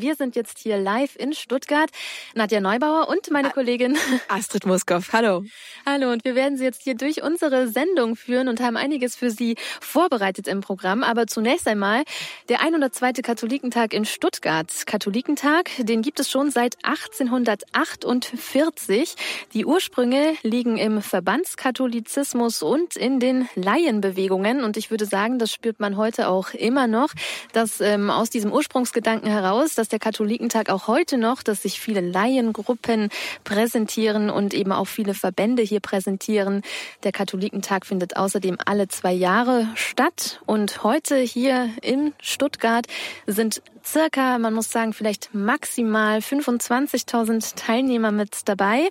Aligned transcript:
Wir 0.00 0.14
sind 0.14 0.36
jetzt 0.36 0.60
hier 0.60 0.78
live 0.78 1.16
in 1.16 1.32
Stuttgart. 1.32 1.90
Nadja 2.36 2.60
Neubauer 2.60 3.08
und 3.08 3.32
meine 3.32 3.50
Kollegin 3.50 3.98
Astrid 4.28 4.64
Muskow. 4.64 5.12
Hallo. 5.12 5.42
Hallo 5.84 6.12
und 6.12 6.24
wir 6.24 6.36
werden 6.36 6.56
Sie 6.56 6.62
jetzt 6.62 6.82
hier 6.82 6.94
durch 6.94 7.24
unsere 7.24 7.66
Sendung 7.66 8.14
führen 8.14 8.46
und 8.46 8.60
haben 8.60 8.76
einiges 8.76 9.16
für 9.16 9.32
Sie 9.32 9.56
vorbereitet 9.80 10.46
im 10.46 10.60
Programm. 10.60 11.02
Aber 11.02 11.26
zunächst 11.26 11.66
einmal 11.66 12.04
der 12.48 12.60
102. 12.60 13.14
Katholikentag 13.22 13.92
in 13.92 14.04
Stuttgart. 14.04 14.86
Katholikentag, 14.86 15.68
den 15.78 16.02
gibt 16.02 16.20
es 16.20 16.30
schon 16.30 16.52
seit 16.52 16.76
1848. 16.84 19.16
Die 19.52 19.66
Ursprünge 19.66 20.36
liegen 20.44 20.76
im 20.76 21.02
Verbandskatholizismus 21.02 22.62
und 22.62 22.94
in 22.94 23.18
den 23.18 23.48
Laienbewegungen. 23.56 24.62
Und 24.62 24.76
ich 24.76 24.92
würde 24.92 25.06
sagen, 25.06 25.40
das 25.40 25.50
spürt 25.50 25.80
man 25.80 25.96
heute 25.96 26.28
auch 26.28 26.50
immer 26.50 26.86
noch, 26.86 27.08
dass 27.52 27.80
ähm, 27.80 28.10
aus 28.10 28.30
diesem 28.30 28.52
Ursprungsgedanken 28.52 29.28
heraus, 29.28 29.74
dass 29.74 29.87
der 29.88 29.98
Katholikentag 29.98 30.70
auch 30.70 30.88
heute 30.88 31.18
noch, 31.18 31.42
dass 31.42 31.62
sich 31.62 31.80
viele 31.80 32.00
Laiengruppen 32.00 33.08
präsentieren 33.44 34.30
und 34.30 34.54
eben 34.54 34.72
auch 34.72 34.86
viele 34.86 35.14
Verbände 35.14 35.62
hier 35.62 35.80
präsentieren. 35.80 36.62
Der 37.02 37.12
Katholikentag 37.12 37.86
findet 37.86 38.16
außerdem 38.16 38.58
alle 38.64 38.88
zwei 38.88 39.12
Jahre 39.12 39.68
statt 39.74 40.40
und 40.46 40.82
heute 40.84 41.16
hier 41.16 41.70
in 41.82 42.12
Stuttgart 42.20 42.86
sind 43.26 43.62
circa, 43.84 44.38
man 44.38 44.54
muss 44.54 44.70
sagen, 44.70 44.92
vielleicht 44.92 45.34
maximal 45.34 46.18
25.000 46.18 47.56
Teilnehmer 47.56 48.12
mit 48.12 48.48
dabei. 48.48 48.88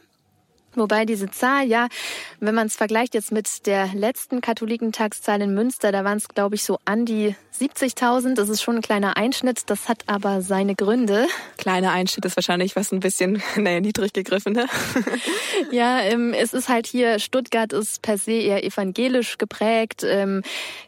Wobei 0.78 1.06
diese 1.06 1.30
Zahl, 1.30 1.68
ja, 1.68 1.88
wenn 2.40 2.56
man 2.56 2.68
es 2.68 2.76
vergleicht 2.76 3.14
jetzt 3.14 3.32
mit 3.32 3.66
der 3.66 3.88
letzten 3.94 4.42
Katholikentagszahl 4.42 5.42
in 5.42 5.54
Münster, 5.54 5.92
da 5.92 6.04
waren 6.04 6.18
es, 6.18 6.28
glaube 6.28 6.56
ich, 6.56 6.64
so 6.64 6.78
an 6.86 7.06
die 7.06 7.36
70.000. 7.60 8.36
Das 8.36 8.50
ist 8.50 8.62
schon 8.62 8.76
ein 8.76 8.82
kleiner 8.82 9.18
Einschnitt. 9.18 9.70
Das 9.70 9.90
hat 9.90 10.04
aber 10.06 10.42
seine 10.42 10.76
Gründe. 10.76 11.28
Kleiner 11.58 11.92
Einschnitt 11.92 12.26
ist 12.26 12.38
wahrscheinlich 12.38 12.76
was 12.76 12.92
ein 12.92 13.00
bisschen, 13.00 13.42
naja, 13.56 13.80
niedrig 13.80 14.14
gegriffen, 14.14 14.54
ne? 14.54 14.68
ja, 15.72 16.00
ähm, 16.02 16.34
es 16.34 16.54
ist 16.54 16.70
halt 16.70 16.88
hier, 16.88 17.20
Stuttgart 17.20 17.74
ist 17.74 18.02
per 18.02 18.18
se 18.18 18.34
eher 18.34 18.64
evangelisch 18.64 19.38
geprägt. 19.38 20.04
Ähm, 20.04 20.44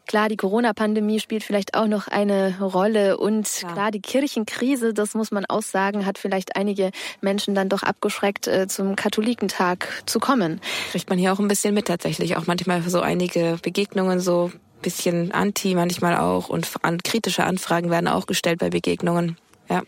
klar, 0.08 0.30
die 0.30 0.38
Corona-Pandemie 0.38 1.20
spielt 1.20 1.44
vielleicht 1.44 1.74
auch 1.74 1.88
noch 1.88 2.08
eine 2.08 2.60
Rolle. 2.60 3.18
Und 3.18 3.62
ja. 3.62 3.72
klar, 3.72 3.92
die 3.92 4.02
Kirchenkrise, 4.02 4.94
das 4.94 5.16
muss 5.16 5.32
man 5.32 5.46
auch 5.46 5.64
sagen, 5.64 6.06
hat 6.06 6.18
vielleicht 6.18 6.56
einige 6.56 6.92
Menschen 7.22 7.56
dann 7.56 7.70
doch 7.70 7.84
abgeschreckt, 7.84 8.48
äh, 8.48 8.68
zum 8.68 8.96
Katholikentag 8.96 9.79
zu 10.06 10.20
kommen. 10.20 10.62
Kriegt 10.92 11.10
man 11.10 11.20
hier 11.20 11.34
auch 11.34 11.40
ein 11.40 11.48
bisschen 11.48 11.74
mit 11.74 11.88
tatsächlich. 11.88 12.38
Auch 12.38 12.48
manchmal 12.48 12.82
so 12.82 13.02
einige 13.02 13.58
Begegnungen 13.62 14.20
so 14.20 14.52
bisschen 14.82 15.32
anti 15.32 15.76
manchmal 15.76 16.18
auch 16.18 16.50
und 16.50 16.68
an, 16.84 17.00
kritische 17.04 17.44
Anfragen 17.44 17.90
werden 17.90 18.08
auch 18.08 18.28
gestellt 18.28 18.60
bei 18.60 18.70
Begegnungen. 18.70 19.38
Ja. 19.70 19.84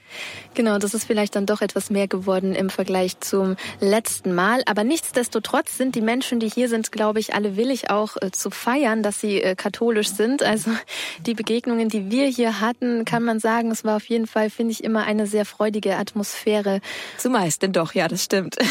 Genau, 0.53 0.77
das 0.77 0.93
ist 0.93 1.05
vielleicht 1.05 1.35
dann 1.35 1.45
doch 1.45 1.61
etwas 1.61 1.89
mehr 1.89 2.07
geworden 2.07 2.53
im 2.53 2.69
Vergleich 2.69 3.19
zum 3.19 3.55
letzten 3.79 4.35
Mal. 4.35 4.61
Aber 4.65 4.83
nichtsdestotrotz 4.83 5.77
sind 5.77 5.95
die 5.95 6.01
Menschen, 6.01 6.39
die 6.39 6.49
hier 6.49 6.69
sind, 6.69 6.91
glaube 6.91 7.19
ich, 7.19 7.33
alle 7.33 7.55
willig 7.55 7.89
auch 7.89 8.17
äh, 8.21 8.31
zu 8.31 8.51
feiern, 8.51 9.01
dass 9.01 9.21
sie 9.21 9.41
äh, 9.41 9.55
katholisch 9.55 10.09
sind. 10.09 10.43
Also 10.43 10.71
die 11.25 11.33
Begegnungen, 11.33 11.89
die 11.89 12.11
wir 12.11 12.27
hier 12.27 12.59
hatten, 12.59 13.05
kann 13.05 13.23
man 13.23 13.39
sagen, 13.39 13.71
es 13.71 13.83
war 13.83 13.95
auf 13.95 14.05
jeden 14.05 14.27
Fall, 14.27 14.49
finde 14.49 14.73
ich, 14.73 14.83
immer 14.83 15.05
eine 15.05 15.25
sehr 15.25 15.45
freudige 15.45 15.95
Atmosphäre. 15.95 16.81
Zumeist 17.17 17.61
denn 17.61 17.71
doch, 17.71 17.93
ja, 17.93 18.07
das 18.07 18.23
stimmt. 18.23 18.57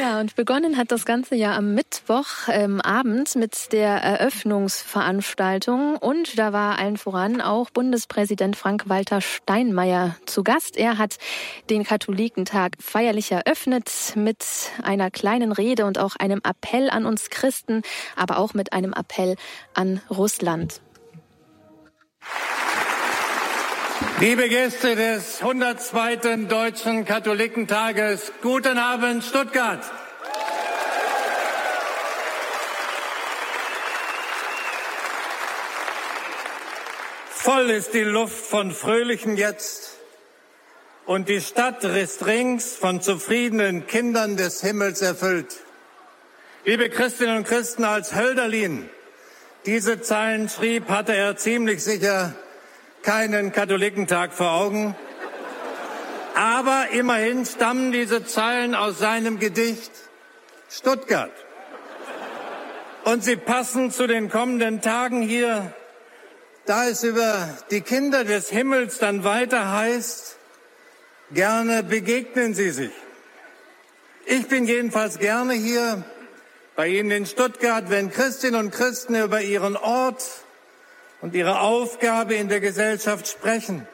Ja, 0.00 0.20
und 0.20 0.34
begonnen 0.36 0.78
hat 0.78 0.90
das 0.90 1.04
Ganze 1.04 1.36
ja 1.36 1.54
am 1.54 1.74
Mittwochabend 1.74 3.34
ähm, 3.34 3.40
mit 3.40 3.72
der 3.72 4.02
Eröffnungsveranstaltung. 4.02 5.96
Und 5.96 6.38
da 6.38 6.52
war 6.52 6.78
allen 6.78 6.96
voran 6.96 7.40
auch 7.40 7.70
Bundespräsident 7.70 8.56
Frank-Walter 8.56 9.20
Steinmeier 9.20 9.71
zu 10.26 10.42
Gast. 10.42 10.76
Er 10.76 10.98
hat 10.98 11.16
den 11.70 11.84
Katholikentag 11.84 12.76
feierlich 12.80 13.32
eröffnet 13.32 13.90
mit 14.14 14.44
einer 14.82 15.10
kleinen 15.10 15.52
Rede 15.52 15.86
und 15.86 15.98
auch 15.98 16.16
einem 16.16 16.40
Appell 16.44 16.90
an 16.90 17.06
uns 17.06 17.30
Christen, 17.30 17.82
aber 18.16 18.38
auch 18.38 18.54
mit 18.54 18.72
einem 18.72 18.92
Appell 18.92 19.36
an 19.74 20.00
Russland. 20.10 20.80
Liebe 24.20 24.48
Gäste 24.48 24.94
des 24.94 25.40
102. 25.40 26.46
Deutschen 26.48 27.04
Katholikentages, 27.04 28.32
guten 28.40 28.78
Abend 28.78 29.24
Stuttgart. 29.24 29.80
Voll 37.42 37.70
ist 37.70 37.92
die 37.92 38.04
Luft 38.04 38.36
von 38.36 38.70
Fröhlichen 38.70 39.36
jetzt 39.36 39.98
und 41.06 41.28
die 41.28 41.40
Stadt 41.40 41.82
ist 41.82 42.24
rings 42.24 42.76
von 42.76 43.00
zufriedenen 43.00 43.88
Kindern 43.88 44.36
des 44.36 44.60
Himmels 44.60 45.02
erfüllt. 45.02 45.56
Liebe 46.64 46.88
Christinnen 46.88 47.38
und 47.38 47.48
Christen, 47.48 47.82
als 47.82 48.14
Hölderlin 48.14 48.88
diese 49.66 50.00
Zeilen 50.00 50.48
schrieb, 50.48 50.88
hatte 50.88 51.16
er 51.16 51.36
ziemlich 51.36 51.82
sicher 51.82 52.32
keinen 53.02 53.50
Katholikentag 53.50 54.32
vor 54.34 54.52
Augen. 54.52 54.94
Aber 56.36 56.90
immerhin 56.92 57.44
stammen 57.44 57.90
diese 57.90 58.24
Zeilen 58.24 58.76
aus 58.76 59.00
seinem 59.00 59.40
Gedicht 59.40 59.90
Stuttgart. 60.70 61.32
Und 63.02 63.24
sie 63.24 63.34
passen 63.34 63.90
zu 63.90 64.06
den 64.06 64.30
kommenden 64.30 64.80
Tagen 64.80 65.22
hier, 65.22 65.74
da 66.66 66.88
es 66.88 67.02
über 67.02 67.48
die 67.70 67.80
Kinder 67.80 68.24
des 68.24 68.50
Himmels 68.50 68.98
dann 68.98 69.24
weiter 69.24 69.72
heißt, 69.72 70.36
gerne 71.32 71.82
begegnen 71.82 72.54
Sie 72.54 72.70
sich. 72.70 72.92
Ich 74.26 74.46
bin 74.48 74.66
jedenfalls 74.66 75.18
gerne 75.18 75.54
hier 75.54 76.04
bei 76.76 76.88
Ihnen 76.88 77.10
in 77.10 77.26
Stuttgart, 77.26 77.90
wenn 77.90 78.10
Christinnen 78.10 78.58
und 78.58 78.70
Christen 78.70 79.14
über 79.16 79.40
ihren 79.42 79.76
Ort, 79.76 80.22
und 81.22 81.36
ihre 81.36 81.60
Aufgabe 81.60 82.34
in 82.34 82.48
der 82.48 82.60
Gesellschaft 82.60 83.28
sprechen, 83.28 83.86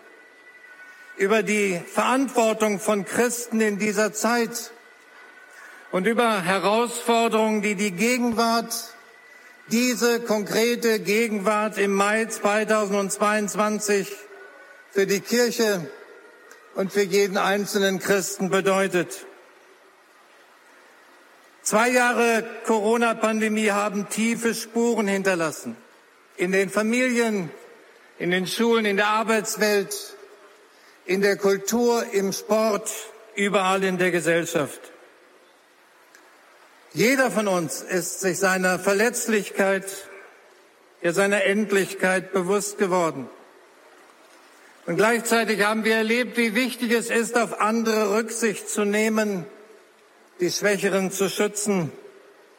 über 1.19 1.43
die 1.43 1.79
Verantwortung 1.93 2.81
von 2.81 3.05
Christen 3.05 3.61
in 3.61 3.79
dieser 3.79 4.12
Zeit 4.12 4.73
und 5.93 6.06
über 6.06 6.43
Herausforderungen, 6.43 7.61
die 7.61 7.75
die 7.75 7.93
Gegenwart, 7.93 8.95
diese 9.71 10.21
konkrete 10.21 11.01
Gegenwart 11.01 11.79
im 11.79 11.93
Mai 11.93 12.25
2022 12.25 14.11
für 14.91 15.06
die 15.06 15.21
Kirche 15.21 15.89
und 16.75 16.93
für 16.93 17.03
jeden 17.03 17.37
einzelnen 17.37 17.99
Christen 17.99 18.51
bedeutet. 18.51 19.27
Zwei 21.62 21.91
Jahre 21.91 22.45
Corona-Pandemie 22.65 23.71
haben 23.71 24.09
tiefe 24.09 24.55
Spuren 24.55 25.06
hinterlassen 25.06 25.77
in 26.37 26.53
den 26.53 26.71
Familien, 26.71 27.50
in 28.19 28.31
den 28.31 28.47
Schulen, 28.47 28.87
in 28.87 28.97
der 28.97 29.09
Arbeitswelt, 29.09 29.95
in 31.05 31.21
der 31.21 31.37
Kultur, 31.37 32.05
im 32.12 32.33
Sport, 32.33 32.91
überall 33.35 33.85
in 33.85 33.99
der 33.99 34.11
Gesellschaft. 34.12 34.81
Jeder 36.94 37.31
von 37.31 37.49
uns 37.49 37.82
ist 37.82 38.21
sich 38.21 38.38
seiner 38.38 38.78
Verletzlichkeit, 38.78 39.84
ja 41.03 41.12
seiner 41.12 41.44
Endlichkeit 41.44 42.32
bewusst 42.32 42.78
geworden. 42.78 43.28
Und 44.87 44.97
gleichzeitig 44.97 45.62
haben 45.62 45.84
wir 45.84 45.97
erlebt, 45.97 46.38
wie 46.38 46.54
wichtig 46.54 46.93
es 46.93 47.10
ist, 47.10 47.37
auf 47.37 47.60
andere 47.60 48.15
Rücksicht 48.15 48.71
zu 48.71 48.84
nehmen, 48.84 49.44
die 50.41 50.50
Schwächeren 50.50 51.10
zu 51.10 51.28
schützen 51.28 51.93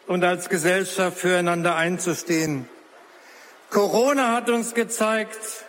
und 0.06 0.24
als 0.24 0.48
Gesellschaft 0.48 1.18
füreinander 1.18 1.76
einzustehen. 1.76 2.70
Corona 3.72 4.36
hat 4.36 4.50
uns 4.50 4.76
gezeigt, 4.76 5.66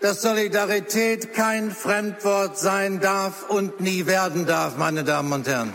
dass 0.00 0.22
Solidarität 0.22 1.34
kein 1.34 1.70
Fremdwort 1.70 2.58
sein 2.58 3.00
darf 3.00 3.50
und 3.50 3.80
nie 3.80 4.06
werden 4.06 4.46
darf, 4.46 4.78
meine 4.78 5.04
Damen 5.04 5.32
und 5.32 5.46
Herren. 5.46 5.74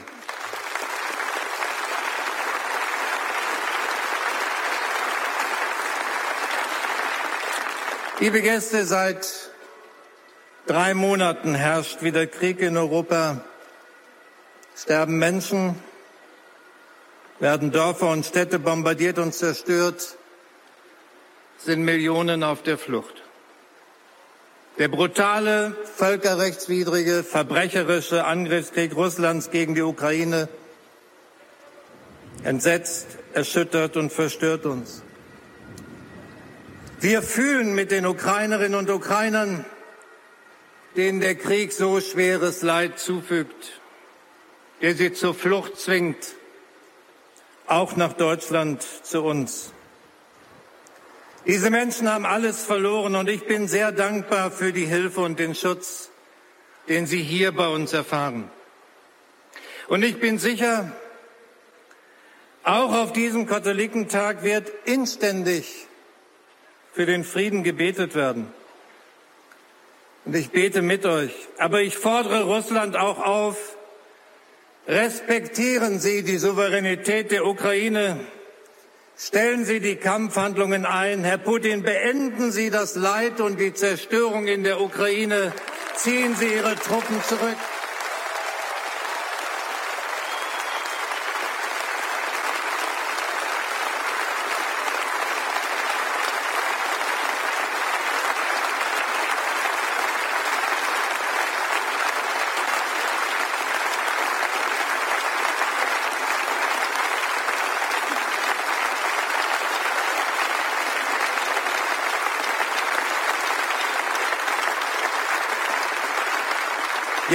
Liebe 8.25 8.41
Gäste, 8.41 8.87
seit 8.87 9.51
drei 10.65 10.95
Monaten 10.95 11.53
herrscht 11.53 12.01
wieder 12.01 12.25
Krieg 12.25 12.59
in 12.59 12.75
Europa, 12.75 13.41
sterben 14.75 15.19
Menschen, 15.19 15.75
werden 17.39 17.71
Dörfer 17.71 18.09
und 18.09 18.25
Städte 18.25 18.57
bombardiert 18.57 19.19
und 19.19 19.35
zerstört 19.35 20.17
sind 21.59 21.83
Millionen 21.83 22.41
auf 22.41 22.63
der 22.63 22.79
Flucht. 22.79 23.21
Der 24.79 24.87
brutale, 24.87 25.75
völkerrechtswidrige, 25.95 27.23
verbrecherische 27.23 28.25
Angriffskrieg 28.25 28.95
Russlands 28.95 29.51
gegen 29.51 29.75
die 29.75 29.83
Ukraine 29.83 30.49
entsetzt, 32.43 33.05
erschüttert 33.35 33.97
und 33.97 34.11
verstört 34.11 34.65
uns. 34.65 35.04
Wir 37.01 37.21
fühlen 37.21 37.75
mit 37.75 37.91
den 37.91 38.05
Ukrainerinnen 38.05 38.79
und 38.79 38.89
Ukrainern, 38.89 39.65
denen 40.95 41.19
der 41.19 41.35
Krieg 41.35 41.73
so 41.73 41.99
schweres 41.99 42.61
Leid 42.61 42.99
zufügt, 42.99 43.81
der 44.81 44.95
sie 44.95 45.11
zur 45.11 45.33
Flucht 45.33 45.77
zwingt, 45.77 46.35
auch 47.67 47.97
nach 47.97 48.13
Deutschland 48.13 48.81
zu 49.03 49.23
uns. 49.23 49.73
Diese 51.45 51.69
Menschen 51.69 52.09
haben 52.09 52.25
alles 52.25 52.63
verloren 52.63 53.15
und 53.15 53.29
ich 53.29 53.45
bin 53.45 53.67
sehr 53.67 53.91
dankbar 53.91 54.49
für 54.49 54.71
die 54.71 54.85
Hilfe 54.85 55.19
und 55.19 55.37
den 55.37 55.53
Schutz, 55.53 56.09
den 56.87 57.07
sie 57.07 57.21
hier 57.21 57.51
bei 57.51 57.67
uns 57.67 57.91
erfahren. 57.91 58.49
Und 59.89 60.03
ich 60.03 60.19
bin 60.21 60.39
sicher, 60.39 60.93
auch 62.63 62.93
auf 62.93 63.11
diesem 63.11 63.47
Katholikentag 63.47 64.43
wird 64.43 64.71
inständig 64.85 65.84
für 66.95 67.05
den 67.05 67.25
Frieden 67.25 67.63
gebetet 67.63 68.15
werden. 68.15 68.47
Und 70.23 70.35
ich 70.35 70.49
bete 70.49 70.81
mit 70.81 71.05
euch. 71.05 71.33
Aber 71.57 71.81
ich 71.81 71.97
fordere 71.97 72.43
Russland 72.43 72.95
auch 72.95 73.19
auf, 73.19 73.57
respektieren 74.87 75.99
Sie 75.99 76.23
die 76.23 76.37
Souveränität 76.37 77.31
der 77.31 77.45
Ukraine. 77.45 78.21
Stellen 79.17 79.65
Sie 79.65 79.81
die 79.81 79.97
Kampfhandlungen 79.97 80.85
ein. 80.85 81.25
Herr 81.25 81.37
Putin, 81.37 81.83
beenden 81.83 82.53
Sie 82.53 82.69
das 82.69 82.95
Leid 82.95 83.41
und 83.41 83.59
die 83.59 83.73
Zerstörung 83.73 84.47
in 84.47 84.63
der 84.63 84.79
Ukraine. 84.79 85.51
Ziehen 85.95 86.33
Sie 86.35 86.47
Ihre 86.47 86.75
Truppen 86.75 87.21
zurück. 87.23 87.57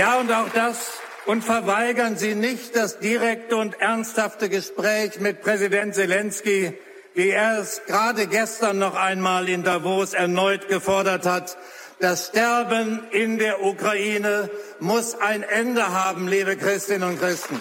Ja, 0.00 0.18
und 0.18 0.32
auch 0.32 0.48
das. 0.54 0.92
Und 1.26 1.44
verweigern 1.44 2.16
Sie 2.16 2.34
nicht 2.34 2.74
das 2.74 3.00
direkte 3.00 3.58
und 3.58 3.82
ernsthafte 3.82 4.48
Gespräch 4.48 5.20
mit 5.20 5.42
Präsident 5.42 5.94
Zelensky, 5.94 6.72
wie 7.12 7.28
er 7.28 7.58
es 7.58 7.82
gerade 7.86 8.26
gestern 8.26 8.78
noch 8.78 8.94
einmal 8.94 9.46
in 9.50 9.62
Davos 9.62 10.14
erneut 10.14 10.68
gefordert 10.68 11.26
hat. 11.26 11.58
Das 11.98 12.28
Sterben 12.28 13.02
in 13.10 13.36
der 13.36 13.62
Ukraine 13.62 14.48
muss 14.78 15.20
ein 15.20 15.42
Ende 15.42 15.92
haben, 15.92 16.28
liebe 16.28 16.56
Christinnen 16.56 17.06
und 17.06 17.20
Christen. 17.20 17.60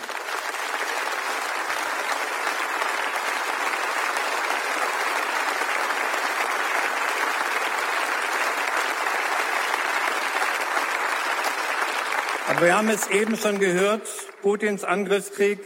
Wir 12.62 12.76
haben 12.76 12.90
es 12.90 13.08
eben 13.08 13.38
schon 13.38 13.60
gehört, 13.60 14.06
Putins 14.42 14.84
Angriffskrieg 14.84 15.60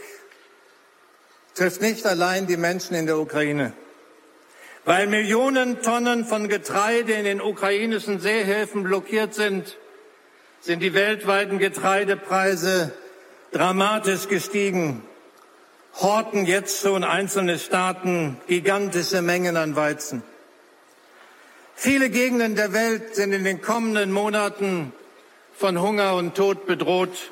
trifft 1.56 1.80
nicht 1.80 2.06
allein 2.06 2.46
die 2.46 2.56
Menschen 2.56 2.94
in 2.94 3.06
der 3.06 3.18
Ukraine. 3.18 3.72
Weil 4.84 5.08
Millionen 5.08 5.82
Tonnen 5.82 6.24
von 6.24 6.48
Getreide 6.48 7.14
in 7.14 7.24
den 7.24 7.40
ukrainischen 7.40 8.20
Seehäfen 8.20 8.84
blockiert 8.84 9.34
sind, 9.34 9.76
sind 10.60 10.84
die 10.84 10.94
weltweiten 10.94 11.58
Getreidepreise 11.58 12.92
dramatisch 13.50 14.28
gestiegen. 14.28 15.02
Horten 16.00 16.46
jetzt 16.46 16.80
schon 16.80 17.02
einzelne 17.02 17.58
Staaten 17.58 18.36
gigantische 18.46 19.20
Mengen 19.20 19.56
an 19.56 19.74
Weizen. 19.74 20.22
Viele 21.74 22.08
Gegenden 22.08 22.54
der 22.54 22.72
Welt 22.72 23.16
sind 23.16 23.32
in 23.32 23.42
den 23.42 23.60
kommenden 23.60 24.12
Monaten 24.12 24.92
von 25.56 25.80
Hunger 25.80 26.14
und 26.16 26.34
Tod 26.34 26.66
bedroht, 26.66 27.30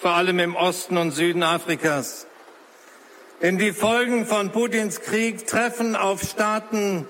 vor 0.00 0.12
allem 0.12 0.38
im 0.38 0.56
Osten 0.56 0.96
und 0.96 1.12
Süden 1.12 1.42
Afrikas. 1.42 2.26
Denn 3.42 3.58
die 3.58 3.72
Folgen 3.72 4.26
von 4.26 4.50
Putins 4.50 5.00
Krieg 5.00 5.46
treffen 5.46 5.96
auf 5.96 6.22
Staaten, 6.22 7.08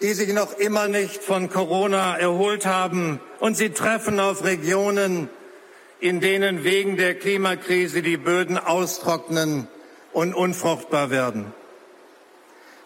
die 0.00 0.12
sich 0.12 0.32
noch 0.32 0.56
immer 0.58 0.88
nicht 0.88 1.22
von 1.22 1.50
Corona 1.50 2.16
erholt 2.16 2.66
haben. 2.66 3.20
Und 3.40 3.56
sie 3.56 3.70
treffen 3.70 4.20
auf 4.20 4.44
Regionen, 4.44 5.28
in 6.00 6.20
denen 6.20 6.64
wegen 6.64 6.96
der 6.96 7.14
Klimakrise 7.14 8.02
die 8.02 8.16
Böden 8.16 8.58
austrocknen 8.58 9.68
und 10.12 10.34
unfruchtbar 10.34 11.10
werden. 11.10 11.52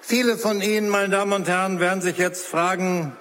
Viele 0.00 0.36
von 0.36 0.60
Ihnen, 0.60 0.88
meine 0.88 1.10
Damen 1.10 1.32
und 1.32 1.48
Herren, 1.48 1.78
werden 1.78 2.02
sich 2.02 2.18
jetzt 2.18 2.46
fragen, 2.46 3.16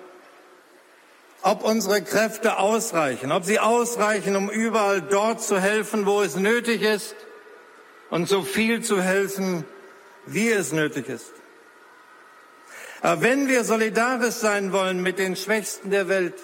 ob 1.44 1.64
unsere 1.64 2.02
Kräfte 2.02 2.58
ausreichen, 2.58 3.32
ob 3.32 3.46
sie 3.46 3.60
ausreichen, 3.60 4.36
um 4.36 4.50
überall 4.50 5.02
dort 5.02 5.42
zu 5.42 5.60
helfen, 5.60 6.06
wo 6.06 6.22
es 6.22 6.36
nötig 6.36 6.82
ist 6.84 7.16
und 8.10 8.28
so 8.28 8.44
viel 8.44 8.84
zu 8.84 9.02
helfen, 9.02 9.66
wie 10.26 10.50
es 10.50 10.72
nötig 10.72 11.10
ist. 11.10 11.32
Aber 13.02 13.22
wenn 13.22 13.48
wir 13.48 13.64
solidarisch 13.64 14.36
sein 14.36 14.72
wollen 14.72 15.02
mit 15.02 15.18
den 15.18 15.36
Schwächsten 15.36 15.90
der 15.90 16.08
Welt, 16.08 16.36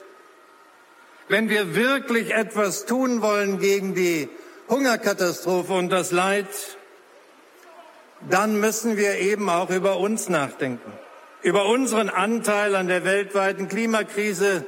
wenn 1.28 1.50
wir 1.50 1.76
wirklich 1.76 2.34
etwas 2.34 2.86
tun 2.86 3.22
wollen 3.22 3.60
gegen 3.60 3.94
die 3.94 4.30
Hungerkatastrophe 4.70 5.74
und 5.74 5.90
das 5.90 6.12
Leid, 6.12 6.48
dann 8.30 8.60
müssen 8.60 8.98
wir 8.98 9.20
eben 9.20 9.50
auch 9.50 9.70
über 9.70 9.98
uns 9.98 10.30
nachdenken, 10.30 10.92
über 11.44 11.66
unseren 11.66 12.10
Anteil 12.10 12.76
an 12.76 12.88
der 12.88 13.04
weltweiten 13.04 13.68
Klimakrise, 13.68 14.66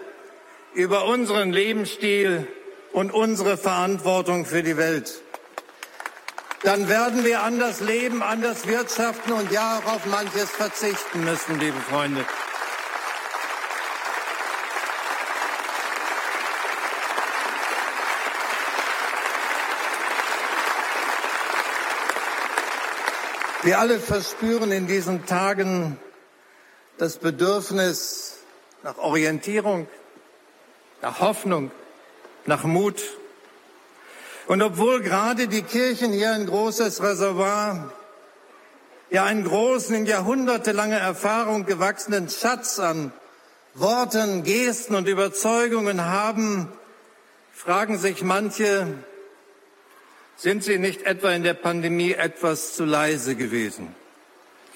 über 0.74 1.06
unseren 1.06 1.52
Lebensstil 1.52 2.48
und 2.94 3.12
unsere 3.12 3.58
Verantwortung 3.58 4.46
für 4.46 4.64
die 4.64 4.78
Welt. 4.78 5.22
Dann 6.64 6.90
werden 6.90 7.24
wir 7.24 7.42
anders 7.44 7.80
leben, 7.80 8.22
anders 8.22 8.68
wirtschaften 8.68 9.32
und 9.32 9.52
ja 9.52 9.80
auch 9.80 9.94
auf 9.94 10.06
manches 10.06 10.50
verzichten 10.50 11.24
müssen, 11.24 11.60
liebe 11.60 11.80
Freunde. 11.90 12.26
Wir 23.62 23.80
alle 23.80 24.00
verspüren 24.00 24.72
in 24.72 24.88
diesen 24.88 25.26
Tagen 25.26 26.00
das 26.98 27.18
Bedürfnis 27.18 28.38
nach 28.84 28.98
Orientierung, 28.98 29.88
nach 31.02 31.20
Hoffnung, 31.20 31.72
nach 32.46 32.64
Mut. 32.64 33.02
Und 34.48 34.62
obwohl 34.62 35.02
gerade 35.02 35.48
die 35.48 35.62
Kirchen 35.62 36.12
hier 36.12 36.32
ein 36.32 36.48
großes 36.48 37.04
Reservoir, 37.04 37.94
ja 39.10 39.26
einen 39.26 39.44
großen, 39.44 39.96
in 39.96 40.06
jahrhundertelanger 40.06 40.98
Erfahrung 40.98 41.66
gewachsenen 41.66 42.30
Schatz 42.30 42.80
an 42.80 43.12
Worten, 43.76 44.44
Gesten 44.44 44.96
und 44.96 45.08
Überzeugungen 45.08 46.06
haben, 46.06 46.72
fragen 47.54 47.98
sich 47.98 48.24
manche, 48.24 48.88
sind 50.36 50.64
sie 50.64 50.80
nicht 50.80 51.04
etwa 51.04 51.32
in 51.32 51.44
der 51.44 51.54
Pandemie 51.54 52.14
etwas 52.14 52.74
zu 52.74 52.86
leise 52.86 53.36
gewesen? 53.36 53.96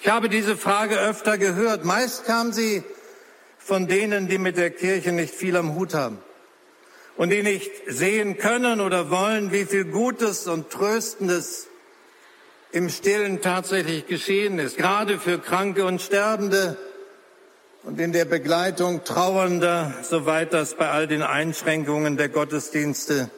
Ich 0.02 0.10
habe 0.10 0.28
diese 0.28 0.58
Frage 0.58 1.00
öfter 1.00 1.38
gehört. 1.38 1.86
Meist 1.86 2.26
kam 2.26 2.52
sie 2.52 2.84
von 3.64 3.88
denen, 3.88 4.28
die 4.28 4.38
mit 4.38 4.58
der 4.58 4.72
Kirche 4.72 5.12
nicht 5.12 5.34
viel 5.34 5.56
am 5.56 5.76
Hut 5.76 5.94
haben 5.94 6.20
und 7.16 7.30
die 7.30 7.44
nicht 7.44 7.72
sehen 7.88 8.38
können 8.38 8.82
oder 8.82 9.10
wollen, 9.10 9.52
wie 9.52 9.66
viel 9.66 9.86
Gutes 9.86 10.48
und 10.48 10.70
Tröstendes 10.70 11.68
im 12.72 12.90
Stillen 12.90 13.42
tatsächlich 13.42 14.08
geschehen 14.08 14.60
ist, 14.60 14.78
gerade 14.78 15.20
für 15.20 15.40
Kranke 15.40 15.86
und 15.86 16.02
Sterbende 16.02 16.78
und 17.84 18.00
in 18.00 18.12
der 18.12 18.26
Begleitung 18.26 19.04
Trauernder, 19.04 19.94
soweit 20.02 20.54
das 20.54 20.76
bei 20.76 20.90
all 20.90 21.08
den 21.08 21.22
Einschränkungen 21.22 22.18
der 22.18 22.30
Gottesdienste 22.30 23.30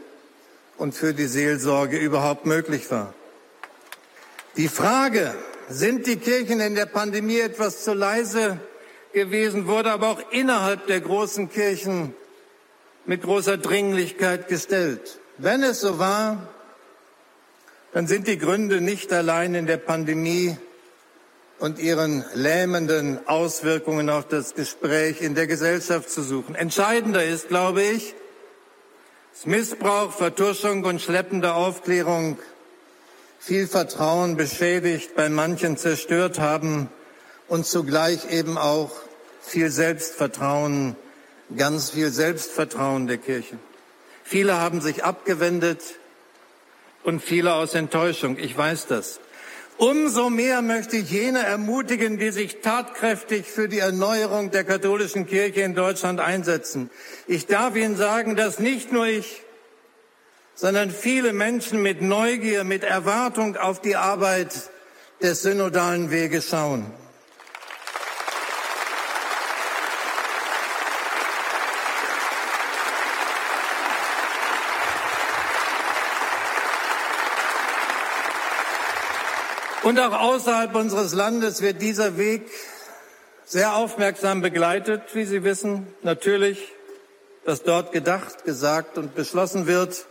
und 0.77 0.95
für 0.95 1.13
die 1.13 1.27
Seelsorge 1.27 1.97
überhaupt 1.97 2.45
möglich 2.45 2.89
war. 2.89 3.13
Die 4.57 4.69
Frage, 4.69 5.35
sind 5.67 6.07
die 6.07 6.17
Kirchen 6.17 6.59
in 6.61 6.75
der 6.75 6.85
Pandemie 6.85 7.39
etwas 7.39 7.83
zu 7.83 7.93
leise? 7.93 8.59
Gewesen, 9.15 9.65
wurde 9.65 9.91
aber 9.91 10.09
auch 10.09 10.21
innerhalb 10.31 10.85
der 10.87 11.01
großen 11.01 11.49
Kirchen 11.49 12.13
mit 13.05 13.23
großer 13.23 13.57
Dringlichkeit 13.57 14.47
gestellt. 14.47 15.19
Wenn 15.37 15.63
es 15.63 15.81
so 15.81 15.97
war, 15.97 16.49
dann 17.93 18.07
sind 18.07 18.27
die 18.27 18.37
Gründe 18.37 18.81
nicht 18.81 19.11
allein 19.13 19.55
in 19.55 19.67
der 19.67 19.77
Pandemie 19.77 20.57
und 21.59 21.79
ihren 21.79 22.25
lähmenden 22.33 23.25
Auswirkungen 23.25 24.09
auf 24.09 24.27
das 24.27 24.53
Gespräch 24.53 25.21
in 25.21 25.33
der 25.33 25.47
Gesellschaft 25.47 26.09
zu 26.09 26.21
suchen. 26.21 26.53
Entscheidender 26.53 27.23
ist, 27.23 27.47
glaube 27.47 27.83
ich, 27.83 28.13
dass 29.33 29.45
Missbrauch, 29.45 30.11
Vertuschung 30.11 30.83
und 30.83 31.01
schleppende 31.01 31.53
Aufklärung 31.53 32.37
viel 33.39 33.67
Vertrauen 33.67 34.35
beschädigt, 34.35 35.15
bei 35.15 35.29
manchen 35.29 35.77
zerstört 35.77 36.39
haben 36.39 36.89
und 37.47 37.65
zugleich 37.65 38.29
eben 38.31 38.57
auch 38.57 38.91
viel 39.45 39.69
Selbstvertrauen, 39.69 40.95
ganz 41.55 41.91
viel 41.91 42.09
Selbstvertrauen 42.09 43.07
der 43.07 43.17
Kirche. 43.17 43.57
Viele 44.23 44.59
haben 44.59 44.81
sich 44.81 45.03
abgewendet 45.03 45.81
und 47.03 47.21
viele 47.21 47.53
aus 47.53 47.75
Enttäuschung. 47.75 48.37
Ich 48.37 48.57
weiß 48.57 48.87
das. 48.87 49.19
Umso 49.77 50.29
mehr 50.29 50.61
möchte 50.61 50.95
ich 50.95 51.11
jene 51.11 51.39
ermutigen, 51.39 52.17
die 52.17 52.31
sich 52.31 52.61
tatkräftig 52.61 53.45
für 53.45 53.67
die 53.67 53.79
Erneuerung 53.79 54.49
der 54.49 54.63
katholischen 54.63 55.27
Kirche 55.27 55.61
in 55.61 55.75
Deutschland 55.75 56.21
einsetzen. 56.21 56.89
Ich 57.27 57.45
darf 57.45 57.75
Ihnen 57.75 57.97
sagen, 57.97 58.37
dass 58.37 58.59
nicht 58.59 58.93
nur 58.93 59.05
ich, 59.05 59.43
sondern 60.55 60.91
viele 60.91 61.33
Menschen 61.33 61.81
mit 61.81 62.01
Neugier, 62.01 62.63
mit 62.63 62.83
Erwartung 62.83 63.57
auf 63.57 63.81
die 63.81 63.97
Arbeit 63.97 64.53
des 65.21 65.41
synodalen 65.41 66.09
Weges 66.09 66.49
schauen. 66.49 66.85
Und 79.85 79.99
auch 79.99 80.19
außerhalb 80.19 80.73
unseres 80.73 81.13
Landes 81.13 81.61
wird 81.61 81.79
dieser 81.79 82.17
Weg 82.17 82.41
sehr 83.45 83.75
aufmerksam 83.75 84.41
begleitet, 84.41 85.03
wie 85.13 85.25
Sie 85.25 85.43
wissen. 85.43 85.85
Natürlich, 86.01 86.73
was 87.45 87.61
dort 87.61 87.91
gedacht, 87.91 88.45
gesagt 88.45 88.97
und 88.97 89.13
beschlossen 89.13 89.67
wird, 89.67 90.07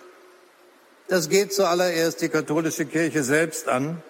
das 1.09 1.28
geht 1.28 1.52
zuallererst 1.52 2.21
die 2.21 2.28
katholische 2.28 2.87
Kirche 2.87 3.25
selbst 3.25 3.66
an. 3.66 4.00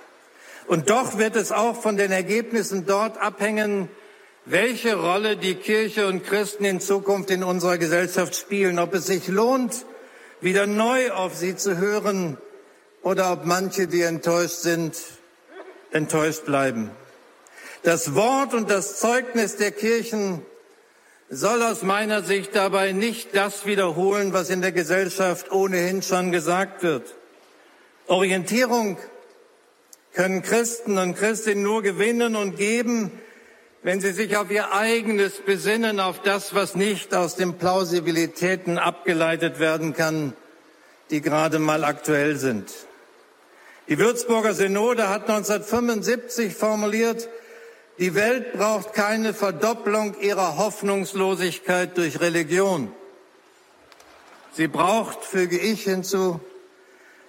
Und 0.67 0.91
doch 0.91 1.17
wird 1.17 1.35
es 1.35 1.51
auch 1.51 1.81
von 1.81 1.97
den 1.97 2.13
Ergebnissen 2.13 2.85
dort 2.85 3.17
abhängen, 3.17 3.89
welche 4.45 4.97
Rolle 4.97 5.39
die 5.39 5.55
Kirche 5.55 6.09
und 6.09 6.27
Christen 6.27 6.67
in 6.67 6.79
Zukunft 6.79 7.31
in 7.31 7.43
unserer 7.43 7.79
Gesellschaft 7.79 8.37
spielen, 8.37 8.79
ob 8.79 8.93
es 8.93 9.07
sich 9.07 9.29
lohnt, 9.29 9.87
wieder 10.43 10.67
neu 10.67 11.13
auf 11.13 11.35
sie 11.35 11.57
zu 11.57 11.79
hören 11.79 12.37
oder 13.01 13.33
ob 13.33 13.47
manche, 13.47 13.87
die 13.87 14.03
enttäuscht 14.03 14.59
sind, 14.59 14.95
enttäuscht 15.95 16.45
bleiben. 16.45 16.91
Das 17.83 18.15
Wort 18.15 18.55
und 18.55 18.71
das 18.71 18.99
Zeugnis 18.99 19.57
der 19.57 19.71
Kirchen 19.71 20.43
soll 21.31 21.63
aus 21.63 21.83
meiner 21.83 22.23
Sicht 22.23 22.55
dabei 22.55 22.93
nicht 22.93 23.35
das 23.35 23.67
wiederholen, 23.67 24.33
was 24.33 24.51
in 24.51 24.63
der 24.63 24.73
Gesellschaft 24.73 25.51
ohnehin 25.53 26.03
schon 26.03 26.33
gesagt 26.33 26.83
wird. 26.83 27.15
Orientierung 28.07 28.99
können 30.13 30.43
Christen 30.43 30.99
und 30.99 31.15
Christinnen 31.17 31.63
nur 31.63 31.83
gewinnen 31.83 32.37
und 32.37 32.57
geben, 32.57 33.11
wenn 33.83 34.01
sie 34.01 34.13
sich 34.13 34.37
auf 34.37 34.51
ihr 34.51 34.73
eigenes 34.73 35.41
besinnen, 35.45 36.01
auf 36.01 36.23
das, 36.23 36.55
was 36.55 36.75
nicht 36.75 37.15
aus 37.15 37.37
den 37.37 37.59
Plausibilitäten 37.59 38.79
abgeleitet 38.79 39.59
werden 39.59 39.93
kann, 39.93 40.33
die 41.11 41.21
gerade 41.21 41.59
mal 41.59 41.85
aktuell 41.85 42.37
sind. 42.37 42.71
Die 43.89 43.99
Würzburger 43.99 44.55
Synode 44.55 45.11
hat 45.11 45.29
1975 45.29 46.55
formuliert, 46.55 47.29
die 47.99 48.15
Welt 48.15 48.55
braucht 48.55 48.95
keine 48.95 49.35
Verdopplung 49.35 50.19
ihrer 50.21 50.57
Hoffnungslosigkeit 50.57 51.97
durch 51.99 52.21
Religion. 52.21 52.91
Sie 54.55 54.69
braucht, 54.69 55.23
füge 55.23 55.59
ich 55.59 55.85
hinzu, 55.85 56.41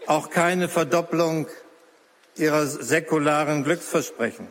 auch 0.07 0.29
keine 0.29 0.69
Verdopplung 0.69 1.47
ihrer 2.37 2.65
säkularen 2.65 3.65
Glücksversprechen, 3.65 4.47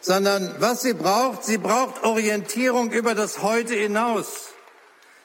sondern 0.00 0.54
was 0.58 0.82
sie 0.82 0.94
braucht, 0.94 1.44
sie 1.44 1.58
braucht 1.58 2.04
Orientierung 2.04 2.90
über 2.90 3.14
das 3.14 3.42
Heute 3.42 3.74
hinaus. 3.74 4.50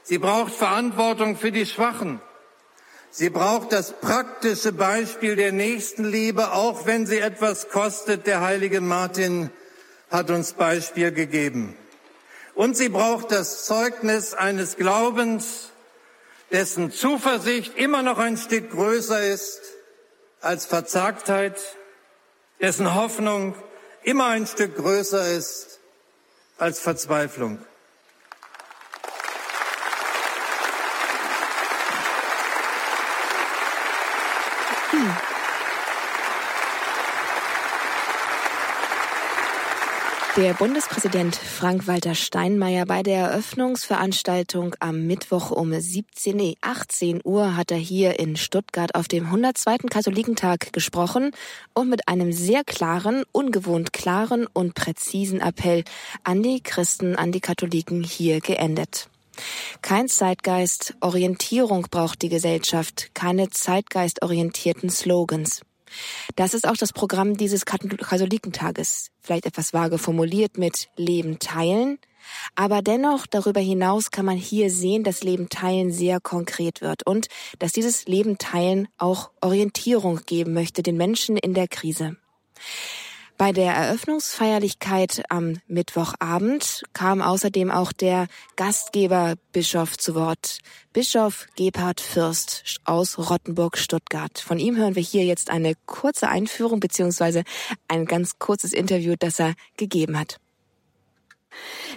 Sie 0.04 0.20
braucht 0.20 0.54
Verantwortung 0.54 1.36
für 1.36 1.52
die 1.52 1.66
Schwachen. 1.66 2.22
Sie 3.20 3.32
braucht 3.32 3.72
das 3.72 3.94
praktische 3.94 4.72
Beispiel 4.72 5.36
der 5.36 5.52
Nächstenliebe, 5.52 6.52
auch 6.52 6.86
wenn 6.86 7.08
sie 7.08 7.18
etwas 7.18 7.70
kostet. 7.70 8.28
Der 8.28 8.42
heilige 8.42 8.80
Martin 8.80 9.50
hat 10.12 10.30
uns 10.30 10.54
Beispiel 10.54 11.12
gegeben. 11.12 11.76
Und 12.54 12.78
sie 12.78 12.90
braucht 12.90 13.32
das 13.32 13.66
Zeugnis 13.66 14.36
eines 14.36 14.76
Glaubens, 14.76 15.72
dessen 16.52 16.92
Zuversicht 16.92 17.76
immer 17.76 18.04
noch 18.04 18.20
ein 18.20 18.38
Stück 18.38 18.70
größer 18.70 19.24
ist 19.24 19.62
als 20.42 20.68
Verzagtheit, 20.68 21.60
dessen 22.62 22.94
Hoffnung 22.94 23.56
immer 24.04 24.28
ein 24.28 24.46
Stück 24.46 24.76
größer 24.76 25.32
ist 25.32 25.80
als 26.60 26.80
Verzweiflung. 26.80 27.58
Der 40.38 40.54
Bundespräsident 40.54 41.36
Frank-Walter 41.36 42.14
Steinmeier 42.14 42.86
bei 42.86 43.02
der 43.02 43.30
Eröffnungsveranstaltung 43.30 44.76
am 44.80 45.08
Mittwoch 45.08 45.50
um 45.50 45.74
17, 45.74 46.54
18 46.62 47.22
Uhr 47.24 47.58
hat 47.58 47.72
er 47.72 47.78
hier 47.78 48.20
in 48.20 48.36
Stuttgart 48.36 48.94
auf 48.94 49.08
dem 49.08 49.26
102. 49.26 49.78
Katholikentag 49.90 50.72
gesprochen 50.74 51.32
und 51.74 51.90
mit 51.90 52.08
einem 52.08 52.32
sehr 52.32 52.64
klaren, 52.64 53.24
ungewohnt 53.32 53.94
klaren 53.94 54.46
und 54.46 54.76
präzisen 54.76 55.42
Appell 55.42 55.84
an 56.24 56.44
die 56.44 56.62
Christen, 56.62 57.16
an 57.16 57.32
die 57.32 57.42
Katholiken 57.42 58.04
hier 58.04 58.40
geendet. 58.40 59.10
Kein 59.82 60.08
Zeitgeist, 60.08 60.94
Orientierung 61.00 61.88
braucht 61.90 62.22
die 62.22 62.30
Gesellschaft, 62.30 63.10
keine 63.16 63.50
zeitgeistorientierten 63.50 64.92
Slogans. 64.92 65.62
Das 66.36 66.54
ist 66.54 66.68
auch 66.68 66.78
das 66.78 66.94
Programm 66.94 67.38
dieses 67.38 67.66
Katholikentages. 67.66 69.12
Vielleicht 69.20 69.46
etwas 69.46 69.74
vage 69.74 69.98
formuliert 69.98 70.58
mit 70.58 70.90
Leben 70.96 71.40
teilen. 71.40 72.00
Aber 72.56 72.82
dennoch, 72.82 73.26
darüber 73.26 73.62
hinaus 73.62 74.12
kann 74.12 74.26
man 74.26 74.38
hier 74.38 74.70
sehen, 74.70 75.04
dass 75.04 75.24
Leben 75.24 75.50
teilen 75.50 75.92
sehr 75.92 76.20
konkret 76.20 76.82
wird 76.82 77.06
und 77.06 77.28
dass 77.60 77.72
dieses 77.72 78.06
Leben 78.06 78.38
teilen 78.38 78.88
auch 78.98 79.32
Orientierung 79.42 80.22
geben 80.26 80.54
möchte 80.54 80.84
den 80.84 80.98
Menschen 80.98 81.38
in 81.38 81.54
der 81.54 81.68
Krise. 81.68 82.18
Bei 83.38 83.52
der 83.52 83.72
Eröffnungsfeierlichkeit 83.74 85.22
am 85.30 85.62
Mittwochabend 85.68 86.82
kam 86.94 87.22
außerdem 87.22 87.70
auch 87.70 87.92
der 87.92 88.26
Gastgeberbischof 88.56 89.96
zu 89.96 90.16
Wort. 90.16 90.58
Bischof 90.92 91.46
Gebhard 91.56 92.02
Fürst 92.02 92.80
aus 92.84 93.20
Rottenburg-Stuttgart. 93.20 94.40
Von 94.40 94.58
ihm 94.58 94.76
hören 94.76 94.96
wir 94.96 95.04
hier 95.04 95.24
jetzt 95.24 95.52
eine 95.52 95.74
kurze 95.86 96.30
Einführung 96.30 96.80
beziehungsweise 96.80 97.44
ein 97.88 98.06
ganz 98.06 98.40
kurzes 98.40 98.74
Interview, 98.74 99.14
das 99.20 99.38
er 99.38 99.54
gegeben 99.78 100.18
hat. 100.18 100.40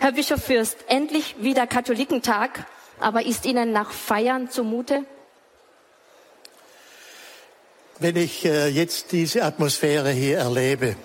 Herr 0.01 0.13
Bischof 0.13 0.45
Fürst, 0.45 0.77
endlich 0.89 1.37
wieder 1.41 1.67
Katholikentag, 1.67 2.67
aber 2.99 3.25
ist 3.25 3.47
Ihnen 3.47 3.73
nach 3.73 3.93
Feiern 3.93 4.51
zumute? 4.51 5.07
Wenn 7.99 8.17
ich 8.17 8.45
äh, 8.45 8.69
jetzt 8.69 9.13
diese 9.13 9.43
Atmosphäre 9.43 10.11
hier 10.11 10.39
erlebe, 10.39 10.97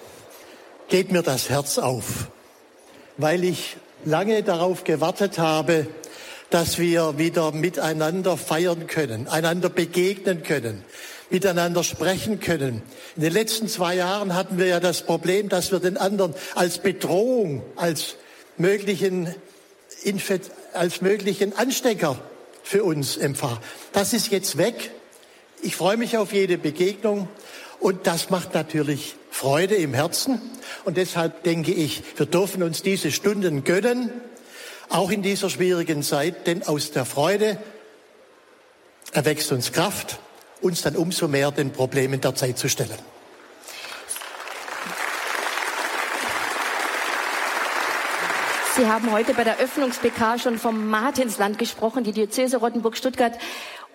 geht 0.88 1.12
mir 1.12 1.24
das 1.24 1.50
Herz 1.50 1.78
auf, 1.78 2.28
weil 3.18 3.44
ich 3.44 3.78
lange 4.04 4.44
darauf 4.44 4.84
gewartet 4.84 5.40
habe, 5.40 5.88
dass 6.50 6.78
wir 6.78 7.18
wieder 7.18 7.52
miteinander 7.52 8.38
feiern 8.38 8.88
können, 8.88 9.28
einander 9.28 9.70
begegnen 9.70 10.44
können, 10.44 10.84
miteinander 11.30 11.84
sprechen 11.84 12.40
können. 12.40 12.84
In 13.16 13.24
den 13.24 13.34
letzten 13.34 13.68
zwei 13.68 13.96
Jahren 13.96 14.36
hatten 14.36 14.58
wir 14.58 14.68
ja 14.68 14.80
das 14.80 15.02
Problem, 15.02 15.50
dass 15.50 15.72
wir 15.72 15.80
den 15.80 15.98
anderen 15.98 16.36
als 16.54 16.78
Bedrohung, 16.78 17.64
als 17.76 18.16
möglichen, 18.58 19.34
Infekt, 20.04 20.52
als 20.74 21.02
möglichen 21.02 21.58
Anstecker 21.58 22.20
für 22.64 22.84
uns 22.84 23.18
empfangen. 23.18 23.58
Das 23.92 24.14
ist 24.14 24.32
jetzt 24.32 24.58
weg. 24.58 24.92
Ich 25.62 25.76
freue 25.76 25.98
mich 25.98 26.18
auf 26.18 26.32
jede 26.32 26.60
Begegnung 26.60 27.28
und 27.86 28.08
das 28.08 28.32
macht 28.32 28.56
natürlich 28.56 29.16
Freude 29.30 29.76
im 29.76 29.94
Herzen. 29.94 30.42
Und 30.86 30.98
deshalb 30.98 31.44
denke 31.44 31.72
ich, 31.72 32.02
wir 32.18 32.26
dürfen 32.26 32.64
uns 32.64 32.82
diese 32.82 33.12
Stunden 33.12 33.64
gönnen, 33.64 34.10
auch 34.90 35.12
in 35.12 35.22
dieser 35.22 35.52
schwierigen 35.52 36.02
Zeit, 36.02 36.48
denn 36.48 36.64
aus 36.64 36.90
der 36.90 37.06
Freude 37.06 37.60
erwächst 39.12 39.52
uns 39.52 39.72
Kraft, 39.72 40.18
uns 40.62 40.82
dann 40.82 40.96
umso 40.96 41.28
mehr 41.28 41.52
den 41.52 41.74
Problemen 41.74 42.20
der 42.22 42.34
Zeit 42.34 42.58
zu 42.58 42.70
stellen. 42.70 42.98
Sie 48.76 48.88
haben 48.88 49.12
heute 49.12 49.34
bei 49.34 49.46
der 49.46 49.60
Öffnungs-PK 49.60 50.38
schon 50.38 50.58
vom 50.58 50.88
Martinsland 50.88 51.58
gesprochen, 51.58 52.04
die 52.04 52.12
Diözese 52.12 52.58
Rottenburg-Stuttgart 52.58 53.34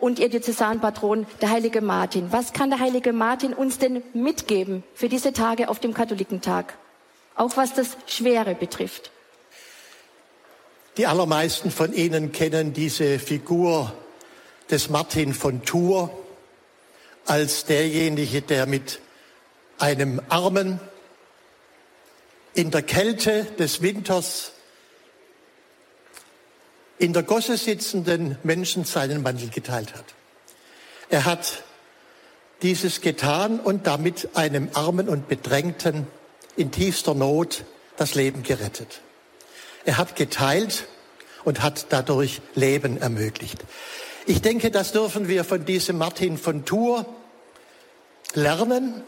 und 0.01 0.19
ihr 0.19 0.29
Diözesanpatron, 0.29 1.27
der 1.41 1.51
heilige 1.51 1.81
Martin. 1.81 2.33
Was 2.33 2.53
kann 2.53 2.71
der 2.71 2.81
heilige 2.81 3.13
Martin 3.13 3.53
uns 3.53 3.79
denn 3.79 4.03
mitgeben 4.15 4.83
für 4.95 5.09
diese 5.09 5.33
Tage 5.33 5.69
auf 5.69 5.79
dem 5.79 5.95
Katholikentag? 5.95 6.77
Auch 7.35 7.57
was 7.57 7.75
das 7.75 7.97
Schwere 8.07 8.55
betrifft. 8.55 9.11
Die 10.97 11.07
allermeisten 11.07 11.71
von 11.71 11.93
Ihnen 11.93 12.33
kennen 12.33 12.73
diese 12.73 13.19
Figur 13.19 13.93
des 14.71 14.91
Martin 14.91 15.35
von 15.35 15.63
Tours 15.65 16.11
als 17.27 17.65
derjenige, 17.65 18.43
der 18.43 18.67
mit 18.67 19.01
einem 19.79 20.21
Armen 20.29 20.81
in 22.55 22.71
der 22.71 22.83
Kälte 22.83 23.45
des 23.59 23.83
Winters 23.83 24.53
in 27.01 27.15
der 27.15 27.23
Gosse 27.23 27.57
sitzenden 27.57 28.37
Menschen 28.43 28.85
seinen 28.85 29.23
Mantel 29.23 29.49
geteilt 29.49 29.95
hat. 29.95 30.05
Er 31.09 31.25
hat 31.25 31.65
dieses 32.61 33.01
getan 33.01 33.59
und 33.59 33.87
damit 33.87 34.37
einem 34.37 34.69
Armen 34.75 35.09
und 35.09 35.27
Bedrängten 35.27 36.07
in 36.57 36.71
tiefster 36.71 37.15
Not 37.15 37.65
das 37.97 38.15
Leben 38.15 38.43
gerettet. 38.43 39.01
Er 39.87 39.97
hat 39.97 40.15
geteilt 40.15 40.89
und 41.45 41.63
hat 41.63 41.87
dadurch 41.89 42.43
Leben 42.55 43.01
ermöglicht. 43.01 43.65
Ich 44.27 44.43
denke, 44.43 44.71
das 44.71 44.93
dürfen 44.93 45.27
wir 45.27 45.45
von 45.45 45.65
diesem 45.65 45.97
Martin 45.97 46.37
von 46.37 46.67
Tours 46.67 47.07
lernen, 48.35 49.03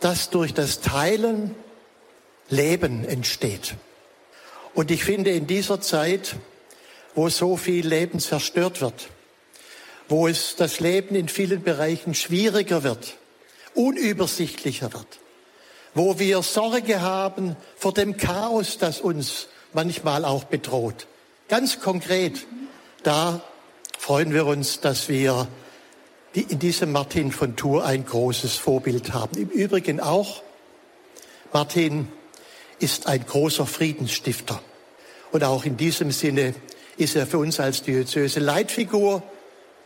dass 0.00 0.28
durch 0.28 0.52
das 0.52 0.82
Teilen 0.82 1.54
Leben 2.50 3.02
entsteht. 3.06 3.76
Und 4.74 4.90
ich 4.90 5.04
finde, 5.04 5.30
in 5.30 5.46
dieser 5.46 5.80
Zeit 5.80 6.36
wo 7.16 7.30
so 7.30 7.56
viel 7.56 7.88
Leben 7.88 8.20
zerstört 8.20 8.80
wird, 8.80 9.08
wo 10.08 10.28
es 10.28 10.54
das 10.54 10.78
Leben 10.80 11.16
in 11.16 11.28
vielen 11.28 11.62
Bereichen 11.62 12.14
schwieriger 12.14 12.84
wird, 12.84 13.14
unübersichtlicher 13.74 14.92
wird, 14.92 15.18
wo 15.94 16.18
wir 16.18 16.42
Sorge 16.42 17.00
haben 17.00 17.56
vor 17.76 17.94
dem 17.94 18.18
Chaos, 18.18 18.78
das 18.78 19.00
uns 19.00 19.48
manchmal 19.72 20.24
auch 20.24 20.44
bedroht. 20.44 21.06
Ganz 21.48 21.80
konkret, 21.80 22.46
da 23.02 23.40
freuen 23.98 24.34
wir 24.34 24.46
uns, 24.46 24.80
dass 24.80 25.08
wir 25.08 25.48
in 26.34 26.58
diesem 26.58 26.92
Martin 26.92 27.32
von 27.32 27.56
Tours 27.56 27.86
ein 27.86 28.04
großes 28.04 28.56
Vorbild 28.56 29.14
haben. 29.14 29.38
Im 29.38 29.48
Übrigen 29.48 30.00
auch, 30.00 30.42
Martin 31.50 32.08
ist 32.78 33.06
ein 33.06 33.24
großer 33.24 33.64
Friedensstifter. 33.64 34.60
Und 35.32 35.44
auch 35.44 35.64
in 35.64 35.78
diesem 35.78 36.10
Sinne 36.10 36.54
ist 36.96 37.16
er 37.16 37.26
für 37.26 37.38
uns 37.38 37.60
als 37.60 37.82
Diözese 37.82 38.40
Leitfigur 38.40 39.22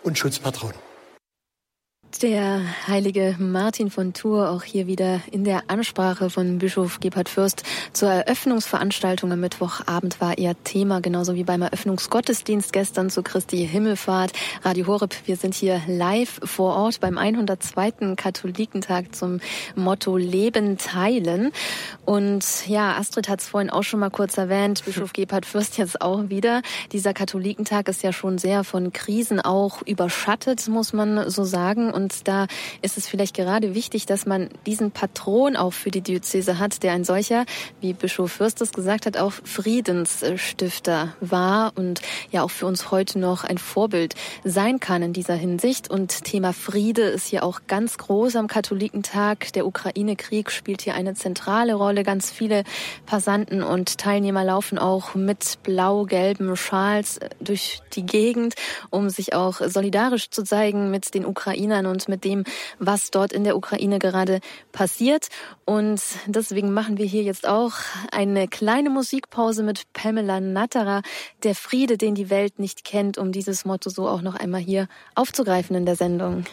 und 0.02 0.18
Schutzpatron. 0.18 0.74
Der 2.18 2.60
heilige 2.86 3.36
Martin 3.38 3.88
von 3.88 4.12
Tours 4.12 4.50
auch 4.50 4.62
hier 4.62 4.86
wieder 4.86 5.20
in 5.30 5.44
der 5.44 5.70
Ansprache 5.70 6.28
von 6.28 6.58
Bischof 6.58 7.00
Gebhard 7.00 7.30
Fürst 7.30 7.62
zur 7.92 8.10
Eröffnungsveranstaltung 8.10 9.32
am 9.32 9.40
Mittwochabend 9.40 10.20
war 10.20 10.36
ihr 10.36 10.54
Thema, 10.64 11.00
genauso 11.00 11.34
wie 11.34 11.44
beim 11.44 11.62
Eröffnungsgottesdienst 11.62 12.74
gestern 12.74 13.08
zu 13.08 13.22
Christi 13.22 13.66
Himmelfahrt. 13.66 14.32
Radio 14.62 14.88
Horeb, 14.88 15.14
wir 15.24 15.36
sind 15.36 15.54
hier 15.54 15.80
live 15.86 16.40
vor 16.42 16.74
Ort 16.74 17.00
beim 17.00 17.16
102. 17.16 18.16
Katholikentag 18.16 19.14
zum 19.14 19.40
Motto 19.74 20.18
Leben 20.18 20.76
teilen. 20.76 21.52
Und 22.04 22.66
ja, 22.66 22.96
Astrid 22.98 23.28
hat 23.28 23.40
es 23.40 23.48
vorhin 23.48 23.70
auch 23.70 23.84
schon 23.84 24.00
mal 24.00 24.10
kurz 24.10 24.36
erwähnt, 24.36 24.84
Bischof 24.84 25.14
Gebhard 25.14 25.46
Fürst 25.46 25.78
jetzt 25.78 26.02
auch 26.02 26.28
wieder. 26.28 26.60
Dieser 26.92 27.14
Katholikentag 27.14 27.88
ist 27.88 28.02
ja 28.02 28.12
schon 28.12 28.36
sehr 28.36 28.64
von 28.64 28.92
Krisen 28.92 29.40
auch 29.40 29.80
überschattet, 29.86 30.68
muss 30.68 30.92
man 30.92 31.30
so 31.30 31.44
sagen. 31.44 31.90
Und 31.90 31.99
da 32.08 32.46
ist 32.82 32.96
es 32.96 33.06
vielleicht 33.06 33.36
gerade 33.36 33.74
wichtig, 33.74 34.06
dass 34.06 34.26
man 34.26 34.48
diesen 34.66 34.90
Patron 34.90 35.56
auch 35.56 35.72
für 35.72 35.90
die 35.90 36.00
Diözese 36.00 36.58
hat, 36.58 36.82
der 36.82 36.92
ein 36.92 37.04
solcher, 37.04 37.44
wie 37.80 37.92
Bischof 37.92 38.32
Fürst 38.32 38.60
es 38.60 38.72
gesagt 38.72 39.06
hat, 39.06 39.16
auch 39.16 39.32
Friedensstifter 39.32 41.14
war 41.20 41.72
und 41.76 42.00
ja 42.30 42.42
auch 42.42 42.50
für 42.50 42.66
uns 42.66 42.90
heute 42.90 43.18
noch 43.18 43.44
ein 43.44 43.58
Vorbild 43.58 44.14
sein 44.44 44.80
kann 44.80 45.02
in 45.02 45.12
dieser 45.12 45.34
Hinsicht. 45.34 45.90
Und 45.90 46.24
Thema 46.24 46.52
Friede 46.52 47.02
ist 47.02 47.26
hier 47.26 47.42
auch 47.42 47.60
ganz 47.66 47.98
groß 47.98 48.36
am 48.36 48.46
Katholikentag. 48.46 49.52
Der 49.52 49.66
Ukraine-Krieg 49.66 50.50
spielt 50.50 50.82
hier 50.82 50.94
eine 50.94 51.14
zentrale 51.14 51.74
Rolle. 51.74 52.02
Ganz 52.02 52.30
viele 52.30 52.64
Passanten 53.06 53.62
und 53.62 53.98
Teilnehmer 53.98 54.44
laufen 54.44 54.78
auch 54.78 55.14
mit 55.14 55.58
blau-gelben 55.62 56.56
Schals 56.56 57.20
durch 57.40 57.80
die 57.92 58.06
Gegend, 58.06 58.54
um 58.90 59.10
sich 59.10 59.34
auch 59.34 59.60
solidarisch 59.60 60.30
zu 60.30 60.42
zeigen 60.42 60.90
mit 60.90 61.14
den 61.14 61.26
Ukrainern 61.26 61.86
und 61.90 62.08
mit 62.08 62.24
dem, 62.24 62.44
was 62.78 63.10
dort 63.10 63.32
in 63.32 63.44
der 63.44 63.56
Ukraine 63.56 63.98
gerade 63.98 64.40
passiert. 64.72 65.28
Und 65.64 66.00
deswegen 66.26 66.72
machen 66.72 66.96
wir 66.96 67.06
hier 67.06 67.22
jetzt 67.22 67.46
auch 67.46 67.72
eine 68.12 68.48
kleine 68.48 68.90
Musikpause 68.90 69.62
mit 69.62 69.92
Pamela 69.92 70.40
Natterer, 70.40 71.02
der 71.42 71.54
Friede, 71.54 71.98
den 71.98 72.14
die 72.14 72.30
Welt 72.30 72.58
nicht 72.58 72.84
kennt, 72.84 73.18
um 73.18 73.32
dieses 73.32 73.64
Motto 73.64 73.90
so 73.90 74.08
auch 74.08 74.22
noch 74.22 74.36
einmal 74.36 74.60
hier 74.60 74.88
aufzugreifen 75.14 75.76
in 75.76 75.86
der 75.86 75.96
Sendung. 75.96 76.44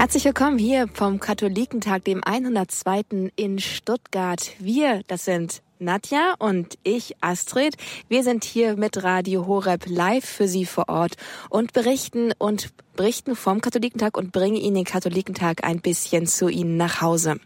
Herzlich 0.00 0.24
willkommen 0.24 0.56
hier 0.56 0.88
vom 0.88 1.20
Katholikentag, 1.20 2.06
dem 2.06 2.24
102. 2.24 3.30
in 3.36 3.58
Stuttgart. 3.58 4.52
Wir, 4.58 5.02
das 5.08 5.26
sind 5.26 5.60
Nadja 5.78 6.36
und 6.38 6.78
ich, 6.84 7.16
Astrid. 7.20 7.76
Wir 8.08 8.22
sind 8.22 8.44
hier 8.44 8.78
mit 8.78 9.04
Radio 9.04 9.46
Horeb 9.46 9.84
live 9.84 10.24
für 10.24 10.48
Sie 10.48 10.64
vor 10.64 10.88
Ort 10.88 11.16
und 11.50 11.74
berichten 11.74 12.32
und 12.38 12.70
berichten 12.96 13.36
vom 13.36 13.60
Katholikentag 13.60 14.16
und 14.16 14.32
bringen 14.32 14.56
Ihnen 14.56 14.76
den 14.76 14.84
Katholikentag 14.84 15.64
ein 15.64 15.82
bisschen 15.82 16.26
zu 16.26 16.48
Ihnen 16.48 16.78
nach 16.78 17.02
Hause. 17.02 17.38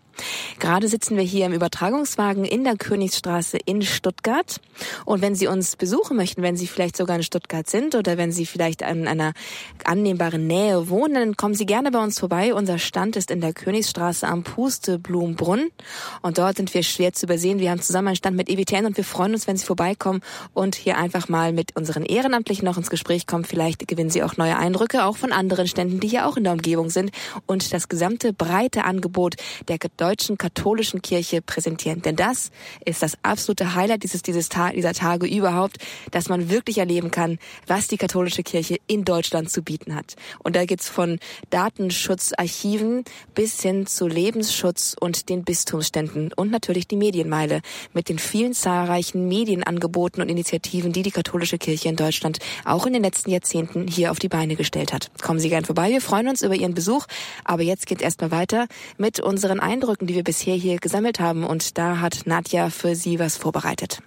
Gerade 0.59 0.88
sitzen 0.88 1.16
wir 1.16 1.24
hier 1.24 1.46
im 1.46 1.53
Übertragungswagen 1.53 2.44
in 2.44 2.64
der 2.64 2.77
Königsstraße 2.77 3.59
in 3.64 3.83
Stuttgart. 3.83 4.61
Und 5.05 5.22
wenn 5.22 5.35
Sie 5.35 5.46
uns 5.46 5.77
besuchen 5.77 6.16
möchten, 6.16 6.42
wenn 6.42 6.57
Sie 6.57 6.66
vielleicht 6.66 6.96
sogar 6.96 7.16
in 7.16 7.22
Stuttgart 7.22 7.68
sind 7.68 7.94
oder 7.94 8.16
wenn 8.16 8.33
Sie 8.33 8.46
vielleicht 8.46 8.83
in 8.83 9.07
einer 9.07 9.33
annehmbaren 9.85 10.46
Nähe 10.46 10.88
wohnen, 10.88 11.14
dann 11.14 11.37
kommen 11.37 11.55
Sie 11.55 11.66
gerne 11.66 11.90
bei 11.90 12.03
uns 12.03 12.18
vorbei. 12.18 12.55
Unser 12.55 12.79
Stand 12.79 13.16
ist 13.16 13.31
in 13.31 13.40
der 13.40 13.53
Königsstraße 13.53 14.27
am 14.27 14.42
Pusteblumenbrunn. 14.42 15.70
Und 16.22 16.38
dort 16.38 16.57
sind 16.57 16.72
wir 16.74 16.83
schwer 16.83 17.12
zu 17.12 17.27
übersehen. 17.27 17.59
Wir 17.59 17.70
haben 17.70 17.81
zusammen 17.81 18.09
einen 18.09 18.16
Stand 18.16 18.37
mit 18.37 18.48
EWTN 18.48 18.87
und 18.87 18.96
wir 18.96 19.05
freuen 19.05 19.35
uns, 19.35 19.46
wenn 19.46 19.57
Sie 19.57 19.66
vorbeikommen 19.66 20.20
und 20.53 20.74
hier 20.74 20.98
einfach 20.98 21.29
mal 21.29 21.53
mit 21.53 21.77
unseren 21.77 22.05
Ehrenamtlichen 22.05 22.64
noch 22.64 22.77
ins 22.77 22.90
Gespräch 22.90 23.27
kommen. 23.27 23.44
Vielleicht 23.44 23.87
gewinnen 23.87 24.11
Sie 24.11 24.22
auch 24.22 24.37
neue 24.37 24.57
Eindrücke, 24.57 25.05
auch 25.05 25.16
von 25.16 25.33
anderen 25.33 25.68
Ständen, 25.68 26.00
die 26.00 26.09
hier 26.09 26.27
auch 26.27 26.37
in 26.37 26.44
der 26.44 26.53
Umgebung 26.53 26.90
sind. 26.90 27.11
Und 27.46 27.72
das 27.72 27.88
gesamte 27.88 28.33
breite 28.33 28.85
Angebot 28.85 29.35
der 29.68 29.79
deutschen 30.04 30.36
katholischen 30.36 31.00
Kirche 31.00 31.40
präsentieren. 31.40 32.02
Denn 32.02 32.14
das 32.14 32.50
ist 32.84 33.02
das 33.02 33.16
absolute 33.22 33.74
Highlight 33.74 34.02
dieses, 34.02 34.20
dieses 34.20 34.50
Ta 34.50 34.70
dieser 34.70 34.92
Tage 34.92 35.26
überhaupt, 35.26 35.78
dass 36.10 36.28
man 36.28 36.50
wirklich 36.50 36.76
erleben 36.76 37.10
kann, 37.10 37.38
was 37.66 37.88
die 37.88 37.96
katholische 37.96 38.42
Kirche 38.42 38.76
in 38.86 39.06
Deutschland 39.06 39.50
zu 39.50 39.62
bieten 39.62 39.94
hat. 39.94 40.16
Und 40.40 40.56
da 40.56 40.66
geht's 40.66 40.90
von 40.90 41.18
Datenschutzarchiven 41.48 43.04
bis 43.34 43.62
hin 43.62 43.86
zu 43.86 44.06
Lebensschutz 44.06 44.94
und 45.00 45.30
den 45.30 45.42
Bistumsständen 45.42 46.34
und 46.34 46.50
natürlich 46.50 46.86
die 46.86 46.96
Medienmeile 46.96 47.62
mit 47.94 48.10
den 48.10 48.18
vielen 48.18 48.52
zahlreichen 48.52 49.26
Medienangeboten 49.26 50.20
und 50.20 50.28
Initiativen, 50.28 50.92
die 50.92 51.02
die 51.02 51.12
katholische 51.12 51.56
Kirche 51.56 51.88
in 51.88 51.96
Deutschland 51.96 52.40
auch 52.66 52.84
in 52.84 52.92
den 52.92 53.02
letzten 53.02 53.30
Jahrzehnten 53.30 53.88
hier 53.88 54.10
auf 54.10 54.18
die 54.18 54.28
Beine 54.28 54.54
gestellt 54.54 54.92
hat. 54.92 55.10
Kommen 55.22 55.40
Sie 55.40 55.48
gern 55.48 55.64
vorbei. 55.64 55.88
Wir 55.88 56.02
freuen 56.02 56.28
uns 56.28 56.42
über 56.42 56.54
Ihren 56.54 56.74
Besuch. 56.74 57.06
Aber 57.44 57.62
jetzt 57.62 57.86
geht 57.86 58.02
erstmal 58.02 58.30
weiter 58.30 58.66
mit 58.98 59.20
unseren 59.20 59.60
Eindrücken 59.60 59.93
Eindrücken, 59.94 60.07
die 60.09 60.14
wir 60.14 60.24
bisher 60.24 60.57
hier 60.57 60.78
gesammelt 60.78 61.20
haben. 61.20 61.44
Und 61.44 61.78
da 61.78 62.00
hat 62.00 62.22
Nadja 62.26 62.70
für 62.70 62.96
Sie 62.96 63.20
was 63.20 63.37
vorbereitet. 63.37 64.00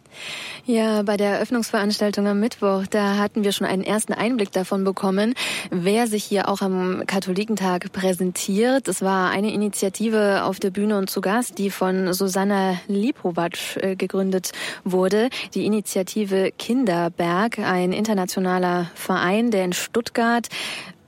Ja, 0.65 1.04
bei 1.04 1.15
der 1.15 1.36
Eröffnungsveranstaltung 1.36 2.28
am 2.28 2.39
Mittwoch, 2.39 2.88
da 2.89 3.17
hatten 3.17 3.43
wir 3.43 3.52
schon 3.52 3.67
einen 3.67 3.84
ersten 3.84 4.13
Einblick 4.13 4.52
davon 4.52 4.84
bekommen, 4.84 5.36
wer 5.69 6.08
sich 6.08 6.23
hier 6.23 6.50
auch 6.50 6.62
am 6.62 7.04
Katholikentag 7.06 7.91
präsentiert. 7.93 8.88
Es 8.88 9.02
war 9.02 9.30
eine 9.30 9.54
Initiative 9.54 10.43
auf 10.43 10.60
der 10.60 10.71
Bühne 10.71 10.97
und 10.97 11.10
zu 11.10 11.21
Gast, 11.21 11.60
die 11.60 11.69
von 11.69 12.12
Susanna 12.13 12.80
Lipovac 12.88 13.78
äh, 13.78 13.95
gegründet 13.95 14.52
wurde. 14.84 15.30
Die 15.54 15.65
Initiative 15.65 16.52
Kinderberg, 16.58 17.60
ein 17.60 17.93
internationaler 17.93 18.89
Verein, 18.95 19.52
der 19.52 19.65
in 19.65 19.73
Stuttgart 19.73 20.47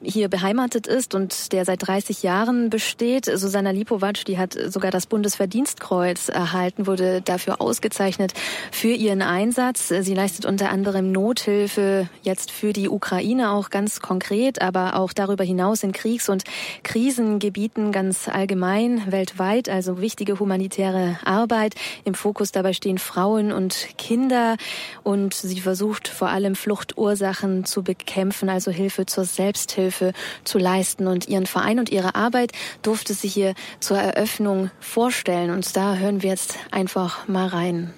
hier 0.02 0.30
beheimatet 0.30 0.88
ist 0.88 1.14
und 1.14 1.52
der 1.52 1.66
seit 1.66 1.86
30 1.86 2.24
Jahren 2.24 2.70
besteht. 2.70 3.26
Susanna 3.26 3.72
Lipovac, 3.72 4.24
die 4.26 4.38
hat 4.38 4.54
sogar 4.54 4.92
das 4.92 5.08
Bundesverdienstkreuz 5.08 6.30
erhalten, 6.30 6.88
wurde 6.88 7.22
dafür 7.22 7.60
ausgezeichnet 7.60 8.34
für 8.72 8.90
ihren 8.90 9.22
Einsatz. 9.22 9.90
Sie 9.90 10.14
leistet 10.14 10.46
unter 10.46 10.70
anderem 10.70 11.12
Nothilfe 11.12 12.10
jetzt 12.24 12.52
für 12.52 12.72
die 12.72 12.88
Ukraine 12.88 13.52
auch 13.52 13.70
ganz 13.70 14.00
konkret, 14.00 14.62
aber 14.62 14.96
auch 14.96 15.12
darüber 15.12 15.44
hinaus 15.44 15.84
in 15.84 15.92
Kriegs- 15.92 16.30
und 16.30 16.44
Krisengebieten 16.84 17.92
ganz 17.92 18.30
allgemein 18.30 19.12
weltweit, 19.12 19.68
also 19.68 20.00
wichtige 20.00 20.40
humanitäre 20.40 21.20
Arbeit. 21.26 21.76
Im 22.06 22.14
Fokus 22.14 22.54
dabei 22.54 22.72
stehen 22.72 23.00
Frauen 23.00 23.52
und 23.52 23.90
Kinder 23.98 24.56
und 25.04 25.34
sie 25.34 25.60
versucht 25.60 26.08
vor 26.08 26.30
allem 26.30 26.56
Fluchtursachen 26.56 27.66
zu 27.66 27.84
bekämpfen, 27.84 28.48
also 28.48 28.72
Hilfe 28.72 29.06
zur 29.06 29.26
Selbsthilfe 29.26 29.88
Hilfe 29.89 30.13
zu 30.43 30.60
leisten. 30.60 31.08
Und 31.08 31.28
ihren 31.28 31.47
Verein 31.47 31.80
und 31.80 31.89
ihre 31.89 32.15
Arbeit 32.15 32.52
durfte 32.84 33.13
sie 33.13 33.28
hier 33.28 33.56
zur 33.80 33.97
Eröffnung 33.97 34.69
vorstellen. 34.80 35.49
Und 35.49 35.75
da 35.75 35.95
hören 35.95 36.21
wir 36.21 36.30
jetzt 36.30 36.56
einfach 36.71 37.28
mal 37.28 37.47
rein. 37.47 37.93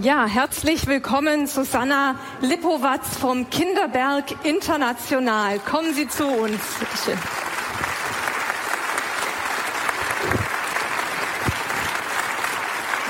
Ja, 0.00 0.26
herzlich 0.26 0.86
willkommen, 0.86 1.48
Susanna 1.48 2.14
Lippowatz 2.40 3.16
vom 3.16 3.50
Kinderberg 3.50 4.26
International. 4.44 5.58
Kommen 5.58 5.92
Sie 5.92 6.06
zu 6.06 6.24
uns. 6.24 6.60
Bitte 6.78 7.18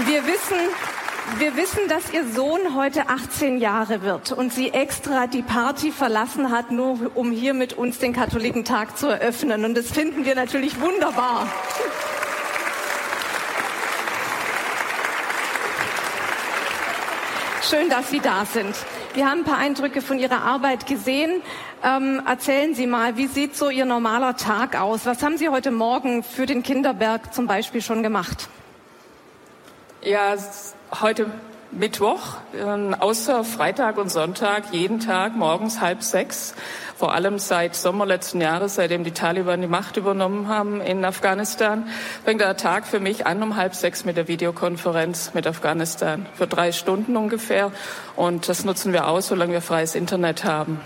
Wir 0.06 0.24
wissen, 0.24 0.56
wir 1.36 1.56
wissen, 1.56 1.88
dass 1.88 2.12
Ihr 2.12 2.26
Sohn 2.26 2.74
heute 2.74 3.08
18 3.08 3.58
Jahre 3.58 4.02
wird 4.02 4.32
und 4.32 4.52
sie 4.52 4.72
extra 4.72 5.26
die 5.26 5.42
Party 5.42 5.92
verlassen 5.92 6.50
hat, 6.50 6.70
nur 6.70 7.10
um 7.14 7.30
hier 7.30 7.54
mit 7.54 7.74
uns 7.74 7.98
den 7.98 8.12
Katholikentag 8.12 8.96
zu 8.96 9.08
eröffnen. 9.08 9.64
Und 9.64 9.76
das 9.76 9.90
finden 9.90 10.24
wir 10.24 10.34
natürlich 10.34 10.80
wunderbar. 10.80 11.46
Schön, 17.62 17.90
dass 17.90 18.10
Sie 18.10 18.20
da 18.20 18.46
sind. 18.46 18.74
Wir 19.12 19.28
haben 19.28 19.40
ein 19.40 19.44
paar 19.44 19.58
Eindrücke 19.58 20.00
von 20.00 20.18
Ihrer 20.18 20.42
Arbeit 20.42 20.86
gesehen. 20.86 21.42
Ähm, 21.84 22.22
erzählen 22.26 22.74
Sie 22.74 22.86
mal, 22.86 23.16
wie 23.18 23.26
sieht 23.26 23.56
so 23.56 23.68
Ihr 23.68 23.84
normaler 23.84 24.36
Tag 24.36 24.80
aus? 24.80 25.04
Was 25.04 25.22
haben 25.22 25.36
Sie 25.36 25.50
heute 25.50 25.70
Morgen 25.70 26.22
für 26.22 26.46
den 26.46 26.62
Kinderberg 26.62 27.34
zum 27.34 27.46
Beispiel 27.46 27.82
schon 27.82 28.02
gemacht? 28.02 28.48
Ja, 30.00 30.34
heute 31.00 31.26
Mittwoch, 31.70 32.38
äh, 32.54 32.94
außer 32.98 33.44
Freitag 33.44 33.98
und 33.98 34.10
Sonntag, 34.10 34.72
jeden 34.72 35.00
Tag 35.00 35.36
morgens 35.36 35.80
halb 35.80 36.02
sechs. 36.02 36.54
Vor 36.96 37.12
allem 37.12 37.38
seit 37.38 37.76
Sommer 37.76 38.06
letzten 38.06 38.40
Jahres, 38.40 38.76
seitdem 38.76 39.04
die 39.04 39.12
Taliban 39.12 39.60
die 39.60 39.68
Macht 39.68 39.96
übernommen 39.96 40.48
haben 40.48 40.80
in 40.80 41.04
Afghanistan, 41.04 41.86
fängt 42.24 42.40
der 42.40 42.56
Tag 42.56 42.86
für 42.86 43.00
mich 43.00 43.26
an 43.26 43.42
um 43.42 43.56
halb 43.56 43.74
sechs 43.74 44.04
mit 44.04 44.16
der 44.16 44.28
Videokonferenz 44.28 45.32
mit 45.34 45.46
Afghanistan. 45.46 46.26
Für 46.34 46.46
drei 46.46 46.72
Stunden 46.72 47.16
ungefähr. 47.16 47.70
Und 48.16 48.48
das 48.48 48.64
nutzen 48.64 48.92
wir 48.92 49.06
aus, 49.06 49.28
solange 49.28 49.52
wir 49.52 49.62
freies 49.62 49.94
Internet 49.94 50.44
haben. 50.44 50.80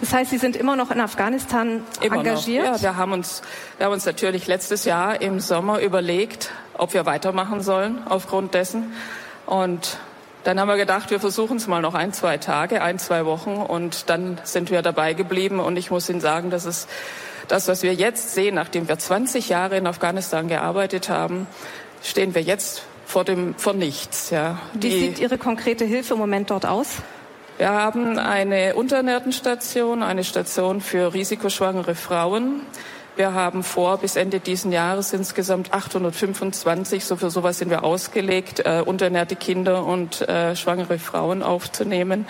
Das 0.00 0.12
heißt, 0.12 0.30
Sie 0.30 0.38
sind 0.38 0.54
immer 0.54 0.76
noch 0.76 0.90
in 0.90 1.00
Afghanistan 1.00 1.82
immer 2.00 2.16
engagiert? 2.16 2.66
Noch. 2.66 2.76
Ja, 2.76 2.82
wir 2.82 2.96
haben 2.96 3.12
uns, 3.12 3.42
wir 3.78 3.86
haben 3.86 3.92
uns 3.92 4.04
natürlich 4.04 4.46
letztes 4.46 4.84
Jahr 4.84 5.20
im 5.20 5.40
Sommer 5.40 5.80
überlegt, 5.80 6.50
ob 6.74 6.92
wir 6.92 7.06
weitermachen 7.06 7.62
sollen 7.62 8.00
aufgrund 8.08 8.54
dessen. 8.54 8.92
Und 9.48 9.96
dann 10.44 10.60
haben 10.60 10.68
wir 10.68 10.76
gedacht, 10.76 11.10
wir 11.10 11.20
versuchen 11.20 11.56
es 11.56 11.66
mal 11.66 11.80
noch 11.80 11.94
ein, 11.94 12.12
zwei 12.12 12.36
Tage, 12.36 12.82
ein, 12.82 12.98
zwei 12.98 13.24
Wochen 13.24 13.56
und 13.56 14.10
dann 14.10 14.38
sind 14.44 14.70
wir 14.70 14.82
dabei 14.82 15.14
geblieben. 15.14 15.58
Und 15.58 15.76
ich 15.78 15.90
muss 15.90 16.08
Ihnen 16.10 16.20
sagen, 16.20 16.50
dass 16.50 16.66
es 16.66 16.86
das, 17.48 17.66
was 17.66 17.82
wir 17.82 17.94
jetzt 17.94 18.34
sehen, 18.34 18.56
nachdem 18.56 18.88
wir 18.88 18.98
20 18.98 19.48
Jahre 19.48 19.78
in 19.78 19.86
Afghanistan 19.86 20.48
gearbeitet 20.48 21.08
haben, 21.08 21.46
stehen 22.02 22.34
wir 22.34 22.42
jetzt 22.42 22.82
vor 23.06 23.24
dem 23.24 23.54
vor 23.54 23.72
nichts. 23.72 24.28
Ja. 24.28 24.58
Wie 24.74 24.90
sieht 24.90 25.18
Ihre 25.18 25.38
konkrete 25.38 25.86
Hilfe 25.86 26.12
im 26.12 26.20
Moment 26.20 26.50
dort 26.50 26.66
aus? 26.66 26.96
Wir 27.56 27.70
haben 27.70 28.18
eine 28.18 28.74
Unternährtenstation, 28.74 30.02
eine 30.02 30.24
Station 30.24 30.82
für 30.82 31.14
risikoschwangere 31.14 31.94
Frauen. 31.94 32.60
Wir 33.18 33.34
haben 33.34 33.64
vor, 33.64 33.96
bis 33.96 34.14
Ende 34.14 34.38
diesen 34.38 34.70
Jahres 34.70 35.12
insgesamt 35.12 35.74
825, 35.74 37.04
so 37.04 37.16
für 37.16 37.30
sowas 37.30 37.58
sind 37.58 37.68
wir 37.68 37.82
ausgelegt, 37.82 38.60
äh, 38.60 38.80
unternährte 38.86 39.34
Kinder 39.34 39.84
und 39.84 40.20
äh, 40.28 40.54
schwangere 40.54 41.00
Frauen 41.00 41.42
aufzunehmen. 41.42 42.28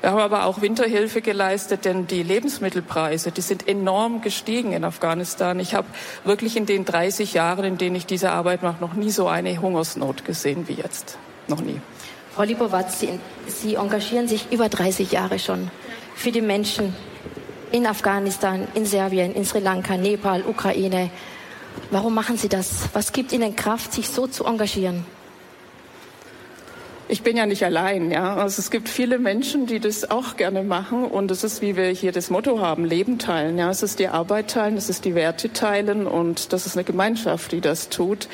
Wir 0.00 0.12
haben 0.12 0.18
aber 0.18 0.46
auch 0.46 0.62
Winterhilfe 0.62 1.20
geleistet, 1.20 1.84
denn 1.84 2.06
die 2.06 2.22
Lebensmittelpreise, 2.22 3.32
die 3.32 3.42
sind 3.42 3.68
enorm 3.68 4.22
gestiegen 4.22 4.72
in 4.72 4.82
Afghanistan. 4.84 5.60
Ich 5.60 5.74
habe 5.74 5.88
wirklich 6.24 6.56
in 6.56 6.64
den 6.64 6.86
30 6.86 7.34
Jahren, 7.34 7.66
in 7.66 7.76
denen 7.76 7.96
ich 7.96 8.06
diese 8.06 8.30
Arbeit 8.30 8.62
mache, 8.62 8.80
noch 8.80 8.94
nie 8.94 9.10
so 9.10 9.28
eine 9.28 9.60
Hungersnot 9.60 10.24
gesehen 10.24 10.68
wie 10.68 10.72
jetzt. 10.72 11.18
Noch 11.48 11.60
nie. 11.60 11.82
Frau 12.34 12.44
Libowatz, 12.44 12.98
Sie, 12.98 13.20
Sie 13.46 13.74
engagieren 13.74 14.26
sich 14.26 14.50
über 14.50 14.70
30 14.70 15.12
Jahre 15.12 15.38
schon 15.38 15.70
für 16.14 16.32
die 16.32 16.40
Menschen 16.40 16.96
in 17.72 17.86
Afghanistan, 17.86 18.66
in 18.74 18.84
Serbien, 18.84 19.34
in 19.34 19.44
Sri 19.44 19.60
Lanka, 19.60 19.96
Nepal, 19.96 20.42
Ukraine. 20.46 21.10
Warum 21.90 22.14
machen 22.14 22.36
Sie 22.36 22.48
das? 22.48 22.88
Was 22.92 23.12
gibt 23.12 23.32
Ihnen 23.32 23.56
Kraft, 23.56 23.92
sich 23.92 24.08
so 24.08 24.26
zu 24.26 24.44
engagieren? 24.44 25.04
Ich 27.08 27.22
bin 27.22 27.36
ja 27.36 27.44
nicht 27.44 27.64
allein, 27.64 28.12
ja. 28.12 28.36
Also 28.36 28.60
es 28.60 28.70
gibt 28.70 28.88
viele 28.88 29.18
Menschen, 29.18 29.66
die 29.66 29.80
das 29.80 30.12
auch 30.12 30.36
gerne 30.36 30.62
machen 30.62 31.04
und 31.04 31.32
es 31.32 31.42
ist, 31.42 31.60
wie 31.60 31.74
wir 31.76 31.88
hier 31.88 32.12
das 32.12 32.30
Motto 32.30 32.60
haben, 32.60 32.84
Leben 32.84 33.18
teilen, 33.18 33.58
ja. 33.58 33.68
Es 33.68 33.82
ist 33.82 33.98
die 33.98 34.06
Arbeit 34.06 34.48
teilen, 34.48 34.76
es 34.76 34.88
ist 34.88 35.04
die 35.04 35.16
Werte 35.16 35.52
teilen 35.52 36.06
und 36.06 36.52
das 36.52 36.66
ist 36.66 36.76
eine 36.76 36.84
Gemeinschaft, 36.84 37.50
die 37.50 37.60
das 37.60 37.88
tut. 37.88 38.28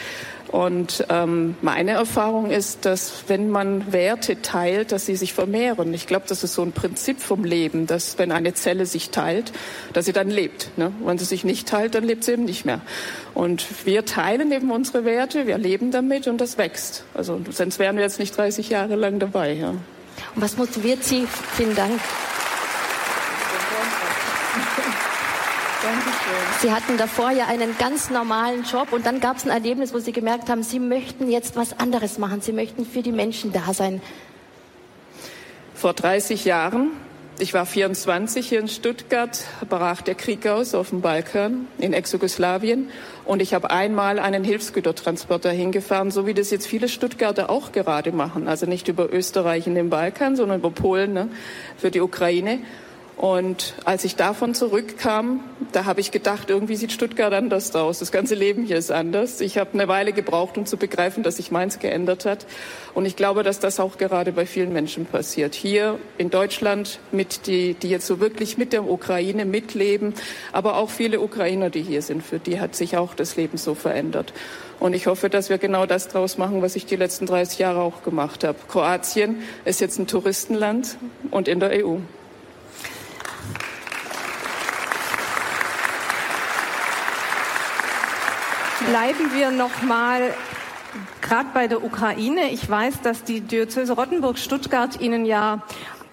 Und 0.49 1.05
ähm, 1.09 1.57
meine 1.61 1.93
Erfahrung 1.93 2.51
ist, 2.51 2.85
dass 2.85 3.25
wenn 3.27 3.51
man 3.51 3.93
Werte 3.93 4.43
teilt, 4.43 4.93
dass 4.93 5.07
sie 5.07 5.17
sich 5.17 5.33
vermehren. 5.33 5.93
Ich 5.93 6.07
glaube, 6.07 6.27
das 6.29 6.45
ist 6.45 6.55
so 6.55 6.63
ein 6.63 6.73
Prinzip 6.73 7.21
vom 7.21 7.45
Leben, 7.45 7.87
dass 7.87 8.19
wenn 8.19 8.33
eine 8.33 8.55
Zelle 8.55 8.87
sich 8.87 9.11
teilt, 9.11 9.53
dass 9.93 10.05
sie 10.05 10.13
dann 10.13 10.31
lebt. 10.31 10.71
Ne? 10.77 10.93
Wenn 11.05 11.19
sie 11.19 11.25
sich 11.25 11.45
nicht 11.45 11.69
teilt, 11.69 11.95
dann 11.95 12.05
lebt 12.05 12.25
sie 12.25 12.33
eben 12.33 12.45
nicht 12.45 12.65
mehr. 12.65 12.81
Und 13.35 13.67
wir 13.85 14.05
teilen 14.05 14.53
eben 14.53 14.71
unsere 14.71 15.05
Werte, 15.05 15.47
wir 15.47 15.59
leben 15.59 15.91
damit 15.91 16.29
und 16.29 16.41
das 16.41 16.59
wächst. 16.59 17.05
Also 17.15 17.41
sonst 17.51 17.79
wären 17.79 17.97
wir 17.97 18.03
jetzt 18.03 18.19
nicht 18.19 18.37
30 18.37 18.71
Jahre 18.71 18.95
lang 18.95 19.19
dabei. 19.19 19.53
Ja. 19.53 19.71
Und 19.71 19.81
was 20.37 20.57
motiviert 20.57 21.05
Sie? 21.05 21.27
Vielen 21.57 21.75
Dank. 21.75 22.01
Sie 26.61 26.73
hatten 26.73 26.97
davor 26.97 27.31
ja 27.31 27.47
einen 27.47 27.77
ganz 27.79 28.11
normalen 28.11 28.65
Job 28.65 28.93
und 28.93 29.07
dann 29.07 29.21
gab 29.21 29.37
es 29.37 29.45
ein 29.45 29.51
Erlebnis, 29.51 29.93
wo 29.93 29.99
Sie 29.99 30.12
gemerkt 30.12 30.49
haben, 30.49 30.62
Sie 30.62 30.81
möchten 30.81 31.31
jetzt 31.31 31.55
was 31.57 31.79
anderes 31.79 32.19
machen. 32.19 32.41
Sie 32.41 32.53
möchten 32.53 32.85
für 32.85 33.03
die 33.03 33.12
Menschen 33.12 33.53
da 33.53 33.73
sein. 33.73 34.01
Vor 35.75 35.93
30 35.93 36.45
Jahren, 36.47 36.91
ich 37.39 37.53
war 37.53 37.67
24 37.67 38.49
hier 38.49 38.61
in 38.61 38.69
Stuttgart, 38.69 39.45
brach 39.69 40.01
der 40.01 40.15
Krieg 40.15 40.47
aus 40.47 40.75
auf 40.75 40.89
dem 40.89 41.03
Balkan 41.03 41.69
in 41.79 41.93
Ex-Jugoslawien 41.93 42.89
und 43.27 43.43
ich 43.43 43.53
habe 43.53 43.71
einmal 43.71 44.19
einen 44.19 44.43
Hilfsgütertransporter 44.43 45.51
hingefahren, 45.51 46.11
so 46.11 46.27
wie 46.27 46.33
das 46.33 46.51
jetzt 46.51 46.67
viele 46.67 46.89
Stuttgarter 46.89 47.51
auch 47.51 47.73
gerade 47.73 48.11
machen. 48.11 48.49
Also 48.49 48.65
nicht 48.65 48.89
über 48.89 49.12
Österreich 49.12 49.67
in 49.67 49.75
den 49.75 49.91
Balkan, 49.91 50.35
sondern 50.35 50.61
über 50.61 50.71
Polen 50.71 51.12
ne, 51.12 51.29
für 51.77 51.91
die 51.91 52.01
Ukraine. 52.01 52.61
Und 53.17 53.73
als 53.87 54.05
ich 54.05 54.17
davon 54.17 54.55
zurückkam, 54.55 55.41
da 55.73 55.87
habe 55.87 56.01
ich 56.01 56.11
gedacht, 56.11 56.51
irgendwie 56.51 56.77
sieht 56.77 56.93
Stuttgart 56.93 57.33
anders 57.33 57.75
aus. 57.75 57.99
Das 57.99 58.13
ganze 58.13 58.35
Leben 58.35 58.65
hier 58.65 58.77
ist 58.77 58.91
anders. 58.91 59.41
Ich 59.41 59.57
habe 59.57 59.71
eine 59.73 59.89
Weile 59.89 60.13
gebraucht, 60.13 60.59
um 60.59 60.67
zu 60.67 60.77
begreifen, 60.77 61.23
dass 61.23 61.37
sich 61.37 61.51
meins 61.51 61.79
geändert 61.79 62.27
hat. 62.27 62.47
Und 62.93 63.07
ich 63.07 63.17
glaube, 63.17 63.43
dass 63.43 63.59
das 63.59 63.81
auch 63.81 63.97
gerade 63.97 64.33
bei 64.33 64.45
vielen 64.45 64.71
Menschen 64.71 65.07
passiert. 65.07 65.55
Hier 65.55 65.99
in 66.19 66.29
Deutschland, 66.29 66.99
mit 67.11 67.47
die, 67.47 67.73
die 67.73 67.89
jetzt 67.89 68.07
so 68.07 68.21
wirklich 68.21 68.59
mit 68.59 68.75
der 68.75 68.85
Ukraine 68.85 69.47
mitleben, 69.47 70.13
aber 70.53 70.77
auch 70.77 70.91
viele 70.91 71.21
Ukrainer, 71.21 71.71
die 71.71 71.83
hier 71.83 72.03
sind, 72.03 72.23
für 72.23 72.39
die 72.39 72.61
hat 72.61 72.77
sich 72.77 72.99
auch 72.99 73.15
das 73.15 73.37
Leben 73.37 73.57
so 73.57 73.75
verändert. 73.75 74.35
Und 74.79 74.93
ich 74.93 75.07
hoffe, 75.07 75.31
dass 75.31 75.49
wir 75.49 75.57
genau 75.57 75.87
das 75.87 76.09
draus 76.09 76.37
machen, 76.37 76.61
was 76.61 76.77
ich 76.77 76.85
die 76.85 76.97
letzten 76.97 77.25
30 77.25 77.59
Jahre 77.61 77.81
auch 77.81 78.03
gemacht 78.03 78.45
habe. 78.45 78.59
Kroatien 78.69 79.37
ist 79.65 79.81
jetzt 79.81 79.99
ein 79.99 80.07
Touristenland 80.07 80.99
und 81.31 81.49
in 81.49 81.61
der 81.61 81.83
EU. 81.83 81.97
Bleiben 88.88 89.35
wir 89.35 89.51
noch 89.51 89.83
mal 89.83 90.33
gerade 91.20 91.49
bei 91.53 91.66
der 91.66 91.83
Ukraine. 91.83 92.51
Ich 92.51 92.70
weiß, 92.70 93.01
dass 93.03 93.25
die 93.25 93.40
Diözese 93.40 93.94
Rottenburg-Stuttgart 93.94 95.01
Ihnen 95.01 95.27
ja 95.27 95.62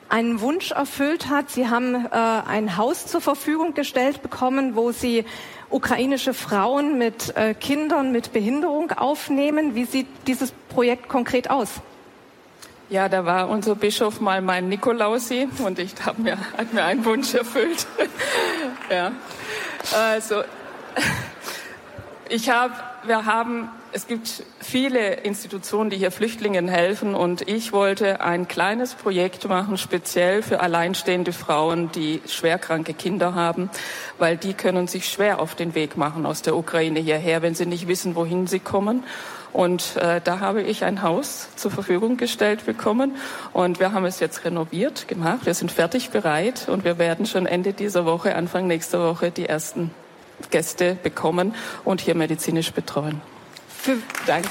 einen 0.09 0.41
Wunsch 0.41 0.71
erfüllt 0.71 1.29
hat. 1.29 1.51
Sie 1.51 1.69
haben 1.69 1.93
äh, 2.05 2.09
ein 2.09 2.75
Haus 2.77 3.05
zur 3.05 3.21
Verfügung 3.21 3.75
gestellt 3.75 4.23
bekommen, 4.23 4.75
wo 4.75 4.91
Sie 4.91 5.25
ukrainische 5.69 6.33
Frauen 6.33 6.97
mit 6.97 7.35
äh, 7.35 7.53
Kindern 7.53 8.11
mit 8.11 8.33
Behinderung 8.33 8.91
aufnehmen. 8.91 9.75
Wie 9.75 9.85
sieht 9.85 10.07
dieses 10.25 10.51
Projekt 10.69 11.09
konkret 11.09 11.49
aus? 11.49 11.69
Ja, 12.89 13.07
da 13.07 13.25
war 13.25 13.49
unser 13.49 13.75
Bischof 13.75 14.19
mal 14.19 14.41
mein 14.41 14.67
Nikolausi 14.69 15.47
und 15.63 15.79
ich 15.79 15.93
habe 16.05 16.21
mir, 16.21 16.37
mir 16.71 16.83
einen 16.83 17.05
Wunsch 17.05 17.33
erfüllt. 17.33 17.87
ja. 18.89 19.11
Also, 19.91 20.43
ich 22.29 22.49
habe, 22.49 22.73
wir 23.05 23.25
haben, 23.25 23.69
es 23.91 24.07
gibt 24.07 24.43
viele 24.59 25.15
Institutionen, 25.15 25.89
die 25.89 25.97
hier 25.97 26.11
Flüchtlingen 26.11 26.67
helfen 26.67 27.15
und 27.15 27.47
ich 27.47 27.71
wollte 27.71 28.21
ein 28.21 28.47
kleines 28.47 28.93
Projekt 28.93 29.47
machen, 29.47 29.77
speziell 29.77 30.41
für 30.41 30.61
alleinstehende 30.61 31.33
Frauen, 31.33 31.91
die 31.91 32.21
schwerkranke 32.27 32.93
Kinder 32.93 33.35
haben, 33.35 33.69
weil 34.17 34.37
die 34.37 34.53
können 34.53 34.87
sich 34.87 35.09
schwer 35.09 35.39
auf 35.39 35.55
den 35.55 35.75
Weg 35.75 35.97
machen 35.97 36.25
aus 36.25 36.41
der 36.41 36.55
Ukraine 36.55 36.99
hierher, 36.99 37.41
wenn 37.41 37.55
sie 37.55 37.65
nicht 37.65 37.87
wissen, 37.87 38.15
wohin 38.15 38.47
sie 38.47 38.59
kommen. 38.59 39.03
Und 39.51 39.97
äh, 39.97 40.19
da 40.23 40.39
habe 40.39 40.63
ich 40.63 40.83
ein 40.83 41.03
Haus 41.03 41.49
zur 41.55 41.69
Verfügung 41.69 42.17
gestellt 42.17 42.65
bekommen 42.65 43.15
und 43.53 43.79
wir 43.79 43.91
haben 43.91 44.05
es 44.05 44.19
jetzt 44.19 44.45
renoviert 44.45 45.07
gemacht. 45.07 45.45
Wir 45.45 45.53
sind 45.53 45.71
fertig 45.71 46.09
bereit 46.09 46.67
und 46.67 46.83
wir 46.83 46.97
werden 46.97 47.27
schon 47.27 47.45
Ende 47.45 47.73
dieser 47.73 48.05
Woche, 48.05 48.35
Anfang 48.35 48.65
nächster 48.65 48.99
Woche 49.07 49.29
die 49.29 49.45
ersten 49.45 49.91
Gäste 50.49 50.97
bekommen 51.01 51.55
und 51.83 52.01
hier 52.01 52.15
medizinisch 52.15 52.71
betreuen. 52.71 53.21
Danke. 54.25 54.49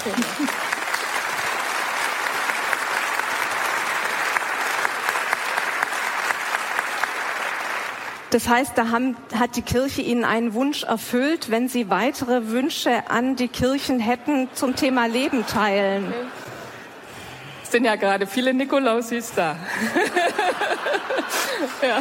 Das 8.32 8.48
heißt, 8.48 8.72
da 8.78 8.88
haben, 8.88 9.14
hat 9.38 9.56
die 9.56 9.62
Kirche 9.62 10.00
Ihnen 10.00 10.24
einen 10.24 10.54
Wunsch 10.54 10.84
erfüllt, 10.84 11.50
wenn 11.50 11.68
Sie 11.68 11.90
weitere 11.90 12.48
Wünsche 12.48 13.10
an 13.10 13.36
die 13.36 13.48
Kirchen 13.48 14.00
hätten 14.00 14.48
zum 14.54 14.74
Thema 14.74 15.04
Leben 15.04 15.46
teilen. 15.46 16.14
Es 17.62 17.70
sind 17.70 17.84
ja 17.84 17.96
gerade 17.96 18.26
viele 18.26 18.54
Nikolausis 18.54 19.32
da. 19.36 19.56
ja. 21.82 22.00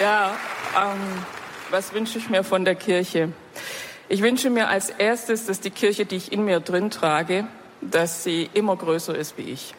Ja, 0.00 0.36
ähm, 0.76 1.24
was 1.70 1.92
wünsche 1.92 2.18
ich 2.18 2.28
mir 2.28 2.44
von 2.44 2.64
der 2.64 2.74
Kirche? 2.74 3.32
Ich 4.08 4.22
wünsche 4.22 4.50
mir 4.50 4.68
als 4.68 4.90
erstes, 4.90 5.46
dass 5.46 5.60
die 5.60 5.70
Kirche, 5.70 6.04
die 6.04 6.16
ich 6.16 6.32
in 6.32 6.44
mir 6.44 6.60
drin 6.60 6.90
trage, 6.90 7.46
dass 7.80 8.24
sie 8.24 8.50
immer 8.54 8.76
größer 8.76 9.14
ist 9.14 9.38
wie 9.38 9.50
ich. 9.50 9.74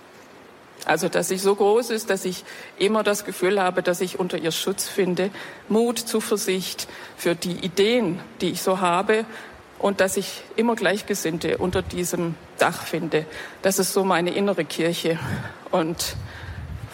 Also, 0.86 1.10
dass 1.10 1.30
sie 1.30 1.38
so 1.38 1.56
groß 1.56 1.90
ist, 1.90 2.10
dass 2.10 2.26
ich 2.26 2.44
immer 2.78 3.02
das 3.04 3.26
Gefühl 3.26 3.62
habe, 3.62 3.82
dass 3.82 4.02
ich 4.02 4.20
unter 4.20 4.38
ihr 4.38 4.52
Schutz 4.52 4.88
finde, 4.88 5.32
Mut, 5.68 5.98
Zuversicht 5.98 6.88
für 7.18 7.34
die 7.34 7.60
Ideen, 7.66 8.20
die 8.42 8.52
ich 8.52 8.62
so 8.62 8.82
habe 8.82 9.26
und 9.80 10.00
dass 10.00 10.18
ich 10.18 10.44
immer 10.56 10.76
Gleichgesinnte 10.76 11.58
unter 11.58 11.82
diesem 11.82 12.36
Dach 12.58 12.84
finde. 12.84 13.26
Das 13.62 13.80
ist 13.80 13.94
so 13.94 14.04
meine 14.04 14.32
innere 14.32 14.66
Kirche. 14.66 15.20
Und 15.72 16.16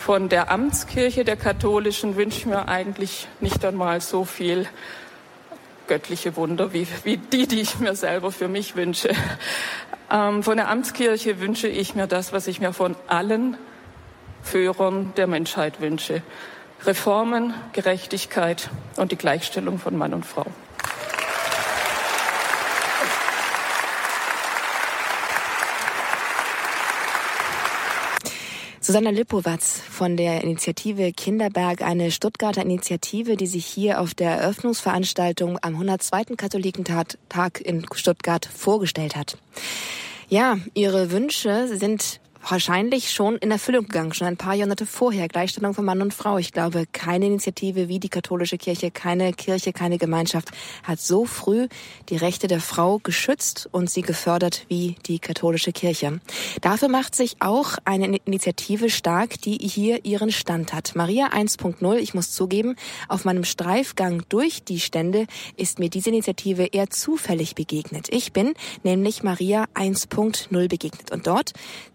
von 0.02 0.30
der 0.30 0.50
Amtskirche 0.50 1.24
der 1.24 1.38
Katholischen 1.38 2.16
wünsche 2.16 2.40
ich 2.40 2.46
mir 2.48 2.68
eigentlich 2.68 3.28
nicht 3.40 3.64
einmal 3.64 4.02
so 4.02 4.26
viel 4.26 4.68
göttliche 5.88 6.36
Wunder 6.36 6.74
wie, 6.74 6.88
wie 7.04 7.18
die, 7.18 7.46
die 7.46 7.62
ich 7.62 7.80
mir 7.80 7.96
selber 7.96 8.32
für 8.32 8.48
mich 8.48 8.76
wünsche. 8.76 9.10
Ähm, 10.10 10.44
von 10.44 10.58
der 10.58 10.68
Amtskirche 10.68 11.40
wünsche 11.40 11.68
ich 11.68 11.96
mir 11.96 12.08
das, 12.08 12.34
was 12.34 12.48
ich 12.48 12.60
mir 12.60 12.74
von 12.74 12.96
allen 13.08 13.56
Führern 14.42 15.14
der 15.16 15.28
Menschheit 15.28 15.80
wünsche. 15.80 16.22
Reformen, 16.84 17.54
Gerechtigkeit 17.72 18.70
und 18.98 19.14
die 19.14 19.18
Gleichstellung 19.18 19.80
von 19.80 19.96
Mann 19.98 20.14
und 20.14 20.26
Frau. 20.26 20.48
Susanna 28.84 29.12
Lippowatz 29.12 29.80
von 29.80 30.18
der 30.18 30.44
Initiative 30.44 31.14
Kinderberg, 31.14 31.84
eine 31.84 32.10
Stuttgarter 32.10 32.64
Initiative, 32.64 33.38
die 33.38 33.46
sich 33.46 33.64
hier 33.64 34.02
auf 34.02 34.16
der 34.16 34.32
Eröffnungsveranstaltung 34.32 35.60
am 35.62 35.76
102. 35.76 36.36
Katholikentag 36.36 37.62
in 37.62 37.86
Stuttgart 37.94 38.44
vorgestellt 38.44 39.16
hat. 39.16 39.38
Ja, 40.30 40.58
ihre 40.74 41.12
Wünsche 41.12 41.68
sind 41.78 42.21
wahrscheinlich 42.48 43.12
schon 43.12 43.36
in 43.38 43.52
Erfüllung 43.52 43.86
gegangen, 43.86 44.14
schon 44.14 44.28
ein 44.28 44.38
paar 44.38 44.54
Jahrhunderte 44.54 44.86
vorher. 44.86 45.28
Gleichstellung 45.28 45.74
von 45.74 45.86
Mann 45.86 46.02
und 46.02 46.14
Frau. 46.14 46.38
Ich 46.38 46.52
glaube, 46.52 46.86
keine 46.92 47.26
Initiative 47.28 47.88
wie 47.88 48.00
die 48.00 48.10
katholische 48.10 48.58
Kirche, 48.58 48.92
keine 48.92 49.34
Kirche, 49.34 49.74
keine 49.74 49.98
Gemeinschaft 49.98 50.52
hat 50.84 51.00
so 51.00 51.26
früh 51.26 51.68
die 52.10 52.18
Rechte 52.18 52.48
der 52.48 52.60
Frau 52.60 53.00
geschützt 53.00 53.70
und 53.72 53.90
sie 53.90 54.02
gefördert 54.02 54.66
wie 54.68 54.96
die 55.06 55.20
katholische 55.20 55.72
Kirche. 55.72 56.20
Dafür 56.62 56.90
macht 56.90 57.16
sich 57.16 57.38
auch 57.40 57.78
eine 57.86 58.18
Initiative 58.26 58.90
stark, 58.90 59.42
die 59.42 59.58
hier 59.58 60.06
ihren 60.06 60.32
Stand 60.32 60.74
hat. 60.74 60.96
Maria 60.96 61.28
1.0, 61.28 61.96
ich 61.98 62.14
muss 62.14 62.32
zugeben, 62.32 62.76
auf 63.08 63.26
meinem 63.26 63.44
Streifgang 63.44 64.24
durch 64.30 64.64
die 64.64 64.80
Stände 64.80 65.28
ist 65.58 65.80
mir 65.80 65.90
diese 65.90 66.10
Initiative 66.10 66.66
eher 66.66 66.90
zufällig 66.90 67.56
begegnet. 67.56 68.08
Ich 68.10 68.34
bin 68.34 68.54
nämlich 68.84 69.24
Maria 69.24 69.66
1.0 69.76 70.68
begegnet 70.68 71.12
und 71.12 71.28
dort 71.28 71.54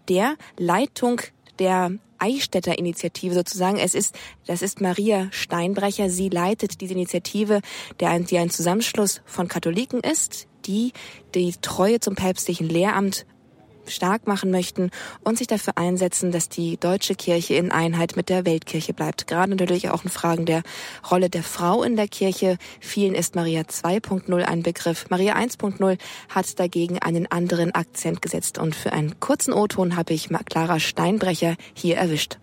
der 0.09 0.36
Leitung 0.57 1.21
der 1.59 1.91
Eichstätter 2.19 2.77
Initiative 2.77 3.33
sozusagen. 3.33 3.77
Es 3.77 3.93
ist, 3.93 4.15
das 4.45 4.61
ist 4.61 4.81
Maria 4.81 5.27
Steinbrecher. 5.31 6.09
Sie 6.09 6.29
leitet 6.29 6.81
diese 6.81 6.93
Initiative, 6.93 7.61
der, 7.99 8.19
die 8.19 8.37
ein 8.37 8.49
Zusammenschluss 8.49 9.21
von 9.25 9.47
Katholiken 9.47 10.01
ist, 10.01 10.47
die 10.65 10.93
die 11.35 11.53
Treue 11.61 11.99
zum 11.99 12.15
päpstlichen 12.15 12.67
Lehramt 12.67 13.25
stark 13.89 14.27
machen 14.27 14.51
möchten 14.51 14.91
und 15.23 15.37
sich 15.37 15.47
dafür 15.47 15.77
einsetzen, 15.77 16.31
dass 16.31 16.49
die 16.49 16.77
deutsche 16.77 17.15
Kirche 17.15 17.55
in 17.55 17.71
Einheit 17.71 18.15
mit 18.15 18.29
der 18.29 18.45
Weltkirche 18.45 18.93
bleibt. 18.93 19.27
Gerade 19.27 19.51
natürlich 19.51 19.89
auch 19.89 20.03
in 20.03 20.09
Fragen 20.09 20.45
der 20.45 20.63
Rolle 21.09 21.29
der 21.29 21.43
Frau 21.43 21.83
in 21.83 21.95
der 21.95 22.07
Kirche. 22.07 22.57
Vielen 22.79 23.15
ist 23.15 23.35
Maria 23.35 23.61
2.0 23.61 24.41
ein 24.43 24.63
Begriff. 24.63 25.09
Maria 25.09 25.35
1.0 25.35 25.97
hat 26.29 26.59
dagegen 26.59 26.99
einen 26.99 27.31
anderen 27.31 27.73
Akzent 27.75 28.21
gesetzt. 28.21 28.57
Und 28.57 28.75
für 28.75 28.93
einen 28.93 29.19
kurzen 29.19 29.53
O-Ton 29.53 29.95
habe 29.95 30.13
ich 30.13 30.29
Clara 30.45 30.79
Steinbrecher 30.79 31.55
hier 31.73 31.97
erwischt. 31.97 32.37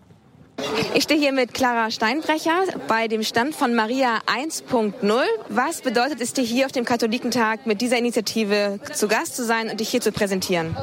Ich 0.95 1.05
stehe 1.05 1.19
hier 1.19 1.33
mit 1.33 1.55
Clara 1.55 1.91
Steinbrecher 1.91 2.65
bei 2.87 3.09
dem 3.09 3.23
Stand 3.23 3.55
von 3.55 3.75
Maria 3.75 4.21
1.0. 4.27 5.23
Was 5.49 5.81
bedeutet 5.83 6.21
es 6.21 6.33
dir 6.33 6.45
hier 6.45 6.67
auf 6.67 6.73
dem 6.73 6.85
Katholikentag 6.85 7.67
mit 7.67 7.81
dieser 7.81 7.99
Initiative 7.99 8.79
zu 8.93 9.09
Gast 9.09 9.37
zu 9.37 9.45
sein 9.45 9.69
und 9.71 9.81
dich 9.81 9.89
hier 9.89 10.01
zu 10.01 10.13
präsentieren? 10.13 10.77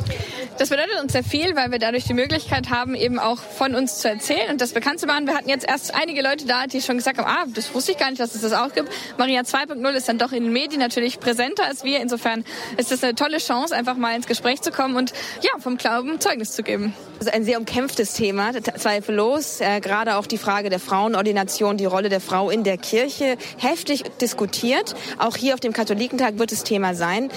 Das 0.58 0.70
bedeutet 0.70 1.02
uns 1.02 1.14
sehr 1.14 1.24
viel, 1.24 1.56
weil 1.56 1.72
wir 1.72 1.80
dadurch 1.80 2.04
die 2.04 2.14
Möglichkeit 2.14 2.70
haben, 2.70 2.94
eben 2.94 3.18
auch 3.18 3.40
von 3.40 3.74
uns 3.74 4.00
zu 4.00 4.10
erzählen 4.10 4.52
und 4.52 4.62
das 4.62 4.74
bekannt 4.74 5.00
zu 5.00 5.08
machen. 5.08 5.26
Wir 5.26 5.36
hatten 5.36 5.50
jetzt 5.50 5.68
erst 5.68 5.96
einige 5.96 6.22
Leute 6.22 6.46
da, 6.46 6.68
die 6.68 6.82
schon 6.82 6.98
gesagt 6.98 7.18
haben, 7.18 7.28
ah, 7.28 7.46
das 7.48 7.74
wusste 7.74 7.94
ich 7.94 7.98
gar 7.98 8.10
nicht, 8.10 8.20
dass 8.20 8.36
es 8.36 8.42
das 8.42 8.54
auch 8.54 8.74
gibt. 8.74 8.90
Maria 9.18 9.42
2.0 9.42 9.90
ist 9.94 10.08
dann 10.08 10.18
doch 10.18 10.34
in 10.34 10.44
den 10.44 10.54
Medien 10.54 10.80
natürlich 10.80 11.20
präsenter 11.20 11.66
als 11.66 11.84
wir. 11.84 12.00
Insofern 12.00 12.44
ist 12.78 12.92
das 12.92 13.04
eine 13.04 13.16
tolle 13.16 13.38
Chance, 13.38 13.76
einfach 13.76 13.96
mal 13.96 14.16
ins 14.16 14.28
Gespräch 14.28 14.62
zu 14.62 14.72
kommen 14.72 14.98
und 14.98 15.14
ja, 15.42 15.52
vom 15.60 15.78
Glauben 15.78 16.20
Zeugnis 16.20 16.52
zu 16.52 16.64
geben. 16.64 16.94
Also 17.18 17.32
ein 17.32 17.44
sehr 17.44 17.60
umkämpftes 17.60 18.14
Thema, 18.14 18.52
zweifellos. 18.78 19.61
Äh, 19.62 19.80
gerade 19.80 20.17
auch 20.17 20.26
die 20.26 20.38
Frage 20.38 20.69
der 20.69 20.80
Frauenordination, 20.80 21.78
die 21.78 21.86
Rolle 21.86 22.10
der 22.10 22.19
Frau 22.19 22.50
in 22.50 22.63
der 22.63 22.78
Kirche, 22.78 23.38
heftig 23.58 24.04
diskutiert. 24.19 24.95
Auch 25.19 25.36
hier 25.38 25.54
auf 25.54 25.60
dem 25.60 25.74
Katholikentag 25.74 26.39
wird 26.39 26.52
es 26.52 26.63
Thema 26.63 26.95
sein. 26.95 27.30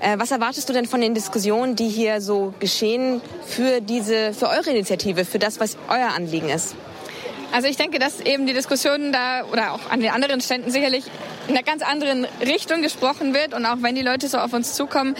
Äh, 0.00 0.18
was 0.18 0.30
erwartest 0.30 0.68
du 0.68 0.72
denn 0.72 0.86
von 0.86 1.00
den 1.00 1.14
Diskussionen, 1.14 1.76
die 1.76 1.88
hier 1.88 2.20
so 2.20 2.52
geschehen 2.58 3.20
für 3.46 3.80
diese, 3.80 4.32
für 4.34 4.48
eure 4.48 4.70
Initiative, 4.70 5.24
für 5.24 5.38
das, 5.38 5.60
was 5.60 5.76
euer 5.88 6.08
Anliegen 6.08 6.48
ist? 6.48 6.74
Also 7.50 7.66
ich 7.68 7.76
denke, 7.76 7.98
dass 7.98 8.20
eben 8.20 8.46
die 8.46 8.52
Diskussionen 8.52 9.10
da 9.10 9.44
oder 9.50 9.72
auch 9.72 9.90
an 9.90 10.00
den 10.00 10.10
anderen 10.10 10.40
Ständen 10.40 10.70
sicherlich 10.70 11.04
in 11.48 11.54
einer 11.54 11.62
ganz 11.62 11.82
anderen 11.82 12.26
Richtung 12.42 12.82
gesprochen 12.82 13.32
wird 13.32 13.54
und 13.54 13.64
auch 13.64 13.78
wenn 13.80 13.94
die 13.94 14.02
Leute 14.02 14.28
so 14.28 14.36
auf 14.36 14.52
uns 14.52 14.74
zukommen, 14.74 15.16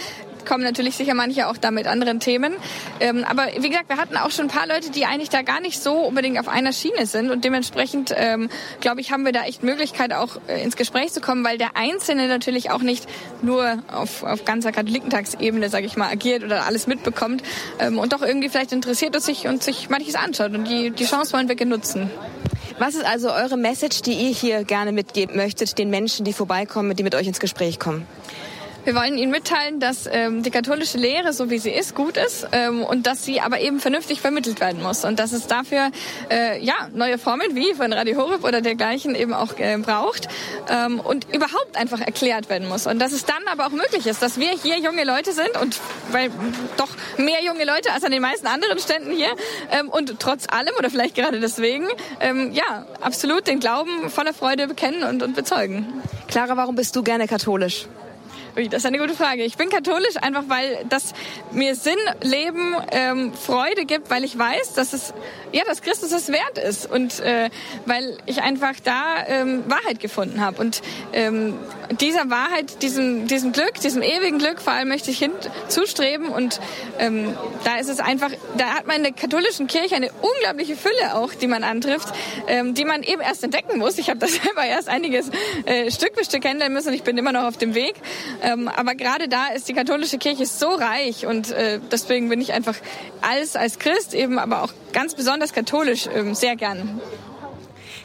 kommen 0.49 0.63
natürlich 0.63 0.95
sicher 0.95 1.13
manche 1.13 1.47
auch 1.47 1.57
da 1.57 1.69
mit 1.69 1.85
anderen 1.85 2.19
Themen. 2.19 2.53
Ähm, 2.99 3.23
aber 3.23 3.47
wie 3.59 3.69
gesagt, 3.69 3.87
wir 3.87 3.97
hatten 3.97 4.17
auch 4.17 4.31
schon 4.31 4.45
ein 4.45 4.49
paar 4.49 4.67
Leute, 4.67 4.89
die 4.89 5.05
eigentlich 5.05 5.29
da 5.29 5.43
gar 5.43 5.61
nicht 5.61 5.79
so 5.79 5.93
unbedingt 5.93 6.39
auf 6.39 6.47
einer 6.47 6.73
Schiene 6.73 7.05
sind 7.05 7.29
und 7.29 7.45
dementsprechend 7.45 8.11
ähm, 8.17 8.49
glaube 8.81 8.99
ich, 8.99 9.11
haben 9.11 9.25
wir 9.25 9.31
da 9.31 9.43
echt 9.43 9.61
Möglichkeit 9.61 10.11
auch 10.11 10.37
äh, 10.47 10.63
ins 10.63 10.75
Gespräch 10.75 11.13
zu 11.13 11.21
kommen, 11.21 11.45
weil 11.45 11.59
der 11.59 11.77
Einzelne 11.77 12.27
natürlich 12.27 12.71
auch 12.71 12.81
nicht 12.81 13.07
nur 13.43 13.77
auf, 13.91 14.23
auf 14.23 14.43
ganzer 14.43 14.71
Katholikentagsebene, 14.71 15.69
sage 15.69 15.85
ich 15.85 15.95
mal, 15.97 16.09
agiert 16.09 16.43
oder 16.43 16.65
alles 16.65 16.87
mitbekommt 16.87 17.43
ähm, 17.79 17.99
und 17.99 18.11
doch 18.11 18.23
irgendwie 18.23 18.49
vielleicht 18.49 18.71
interessiert 18.71 19.15
es 19.15 19.25
sich 19.27 19.47
und 19.47 19.61
sich 19.61 19.89
manches 19.89 20.15
anschaut 20.15 20.55
und 20.55 20.67
die, 20.67 20.89
die 20.89 21.05
Chance 21.05 21.33
wollen 21.33 21.47
wir 21.47 21.55
genutzen. 21.55 22.09
Was 22.79 22.95
ist 22.95 23.05
also 23.05 23.31
eure 23.31 23.57
Message, 23.57 24.01
die 24.01 24.13
ihr 24.13 24.29
hier 24.29 24.63
gerne 24.63 24.93
mitgeben 24.93 25.35
möchtet, 25.35 25.77
den 25.77 25.91
Menschen, 25.91 26.25
die 26.25 26.33
vorbeikommen, 26.33 26.95
die 26.95 27.03
mit 27.03 27.13
euch 27.13 27.27
ins 27.27 27.39
Gespräch 27.39 27.77
kommen? 27.77 28.07
Wir 28.85 28.95
wollen 28.95 29.17
Ihnen 29.17 29.31
mitteilen, 29.31 29.79
dass 29.79 30.07
ähm, 30.11 30.41
die 30.41 30.51
katholische 30.51 30.97
Lehre, 30.97 31.33
so 31.33 31.49
wie 31.49 31.59
sie 31.59 31.69
ist, 31.69 31.95
gut 31.95 32.15
ist 32.15 32.47
ähm, 32.53 32.83
und 32.83 33.07
dass 33.07 33.25
sie 33.25 33.41
aber 33.41 33.59
eben 33.59 33.79
vernünftig 33.79 34.21
vermittelt 34.21 34.61
werden 34.61 34.81
muss 34.81 35.03
und 35.03 35.19
dass 35.19 35.33
es 35.33 35.47
dafür 35.47 35.91
äh, 36.31 36.63
ja 36.63 36.73
neue 36.93 37.17
Formen 37.17 37.55
wie 37.55 37.73
von 37.73 37.91
Radio 37.91 38.17
Horeb 38.17 38.43
oder 38.45 38.61
dergleichen 38.61 39.15
eben 39.15 39.33
auch 39.33 39.57
äh, 39.59 39.77
braucht 39.77 40.29
ähm, 40.69 41.01
und 41.01 41.27
überhaupt 41.33 41.75
einfach 41.75 41.99
erklärt 41.99 42.49
werden 42.49 42.69
muss 42.69 42.87
und 42.87 42.99
dass 42.99 43.11
es 43.11 43.25
dann 43.25 43.43
aber 43.51 43.67
auch 43.67 43.71
möglich 43.71 44.07
ist, 44.07 44.21
dass 44.21 44.39
wir 44.39 44.49
hier 44.51 44.79
junge 44.79 45.03
Leute 45.03 45.33
sind 45.33 45.57
und 45.61 45.77
weil 46.11 46.31
doch 46.77 46.89
mehr 47.17 47.43
junge 47.43 47.65
Leute 47.65 47.91
als 47.91 48.05
an 48.05 48.11
den 48.11 48.21
meisten 48.21 48.47
anderen 48.47 48.79
Ständen 48.79 49.11
hier 49.11 49.29
ähm, 49.71 49.89
und 49.89 50.19
trotz 50.19 50.47
allem 50.49 50.73
oder 50.77 50.89
vielleicht 50.89 51.15
gerade 51.15 51.41
deswegen 51.41 51.87
ähm, 52.21 52.53
ja 52.53 52.85
absolut 53.01 53.45
den 53.47 53.59
Glauben 53.59 54.09
voller 54.09 54.33
Freude 54.33 54.67
bekennen 54.67 55.03
und, 55.03 55.21
und 55.21 55.35
bezeugen. 55.35 55.85
Clara, 56.27 56.55
warum 56.55 56.75
bist 56.75 56.95
du 56.95 57.03
gerne 57.03 57.27
katholisch? 57.27 57.87
Das 58.55 58.83
ist 58.83 58.85
eine 58.85 58.97
gute 58.97 59.13
Frage. 59.13 59.43
Ich 59.43 59.57
bin 59.57 59.69
katholisch 59.69 60.17
einfach, 60.21 60.43
weil 60.47 60.85
das 60.89 61.13
mir 61.51 61.75
Sinn, 61.75 61.97
Leben, 62.21 62.75
ähm, 62.91 63.33
Freude 63.33 63.85
gibt, 63.85 64.09
weil 64.09 64.23
ich 64.23 64.37
weiß, 64.37 64.73
dass 64.73 64.93
es 64.93 65.13
ja, 65.51 65.63
dass 65.65 65.81
Christus 65.81 66.11
es 66.11 66.29
wert 66.29 66.57
ist 66.57 66.89
und 66.89 67.19
äh, 67.19 67.49
weil 67.85 68.17
ich 68.25 68.41
einfach 68.41 68.73
da 68.83 69.25
ähm, 69.27 69.63
Wahrheit 69.67 69.99
gefunden 69.99 70.41
habe 70.41 70.61
und 70.61 70.81
ähm, 71.13 71.57
dieser 71.99 72.29
Wahrheit, 72.29 72.81
diesem 72.81 73.27
diesem 73.27 73.51
Glück, 73.51 73.75
diesem 73.81 74.01
ewigen 74.01 74.37
Glück, 74.37 74.61
vor 74.61 74.73
allem 74.73 74.89
möchte 74.89 75.11
ich 75.11 75.19
hinzustreben 75.19 76.29
und 76.29 76.59
ähm, 76.99 77.35
da 77.63 77.77
ist 77.77 77.89
es 77.89 77.99
einfach, 77.99 78.31
da 78.57 78.75
hat 78.75 78.87
man 78.87 78.97
in 78.97 79.03
der 79.03 79.13
katholischen 79.13 79.67
Kirche 79.67 79.95
eine 79.95 80.11
unglaubliche 80.21 80.75
Fülle 80.75 81.15
auch, 81.15 81.33
die 81.33 81.47
man 81.47 81.63
antrifft, 81.63 82.09
ähm, 82.47 82.73
die 82.73 82.85
man 82.85 83.03
eben 83.03 83.21
erst 83.21 83.43
entdecken 83.43 83.77
muss. 83.77 83.97
Ich 83.97 84.09
habe 84.09 84.19
das 84.19 84.33
selber 84.43 84.63
erst 84.65 84.89
einiges 84.89 85.29
äh, 85.65 85.91
Stück 85.91 86.11
für 86.15 86.23
Stück 86.23 86.41
kennenlernen 86.41 86.73
müssen 86.73 86.89
und 86.89 86.93
ich 86.93 87.03
bin 87.03 87.17
immer 87.17 87.31
noch 87.31 87.43
auf 87.43 87.57
dem 87.57 87.75
Weg. 87.75 87.95
Ähm, 88.41 88.67
aber 88.67 88.95
gerade 88.95 89.27
da 89.27 89.47
ist 89.47 89.67
die 89.67 89.73
katholische 89.73 90.17
Kirche 90.17 90.45
so 90.45 90.69
reich 90.69 91.25
und 91.25 91.51
äh, 91.51 91.79
deswegen 91.91 92.29
bin 92.29 92.41
ich 92.41 92.53
einfach 92.53 92.75
als 93.21 93.55
als 93.55 93.79
Christ 93.79 94.13
eben, 94.13 94.39
aber 94.39 94.63
auch 94.63 94.73
ganz 94.93 95.15
besonders 95.15 95.38
katholisch 95.47 96.07
ähm, 96.13 96.35
sehr 96.35 96.55
gern. 96.55 97.01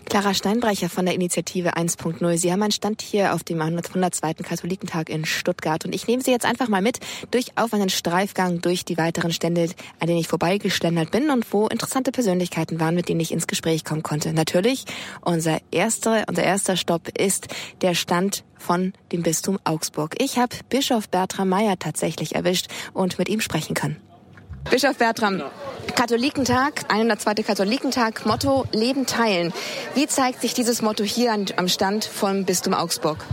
Clara 0.05 0.35
Steinbrecher 0.35 0.89
von 0.89 1.07
der 1.07 1.15
Initiative 1.15 1.77
1.0. 1.77 2.37
Sie 2.37 2.53
haben 2.53 2.63
einen 2.63 2.73
Stand 2.73 3.03
hier 3.03 3.35
auf 3.35 3.43
dem 3.43 3.61
102. 3.61 4.35
Katholikentag 4.35 5.09
in 5.09 5.25
Stuttgart 5.25 5.85
und 5.85 5.95
ich 5.95 6.07
nehme 6.07 6.23
Sie 6.23 6.31
jetzt 6.31 6.47
einfach 6.47 6.69
mal 6.69 6.83
mit 6.83 7.01
durch 7.31 7.57
auf 7.57 7.73
einen 7.73 7.89
Streifgang 7.89 8.61
durch 8.61 8.85
die 8.85 8.99
weiteren 8.99 9.33
Stände, 9.33 9.71
an 10.01 10.07
denen 10.07 10.19
ich 10.19 10.29
vorbeigeschlendert 10.29 11.11
bin 11.11 11.31
und 11.31 11.53
wo 11.53 11.67
interessante 11.67 12.13
Persönlichkeiten 12.13 12.81
waren, 12.81 12.95
mit 12.95 13.09
denen 13.09 13.21
ich 13.21 13.33
ins 13.33 13.47
Gespräch 13.47 13.85
kommen 13.85 14.03
konnte. 14.03 14.33
Natürlich, 14.33 14.85
unser 15.23 15.59
erster, 15.71 16.25
unser 16.29 16.45
erster 16.45 16.77
Stopp 16.77 17.09
ist 17.19 17.49
der 17.81 17.95
Stand 17.95 18.45
von 18.59 18.93
dem 19.13 19.23
Bistum 19.23 19.59
Augsburg. 19.65 20.15
Ich 20.19 20.39
habe 20.39 20.57
Bischof 20.69 21.09
Bertram 21.09 21.49
Meyer 21.49 21.79
tatsächlich 21.79 22.35
erwischt 22.35 22.69
und 22.93 23.19
mit 23.19 23.29
ihm 23.29 23.41
sprechen 23.41 23.75
können. 23.75 23.97
Bischof 24.71 24.97
Bertram, 24.97 25.43
Katholikentag, 25.95 26.85
102. 26.89 27.35
Katholikentag, 27.43 28.27
Motto 28.27 28.65
Leben 28.73 29.07
teilen. 29.07 29.53
Wie 29.95 30.07
zeigt 30.07 30.41
sich 30.41 30.55
dieses 30.55 30.83
Motto 30.83 31.05
hier 31.05 31.33
am 31.57 31.69
Stand 31.69 32.05
vom 32.05 32.45
Bistum 32.45 32.75
Augsburg? 32.75 33.25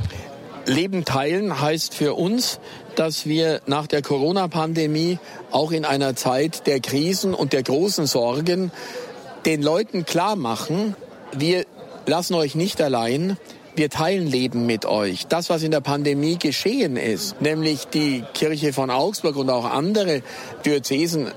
Leben 0.66 1.06
teilen 1.06 1.60
heißt 1.60 1.96
für 1.96 2.14
uns, 2.14 2.60
dass 2.96 3.26
wir 3.26 3.62
nach 3.66 3.88
der 3.88 4.02
Corona-Pandemie 4.02 5.18
auch 5.52 5.72
in 5.72 5.86
einer 5.86 6.16
Zeit 6.16 6.68
der 6.68 6.80
Krisen 6.80 7.34
und 7.34 7.54
der 7.54 7.64
großen 7.64 8.06
Sorgen 8.06 8.72
den 9.46 9.64
Leuten 9.64 10.06
klar 10.06 10.36
machen, 10.36 10.96
wir 11.32 11.66
lassen 12.06 12.36
euch 12.36 12.56
nicht 12.56 12.82
allein, 12.82 13.38
wir 13.76 13.90
teilen 13.90 14.28
Leben 14.28 14.66
mit 14.66 14.86
euch. 14.86 15.28
Das, 15.28 15.50
was 15.50 15.64
in 15.64 15.72
der 15.72 15.82
Pandemie 15.82 16.38
geschehen 16.38 16.98
ist, 16.98 17.42
nämlich 17.42 17.86
die 17.86 18.24
Kirche 18.34 18.74
von 18.74 18.90
Augsburg 18.90 19.36
und 19.36 19.50
auch 19.50 19.66
andere 19.66 20.22
Diözesen 20.66 21.32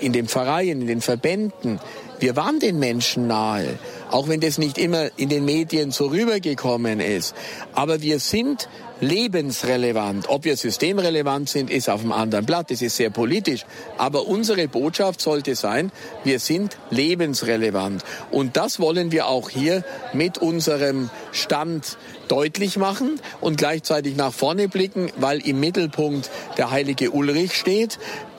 in 0.00 0.12
den 0.12 0.28
Pfarreien, 0.28 0.80
in 0.82 0.86
den 0.86 1.00
Verbänden, 1.00 1.80
wir 2.20 2.36
waren 2.36 2.60
den 2.60 2.78
Menschen 2.78 3.26
nahe, 3.26 3.78
auch 4.10 4.28
wenn 4.28 4.40
das 4.40 4.58
nicht 4.58 4.76
immer 4.76 5.08
in 5.16 5.30
den 5.30 5.46
Medien 5.46 5.90
so 5.90 6.06
rübergekommen 6.08 7.00
ist. 7.00 7.34
Aber 7.74 8.02
wir 8.02 8.20
sind 8.20 8.68
lebensrelevant. 9.00 10.28
Ob 10.28 10.44
wir 10.44 10.56
systemrelevant 10.56 11.48
sind, 11.48 11.70
ist 11.70 11.88
auf 11.88 12.00
einem 12.00 12.12
anderen 12.12 12.46
Blatt. 12.46 12.70
Das 12.70 12.82
ist 12.82 12.96
sehr 12.96 13.10
politisch. 13.10 13.64
Aber 13.98 14.26
unsere 14.26 14.68
Botschaft 14.68 15.20
sollte 15.20 15.54
sein, 15.54 15.90
wir 16.24 16.38
sind 16.38 16.76
lebensrelevant. 16.90 18.04
Und 18.30 18.56
das 18.56 18.78
wollen 18.78 19.12
wir 19.12 19.26
auch 19.26 19.50
hier 19.50 19.84
mit 20.12 20.38
unserem 20.38 21.10
Stand 21.32 21.98
deutlich 22.28 22.76
machen 22.76 23.20
und 23.40 23.56
gleichzeitig 23.58 24.16
nach 24.16 24.32
vorne 24.32 24.68
blicken, 24.68 25.10
weil 25.16 25.40
im 25.46 25.60
Mittelpunkt 25.60 26.30
der 26.58 26.70
heilige 26.70 27.10
Ulrich 27.10 27.54
steht. 27.54 27.98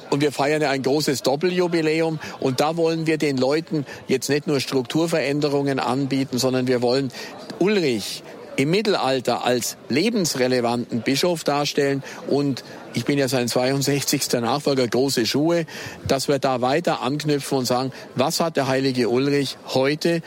Und 0.10 0.20
wir 0.20 0.34
feiern 0.34 0.62
ja 0.62 0.70
ein 0.70 0.84
großes 0.84 1.24
Doppeljubiläum. 1.24 2.20
Und 2.42 2.60
da 2.60 2.76
wollen 2.76 3.08
wir 3.08 3.18
den 3.18 3.38
Leuten 3.38 3.86
jetzt 4.08 4.30
nicht 4.30 4.46
nur 4.46 4.60
Strukturveränderungen 4.60 5.80
anbieten, 5.80 6.38
sondern 6.38 6.68
wir 6.68 6.82
wollen 6.82 7.12
Ulrich 7.60 8.22
im 8.56 8.72
Mittelalter 8.72 9.46
als 9.46 9.78
lebensrelevanten 9.90 11.02
Bischof 11.02 11.44
darstellen 11.44 12.04
und 12.28 12.64
ich 12.94 13.06
bin 13.06 13.18
ja 13.18 13.28
sein 13.28 13.48
62. 13.48 14.34
Nachfolger, 14.42 14.88
große 14.88 15.26
Schuhe, 15.26 15.66
dass 16.08 16.28
wir 16.28 16.40
da 16.40 16.62
weiter 16.62 17.02
anknüpfen 17.02 17.60
und 17.60 17.66
sagen, 17.66 17.92
was 18.16 18.40
hat 18.40 18.58
der 18.58 18.68
heilige 18.68 19.10
Ulrich 19.10 19.58
heute 19.68 20.22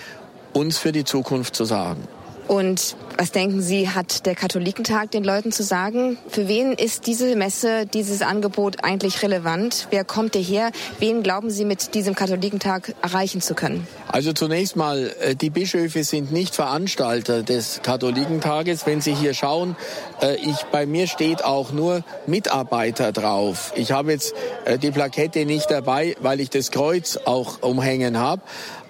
uns 0.53 0.79
für 0.79 0.93
die 0.93 1.05
Zukunft 1.05 1.55
zu 1.55 1.65
sagen? 1.65 2.09
Und 2.47 2.97
was 3.17 3.31
denken 3.31 3.63
Sie, 3.63 3.89
hat 3.89 4.27
der 4.27 4.35
Katholikentag 4.35 5.11
den 5.11 5.25
Leuten 5.25 5.53
zu 5.53 5.63
sagen? 5.63 6.19
Für 6.29 6.49
wen 6.49 6.73
ist 6.73 7.07
diese 7.07 7.37
Messe, 7.37 7.87
dieses 7.87 8.23
Angebot 8.23 8.85
eigentlich 8.85 9.23
relevant? 9.23 9.87
Wer 9.91 10.05
kommt 10.05 10.35
hierher? 10.35 10.71
Wen 10.99 11.23
glauben 11.23 11.51
Sie 11.51 11.65
mit 11.65 11.95
diesem 11.95 12.15
Katholikentag 12.15 12.95
erreichen 13.03 13.41
zu 13.41 13.55
können? 13.55 13.87
Also 14.09 14.33
zunächst 14.33 14.77
mal, 14.77 15.15
äh, 15.21 15.35
die 15.37 15.51
Bischöfe 15.51 16.05
sind 16.05 16.33
nicht 16.33 16.55
Veranstalter 16.55 17.43
des 17.43 17.81
Katholikentages. 17.83 18.85
Wenn 18.85 19.01
Sie 19.01 19.15
hier 19.15 19.33
schauen, 19.33 19.77
äh, 20.21 20.37
ich, 20.37 20.65
bei 20.71 20.85
mir 20.85 21.07
steht 21.07 21.45
auch 21.45 21.73
nur 21.73 22.05
Mitarbeiter 22.27 23.13
drauf. 23.13 23.73
Ich 23.77 23.93
habe 23.93 24.13
jetzt 24.13 24.35
äh, 24.65 24.79
die 24.79 24.91
Plakette 24.91 25.47
nicht 25.47 25.71
dabei, 25.71 26.17
weil 26.21 26.41
ich 26.41 26.51
das 26.51 26.71
Kreuz 26.71 27.19
auch 27.25 27.63
umhängen 27.63 28.19
habe 28.19 28.43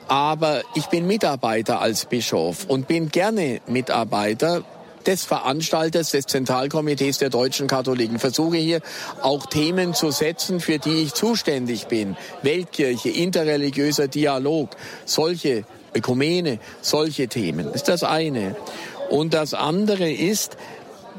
aber 0.08 0.62
ich 0.74 0.86
bin 0.86 1.06
Mitarbeiter 1.06 1.80
als 1.80 2.04
Bischof 2.06 2.66
und 2.68 2.88
bin 2.88 3.10
gerne 3.10 3.60
Mitarbeiter 3.66 4.62
des 5.06 5.24
Veranstalters 5.24 6.10
des 6.10 6.26
Zentralkomitees 6.26 7.18
der 7.18 7.30
deutschen 7.30 7.66
Katholiken. 7.66 8.18
Versuche 8.18 8.56
hier 8.56 8.80
auch 9.22 9.46
Themen 9.46 9.94
zu 9.94 10.10
setzen, 10.10 10.60
für 10.60 10.78
die 10.78 11.02
ich 11.02 11.14
zuständig 11.14 11.86
bin. 11.86 12.16
Weltkirche, 12.42 13.10
interreligiöser 13.10 14.08
Dialog, 14.08 14.70
solche 15.04 15.64
Ökumene, 15.94 16.58
solche 16.80 17.28
Themen. 17.28 17.66
Das 17.66 17.76
ist 17.76 17.88
das 17.88 18.02
eine. 18.02 18.56
Und 19.10 19.34
das 19.34 19.54
andere 19.54 20.10
ist, 20.10 20.56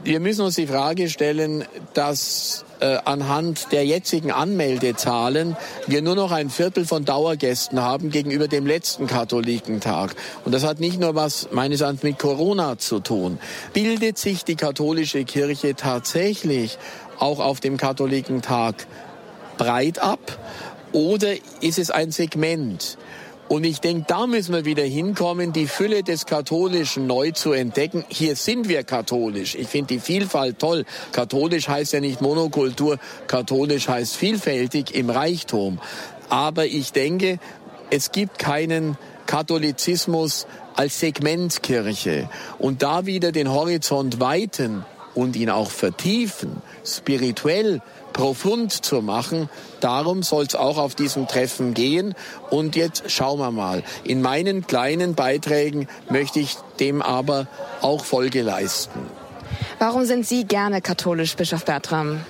wir 0.04 0.20
müssen 0.20 0.42
uns 0.42 0.56
die 0.56 0.68
Frage 0.68 1.10
stellen, 1.10 1.66
dass 1.94 2.65
äh, 2.80 2.98
anhand 3.06 3.72
der 3.72 3.86
jetzigen 3.86 4.32
Anmeldezahlen 4.32 5.56
wir 5.88 6.02
nur 6.02 6.16
noch 6.16 6.32
ein 6.32 6.50
Viertel 6.50 6.86
von 6.86 7.06
Dauergästen 7.06 7.82
haben 7.82 8.10
gegenüber 8.10 8.48
dem 8.48 8.66
letzten 8.66 9.08
Katholikentag. 9.08 10.16
Und 10.44 10.54
das 10.54 10.64
hat 10.64 10.80
nicht 10.80 11.00
nur 11.00 11.16
was 11.16 11.50
meines 11.52 11.82
Erachtens 11.82 12.04
mit 12.04 12.20
Corona 12.20 12.78
zu 12.78 13.00
tun. 13.00 13.40
Bildet 13.74 14.18
sich 14.18 14.44
die 14.44 14.56
katholische 14.56 15.24
Kirche 15.24 15.76
tatsächlich 15.76 16.78
auch 17.20 17.40
auf 17.40 17.60
dem 17.60 17.78
Katholikentag 17.78 18.88
breit 19.58 20.00
ab? 20.00 20.38
Oder 20.92 21.34
ist 21.62 21.80
es 21.80 21.92
ein 21.92 22.12
Segment? 22.12 22.98
Und 23.48 23.64
ich 23.64 23.80
denke, 23.80 24.06
da 24.08 24.26
müssen 24.26 24.56
wir 24.56 24.66
wieder 24.66 24.84
hinkommen, 24.84 25.54
die 25.54 25.68
Fülle 25.68 26.02
des 26.02 26.26
Katholischen 26.26 27.06
neu 27.06 27.32
zu 27.32 27.52
entdecken. 27.52 28.04
Hier 28.10 28.36
sind 28.36 28.68
wir 28.68 28.84
katholisch. 28.84 29.54
Ich 29.54 29.68
finde 29.68 29.94
die 29.94 30.00
Vielfalt 30.00 30.58
toll. 30.58 30.86
Katholisch 31.12 31.68
heißt 31.68 31.94
ja 31.94 32.00
nicht 32.00 32.22
Monokultur, 32.22 32.98
katholisch 33.28 33.88
heißt 33.88 34.16
vielfältig 34.16 34.96
im 34.96 35.12
Reichtum. 35.12 35.80
Aber 36.30 36.66
ich 36.66 36.92
denke, 36.92 37.38
es 37.92 38.12
gibt 38.12 38.40
keinen 38.40 38.98
Katholizismus 39.28 40.48
als 40.76 41.00
Segmentkirche. 41.00 42.30
Und 42.58 42.82
da 42.82 43.06
wieder 43.06 43.32
den 43.32 43.52
Horizont 43.52 44.20
weiten 44.20 44.84
und 45.14 45.36
ihn 45.36 45.52
auch 45.52 45.70
vertiefen, 45.70 46.62
spirituell 46.84 47.82
profund 48.16 48.72
zu 48.72 49.02
machen. 49.02 49.50
Darum 49.82 50.24
soll 50.24 50.46
es 50.46 50.56
auch 50.56 50.78
auf 50.78 50.96
diesem 50.96 51.28
Treffen 51.28 51.74
gehen. 51.74 52.16
Und 52.50 52.78
jetzt 52.78 53.12
schauen 53.12 53.40
wir 53.40 53.52
mal. 53.52 53.84
In 54.06 54.22
meinen 54.22 54.66
kleinen 54.66 55.16
Beiträgen 55.16 55.88
möchte 56.10 56.40
ich 56.40 56.56
dem 56.80 57.02
aber 57.02 57.48
auch 57.82 58.06
Folge 58.06 58.42
leisten. 58.42 59.02
Warum 59.80 60.06
sind 60.06 60.26
Sie 60.26 60.46
gerne 60.46 60.82
katholisch, 60.82 61.36
Bischof 61.36 61.66
Bertram? 61.66 62.22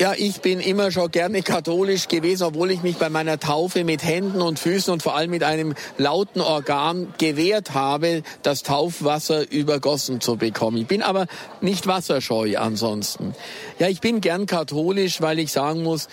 Ja, 0.00 0.12
ich 0.16 0.40
bin 0.40 0.58
immer 0.58 0.90
schon 0.90 1.08
gerne 1.12 1.42
katholisch 1.42 2.08
gewesen, 2.08 2.42
obwohl 2.42 2.72
ich 2.72 2.82
mich 2.82 2.96
bei 2.96 3.08
meiner 3.08 3.38
Taufe 3.38 3.84
mit 3.84 4.02
Händen 4.02 4.42
und 4.42 4.58
Füßen 4.58 4.92
und 4.92 5.04
vor 5.04 5.14
allem 5.14 5.30
mit 5.30 5.44
einem 5.44 5.74
lauten 5.98 6.40
Organ 6.40 7.14
gewehrt 7.18 7.74
habe, 7.74 8.24
das 8.42 8.64
Taufwasser 8.64 9.48
übergossen 9.52 10.20
zu 10.20 10.36
bekommen. 10.36 10.78
Ich 10.78 10.88
bin 10.88 11.00
aber 11.00 11.26
nicht 11.60 11.86
wasserscheu 11.86 12.56
ansonsten. 12.58 13.36
Ja, 13.78 13.88
ich 13.88 14.00
bin 14.00 14.20
gern 14.20 14.46
katholisch, 14.46 15.20
weil 15.20 15.38
ich 15.38 15.52
sagen 15.52 15.84
muss, 15.84 16.08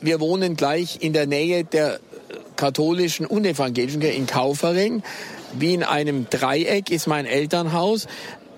wir 0.00 0.18
wohnen 0.20 0.56
gleich 0.56 0.98
in 1.02 1.12
der 1.12 1.26
Nähe 1.26 1.64
der 1.64 2.00
katholischen 2.56 3.26
und 3.26 3.44
evangelischen 3.44 4.00
in 4.00 4.26
Kaufering. 4.26 5.02
Wie 5.52 5.74
in 5.74 5.82
einem 5.82 6.28
Dreieck 6.28 6.90
ist 6.90 7.06
mein 7.06 7.26
Elternhaus 7.26 8.08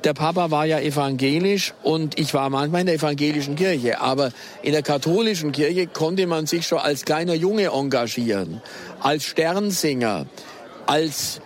der 0.04 0.14
Papa 0.14 0.50
war 0.50 0.64
ja 0.64 0.78
evangelisch 0.78 1.74
und 1.82 2.18
ich 2.18 2.32
war 2.34 2.50
manchmal 2.50 2.82
in 2.82 2.86
der 2.86 2.96
evangelischen 2.96 3.56
Kirche. 3.56 4.00
Aber 4.00 4.30
in 4.62 4.72
der 4.72 4.82
katholischen 4.82 5.52
Kirche 5.52 5.86
konnte 5.86 6.26
man 6.26 6.46
sich 6.46 6.66
schon 6.66 6.78
als 6.78 7.04
kleiner 7.04 7.34
Junge 7.34 7.66
engagieren, 7.66 8.62
als 9.00 9.24
Sternsinger, 9.24 10.26
als 10.86 11.40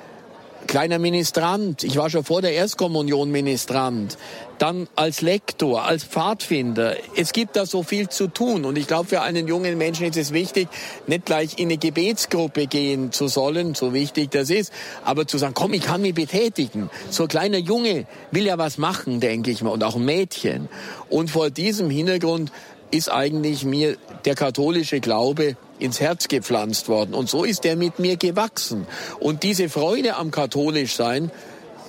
kleiner 0.67 0.99
Ministrant. 0.99 1.85
Ich 1.85 1.97
war 1.97 2.11
schon 2.11 2.25
vor 2.25 2.43
der 2.43 2.53
Erstkommunion 2.53 3.31
Ministrant. 3.31 4.17
Dann 4.59 4.89
als 4.95 5.23
Lektor, 5.23 5.85
als 5.85 6.05
Pfadfinder. 6.05 6.97
Es 7.17 7.33
gibt 7.33 7.57
da 7.57 7.67
so 7.67 7.83
viel 7.83 8.09
zu 8.09 8.29
tun. 8.29 8.65
Und 8.65 8.79
ich 8.79 8.87
glaube, 8.87 9.09
für 9.09 9.23
einen 9.23 9.49
jungen 9.49 9.77
Menschen 9.77 10.07
ist 10.07 10.17
es 10.17 10.33
wichtig, 10.33 10.69
nicht 11.07 11.27
gleich 11.27 11.59
in 11.59 11.69
eine 11.69 11.79
Gebetsgruppe 11.79 12.67
gehen 12.69 13.13
zu 13.13 13.29
sollen, 13.29 13.75
so 13.75 13.93
wichtig 13.93 14.31
das 14.31 14.51
ist, 14.51 14.73
aber 15.05 15.27
zu 15.27 15.39
sagen, 15.39 15.55
komm, 15.55 15.73
ich 15.73 15.83
kann 15.83 16.03
mich 16.03 16.15
betätigen. 16.15 16.91
So 17.11 17.25
ein 17.25 17.29
kleiner 17.29 17.59
Junge 17.59 18.07
will 18.31 18.47
ja 18.47 18.57
was 18.57 18.79
machen, 18.79 19.21
denke 19.21 19.51
ich 19.51 19.63
mal, 19.63 19.71
und 19.71 19.83
auch 19.83 19.97
ein 19.97 20.05
Mädchen. 20.05 20.69
Und 21.09 21.31
vor 21.31 21.51
diesem 21.51 21.91
Hintergrund 21.91 22.53
ist 22.93 23.11
eigentlich 23.11 23.65
mir 23.65 23.97
der 24.25 24.35
katholische 24.35 25.01
Glaube 25.01 25.57
ins 25.79 25.99
Herz 25.99 26.29
gepflanzt 26.29 26.89
worden. 26.89 27.15
Und 27.15 27.29
so 27.29 27.43
ist 27.43 27.65
er 27.65 27.75
mit 27.75 27.99
mir 27.99 28.17
gewachsen. 28.17 28.87
Und 29.19 29.43
diese 29.43 29.69
Freude 29.69 30.17
am 30.17 30.31
katholisch 30.31 30.95
sein, 30.95 31.31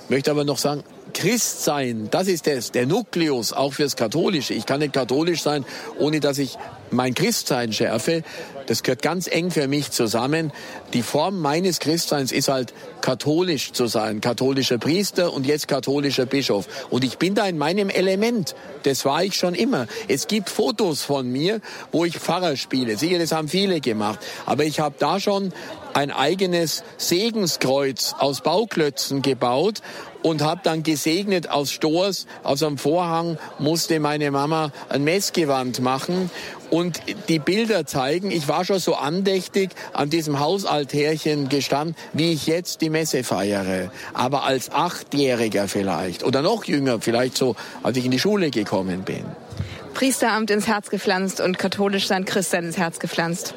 möchte 0.08 0.30
aber 0.30 0.44
noch 0.44 0.58
sagen, 0.58 0.82
Christ 1.14 1.64
sein, 1.64 2.08
das 2.10 2.28
ist 2.28 2.46
das, 2.46 2.72
der 2.72 2.86
Nukleus 2.86 3.52
auch 3.52 3.72
fürs 3.72 3.96
Katholische. 3.96 4.52
Ich 4.52 4.66
kann 4.66 4.80
nicht 4.80 4.92
katholisch 4.92 5.42
sein, 5.42 5.64
ohne 5.98 6.20
dass 6.20 6.38
ich 6.38 6.58
mein 6.90 7.14
Christsein 7.14 7.72
schärfe. 7.72 8.22
Das 8.66 8.82
gehört 8.82 9.02
ganz 9.02 9.26
eng 9.26 9.50
für 9.50 9.68
mich 9.68 9.90
zusammen. 9.90 10.52
Die 10.94 11.02
Form 11.02 11.40
meines 11.40 11.80
Christseins 11.80 12.32
ist 12.32 12.48
halt 12.48 12.72
katholisch 13.02 13.72
zu 13.72 13.86
sein, 13.86 14.20
katholischer 14.20 14.78
Priester 14.78 15.32
und 15.32 15.46
jetzt 15.46 15.68
katholischer 15.68 16.24
Bischof. 16.24 16.66
Und 16.90 17.04
ich 17.04 17.18
bin 17.18 17.34
da 17.34 17.46
in 17.46 17.58
meinem 17.58 17.90
Element. 17.90 18.54
Das 18.84 19.04
war 19.04 19.22
ich 19.22 19.34
schon 19.34 19.54
immer. 19.54 19.86
Es 20.08 20.28
gibt 20.28 20.48
Fotos 20.48 21.02
von 21.02 21.30
mir, 21.30 21.60
wo 21.92 22.04
ich 22.04 22.18
Pfarrer 22.18 22.56
spiele. 22.56 22.96
Sicher, 22.96 23.18
das 23.18 23.32
haben 23.32 23.48
viele 23.48 23.80
gemacht. 23.80 24.18
Aber 24.46 24.64
ich 24.64 24.80
habe 24.80 24.94
da 24.98 25.20
schon 25.20 25.52
ein 25.92 26.10
eigenes 26.10 26.82
Segenskreuz 26.96 28.14
aus 28.18 28.40
Bauklötzen 28.40 29.20
gebaut 29.20 29.82
und 30.24 30.40
habe 30.40 30.62
dann 30.64 30.82
gesegnet 30.82 31.50
aus 31.50 31.70
Stors, 31.70 32.26
aus 32.42 32.62
einem 32.62 32.78
Vorhang 32.78 33.36
musste 33.58 34.00
meine 34.00 34.30
Mama 34.30 34.72
ein 34.88 35.04
Messgewand 35.04 35.80
machen 35.80 36.30
und 36.70 37.02
die 37.28 37.38
Bilder 37.38 37.84
zeigen, 37.84 38.30
ich 38.30 38.48
war 38.48 38.64
schon 38.64 38.78
so 38.78 38.94
andächtig 38.94 39.72
an 39.92 40.08
diesem 40.08 40.40
Hausaltärchen 40.40 41.50
gestanden, 41.50 41.94
wie 42.14 42.32
ich 42.32 42.46
jetzt 42.46 42.80
die 42.80 42.88
Messe 42.88 43.22
feiere. 43.22 43.92
Aber 44.14 44.44
als 44.44 44.70
Achtjähriger 44.72 45.68
vielleicht 45.68 46.24
oder 46.24 46.40
noch 46.40 46.64
jünger, 46.64 47.02
vielleicht 47.02 47.36
so, 47.36 47.54
als 47.82 47.98
ich 47.98 48.06
in 48.06 48.10
die 48.10 48.18
Schule 48.18 48.50
gekommen 48.50 49.02
bin. 49.02 49.26
Priesteramt 49.94 50.50
ins 50.50 50.66
Herz 50.66 50.90
gepflanzt 50.90 51.40
und 51.40 51.58
katholisch 51.58 52.06
sein 52.06 52.24
Christsein 52.24 52.64
ins 52.64 52.76
Herz 52.76 52.98
gepflanzt. 52.98 53.54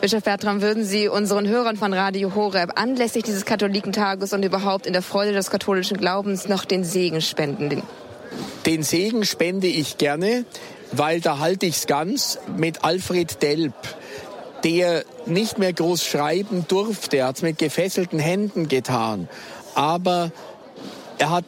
Bischof 0.00 0.22
Bertram, 0.22 0.62
würden 0.62 0.84
Sie 0.84 1.08
unseren 1.08 1.46
Hörern 1.46 1.76
von 1.76 1.92
Radio 1.92 2.34
Horeb 2.34 2.72
anlässlich 2.76 3.24
dieses 3.24 3.44
Katholikentages 3.44 4.32
und 4.32 4.44
überhaupt 4.44 4.86
in 4.86 4.92
der 4.92 5.02
Freude 5.02 5.32
des 5.32 5.50
katholischen 5.50 5.96
Glaubens 5.96 6.48
noch 6.48 6.64
den 6.64 6.84
Segen 6.84 7.20
spenden? 7.20 7.82
Den 8.66 8.82
Segen 8.82 9.24
spende 9.24 9.66
ich 9.66 9.98
gerne, 9.98 10.44
weil 10.92 11.20
da 11.20 11.38
halte 11.38 11.66
ich's 11.66 11.86
ganz 11.86 12.38
mit 12.56 12.84
Alfred 12.84 13.42
Delp 13.42 13.74
der 14.64 15.04
nicht 15.26 15.58
mehr 15.58 15.72
groß 15.72 16.04
schreiben 16.04 16.66
durfte. 16.68 17.18
Er 17.18 17.28
hat 17.28 17.36
es 17.36 17.42
mit 17.42 17.58
gefesselten 17.58 18.18
Händen 18.18 18.68
getan. 18.68 19.28
Aber 19.74 20.32
er 21.18 21.30
hat 21.30 21.44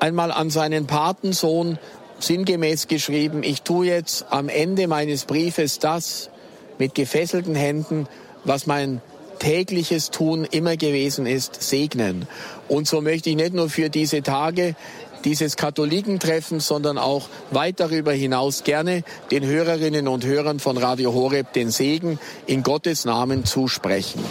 einmal 0.00 0.32
an 0.32 0.50
seinen 0.50 0.86
Patensohn 0.86 1.78
sinngemäß 2.18 2.88
geschrieben, 2.88 3.42
ich 3.42 3.62
tue 3.62 3.86
jetzt 3.86 4.26
am 4.30 4.48
Ende 4.48 4.88
meines 4.88 5.24
Briefes 5.24 5.78
das 5.78 6.30
mit 6.78 6.94
gefesselten 6.94 7.54
Händen, 7.54 8.06
was 8.44 8.66
mein 8.66 9.00
tägliches 9.38 10.10
Tun 10.10 10.44
immer 10.44 10.76
gewesen 10.76 11.26
ist, 11.26 11.62
segnen. 11.62 12.26
Und 12.68 12.86
so 12.86 13.00
möchte 13.00 13.30
ich 13.30 13.36
nicht 13.36 13.54
nur 13.54 13.68
für 13.68 13.90
diese 13.90 14.22
Tage 14.22 14.74
dieses 15.24 15.56
Katholikentreffen, 15.56 16.60
sondern 16.60 16.98
auch 16.98 17.28
weit 17.50 17.80
darüber 17.80 18.12
hinaus 18.12 18.62
gerne 18.62 19.04
den 19.30 19.44
Hörerinnen 19.44 20.06
und 20.06 20.24
Hörern 20.24 20.60
von 20.60 20.76
Radio 20.76 21.14
Horeb 21.14 21.52
den 21.54 21.70
Segen 21.70 22.18
in 22.46 22.62
Gottes 22.62 23.04
Namen 23.04 23.44
zusprechen. 23.44 24.22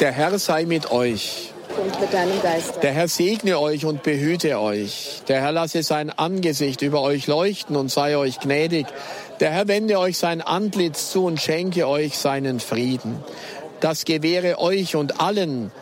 Der 0.00 0.10
Herr 0.10 0.36
sei 0.38 0.66
mit 0.66 0.90
euch 0.90 1.51
und 1.78 2.00
mit 2.00 2.12
deinem 2.12 2.40
Geist. 2.42 2.82
Der 2.82 2.92
Herr 2.92 3.08
segne 3.08 3.58
euch 3.58 3.84
und 3.84 4.02
behüte 4.02 4.60
euch. 4.60 5.22
Der 5.28 5.40
Herr 5.40 5.52
lasse 5.52 5.82
sein 5.82 6.10
Angesicht 6.10 6.82
über 6.82 7.00
euch 7.02 7.26
leuchten 7.26 7.76
und 7.76 7.90
sei 7.90 8.16
euch 8.16 8.40
gnädig. 8.40 8.86
Der 9.40 9.50
Herr 9.50 9.68
wende 9.68 9.98
euch 9.98 10.18
sein 10.18 10.40
Antlitz 10.40 11.10
zu 11.10 11.24
und 11.24 11.40
schenke 11.40 11.88
euch 11.88 12.18
seinen 12.18 12.60
Frieden. 12.60 13.16
Das 13.80 14.04
gewähre 14.04 14.58
euch 14.58 14.96
und 14.96 15.20
allen, 15.20 15.72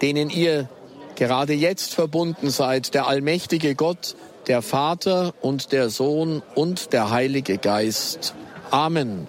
denen 0.00 0.30
ihr 0.30 0.68
gerade 1.16 1.52
jetzt 1.52 1.94
verbunden 1.94 2.50
seid, 2.50 2.94
der 2.94 3.06
allmächtige 3.06 3.74
Gott, 3.74 4.16
der 4.46 4.62
Vater 4.62 5.34
und 5.42 5.72
der 5.72 5.90
Sohn 5.90 6.42
und 6.54 6.92
der 6.92 7.10
Heilige 7.10 7.58
Geist. 7.58 8.34
Amen. 8.70 9.26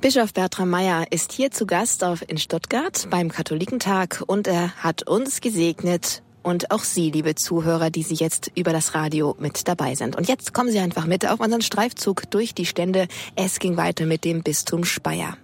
Bischof 0.00 0.32
Bertram 0.32 0.70
Meyer 0.70 1.06
ist 1.10 1.32
hier 1.32 1.50
zu 1.50 1.66
Gast 1.66 2.04
auf 2.04 2.22
in 2.28 2.38
Stuttgart 2.38 3.08
beim 3.10 3.30
Katholikentag 3.30 4.22
und 4.24 4.46
er 4.46 4.72
hat 4.76 5.08
uns 5.08 5.40
gesegnet 5.40 6.22
und 6.44 6.70
auch 6.70 6.84
Sie, 6.84 7.10
liebe 7.10 7.34
Zuhörer, 7.34 7.90
die 7.90 8.04
Sie 8.04 8.14
jetzt 8.14 8.52
über 8.54 8.72
das 8.72 8.94
Radio 8.94 9.34
mit 9.40 9.66
dabei 9.66 9.96
sind. 9.96 10.14
Und 10.14 10.28
jetzt 10.28 10.54
kommen 10.54 10.70
Sie 10.70 10.78
einfach 10.78 11.06
mit 11.06 11.26
auf 11.28 11.40
unseren 11.40 11.62
Streifzug 11.62 12.30
durch 12.30 12.54
die 12.54 12.64
Stände. 12.64 13.08
Es 13.34 13.58
ging 13.58 13.76
weiter 13.76 14.06
mit 14.06 14.24
dem 14.24 14.44
Bistum 14.44 14.84
Speyer. 14.84 15.36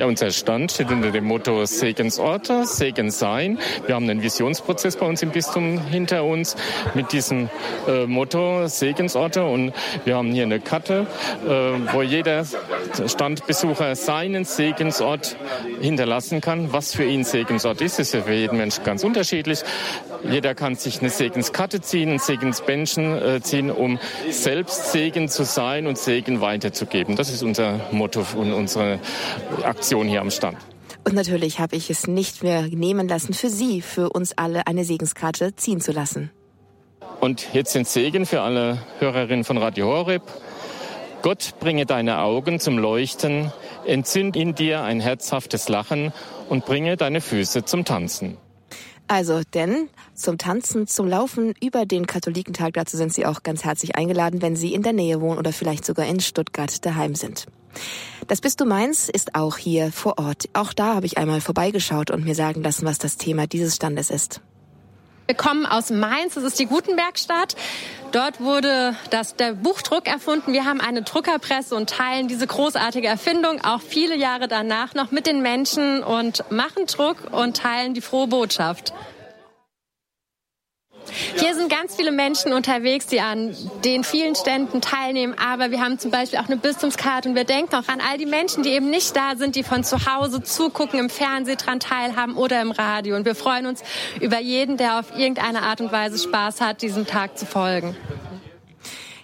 Ja, 0.00 0.06
unser 0.06 0.30
Stand 0.30 0.72
steht 0.72 0.90
unter 0.90 1.10
dem 1.10 1.24
Motto 1.24 1.66
Segensorte, 1.66 2.64
Segen 2.64 3.10
sein. 3.10 3.58
Wir 3.84 3.96
haben 3.96 4.08
einen 4.08 4.22
Visionsprozess 4.22 4.96
bei 4.96 5.04
uns 5.04 5.20
im 5.20 5.28
Bistum 5.28 5.78
hinter 5.78 6.24
uns 6.24 6.56
mit 6.94 7.12
diesem 7.12 7.50
äh, 7.86 8.06
Motto 8.06 8.66
Segensorte 8.66 9.44
und 9.44 9.74
wir 10.06 10.16
haben 10.16 10.32
hier 10.32 10.44
eine 10.44 10.58
Karte, 10.58 11.06
äh, 11.46 11.50
wo 11.92 12.00
jeder 12.00 12.46
Standbesucher 13.06 13.94
seinen 13.94 14.46
Segensort 14.46 15.36
hinterlassen 15.82 16.40
kann. 16.40 16.72
Was 16.72 16.94
für 16.94 17.04
ihn 17.04 17.24
Segensort 17.24 17.82
ist, 17.82 17.98
ist 17.98 18.14
ja 18.14 18.22
für 18.22 18.32
jeden 18.32 18.56
Menschen 18.56 18.82
ganz 18.84 19.04
unterschiedlich. 19.04 19.60
Jeder 20.30 20.54
kann 20.54 20.76
sich 20.76 21.00
eine 21.00 21.10
Segenskarte 21.10 21.82
ziehen, 21.82 22.12
ein 22.12 22.18
Segensbändchen 22.18 23.22
äh, 23.22 23.40
ziehen, 23.42 23.70
um 23.70 23.98
selbst 24.30 24.92
Segen 24.92 25.28
zu 25.28 25.44
sein 25.44 25.86
und 25.86 25.98
Segen 25.98 26.40
weiterzugeben. 26.40 27.16
Das 27.16 27.30
ist 27.30 27.42
unser 27.42 27.80
Motto 27.90 28.24
und 28.34 28.52
unsere 28.54 28.98
Aktion 29.62 29.89
hier 30.08 30.20
am 30.20 30.30
Stand. 30.30 30.58
Und 31.04 31.14
natürlich 31.14 31.60
habe 31.60 31.76
ich 31.76 31.90
es 31.90 32.06
nicht 32.06 32.42
mehr 32.42 32.62
nehmen 32.62 33.08
lassen, 33.08 33.32
für 33.32 33.48
Sie, 33.48 33.80
für 33.80 34.10
uns 34.10 34.36
alle 34.36 34.66
eine 34.66 34.84
Segenskarte 34.84 35.56
ziehen 35.56 35.80
zu 35.80 35.92
lassen. 35.92 36.30
Und 37.20 37.52
jetzt 37.52 37.72
sind 37.72 37.86
Segen 37.86 38.26
für 38.26 38.42
alle 38.42 38.78
Hörerinnen 38.98 39.44
von 39.44 39.58
Radio 39.58 39.86
Horeb. 39.86 40.22
Gott 41.22 41.54
bringe 41.60 41.84
deine 41.84 42.20
Augen 42.20 42.60
zum 42.60 42.78
Leuchten, 42.78 43.52
entzünd 43.86 44.36
in 44.36 44.54
dir 44.54 44.82
ein 44.82 45.00
herzhaftes 45.00 45.68
Lachen 45.68 46.12
und 46.48 46.64
bringe 46.64 46.96
deine 46.96 47.20
Füße 47.20 47.64
zum 47.64 47.84
Tanzen. 47.84 48.38
Also, 49.06 49.42
denn 49.54 49.88
zum 50.14 50.38
Tanzen, 50.38 50.86
zum 50.86 51.08
Laufen 51.08 51.52
über 51.60 51.84
den 51.84 52.06
Katholikentag, 52.06 52.74
dazu 52.74 52.96
sind 52.96 53.12
Sie 53.12 53.26
auch 53.26 53.42
ganz 53.42 53.64
herzlich 53.64 53.96
eingeladen, 53.96 54.40
wenn 54.40 54.54
Sie 54.54 54.72
in 54.72 54.82
der 54.82 54.92
Nähe 54.92 55.20
wohnen 55.20 55.38
oder 55.38 55.52
vielleicht 55.52 55.84
sogar 55.84 56.06
in 56.06 56.20
Stuttgart 56.20 56.86
daheim 56.86 57.14
sind. 57.14 57.46
Das 58.28 58.40
Bistum 58.40 58.68
Mainz 58.68 59.08
ist 59.08 59.34
auch 59.34 59.56
hier 59.56 59.90
vor 59.92 60.18
Ort. 60.18 60.48
Auch 60.52 60.72
da 60.72 60.94
habe 60.94 61.06
ich 61.06 61.18
einmal 61.18 61.40
vorbeigeschaut 61.40 62.10
und 62.10 62.24
mir 62.24 62.34
sagen 62.34 62.62
lassen, 62.62 62.86
was 62.86 62.98
das 62.98 63.16
Thema 63.16 63.46
dieses 63.46 63.76
Standes 63.76 64.10
ist. 64.10 64.40
Wir 65.26 65.36
kommen 65.36 65.64
aus 65.64 65.90
Mainz, 65.90 66.34
das 66.34 66.42
ist 66.42 66.58
die 66.58 66.66
Gutenbergstadt. 66.66 67.54
Dort 68.10 68.40
wurde 68.40 68.96
das, 69.10 69.36
der 69.36 69.52
Buchdruck 69.52 70.08
erfunden. 70.08 70.52
Wir 70.52 70.64
haben 70.64 70.80
eine 70.80 71.02
Druckerpresse 71.02 71.76
und 71.76 71.88
teilen 71.88 72.26
diese 72.26 72.48
großartige 72.48 73.06
Erfindung 73.06 73.60
auch 73.64 73.80
viele 73.80 74.16
Jahre 74.16 74.48
danach 74.48 74.94
noch 74.94 75.12
mit 75.12 75.26
den 75.26 75.40
Menschen 75.40 76.02
und 76.02 76.50
machen 76.50 76.86
Druck 76.86 77.16
und 77.30 77.56
teilen 77.56 77.94
die 77.94 78.00
frohe 78.00 78.26
Botschaft. 78.26 78.92
Hier 81.36 81.54
sind 81.54 81.70
ganz 81.70 81.96
viele 81.96 82.12
Menschen 82.12 82.52
unterwegs, 82.52 83.06
die 83.06 83.20
an 83.20 83.56
den 83.84 84.04
vielen 84.04 84.34
Ständen 84.34 84.80
teilnehmen. 84.80 85.34
Aber 85.38 85.70
wir 85.70 85.80
haben 85.80 85.98
zum 85.98 86.10
Beispiel 86.10 86.38
auch 86.38 86.46
eine 86.46 86.56
Bistumskarte 86.56 87.28
und 87.28 87.34
wir 87.34 87.44
denken 87.44 87.74
auch 87.74 87.88
an 87.88 88.00
all 88.00 88.18
die 88.18 88.26
Menschen, 88.26 88.62
die 88.62 88.70
eben 88.70 88.90
nicht 88.90 89.16
da 89.16 89.36
sind, 89.36 89.56
die 89.56 89.62
von 89.62 89.84
zu 89.84 90.06
Hause 90.06 90.42
zugucken, 90.42 90.98
im 90.98 91.10
Fernsehen 91.10 91.58
dran 91.58 91.80
teilhaben 91.80 92.36
oder 92.36 92.60
im 92.60 92.70
Radio. 92.70 93.16
Und 93.16 93.24
wir 93.24 93.34
freuen 93.34 93.66
uns 93.66 93.82
über 94.20 94.40
jeden, 94.40 94.76
der 94.76 94.98
auf 94.98 95.16
irgendeine 95.16 95.62
Art 95.62 95.80
und 95.80 95.92
Weise 95.92 96.18
Spaß 96.18 96.60
hat, 96.60 96.82
diesem 96.82 97.06
Tag 97.06 97.38
zu 97.38 97.46
folgen. 97.46 97.96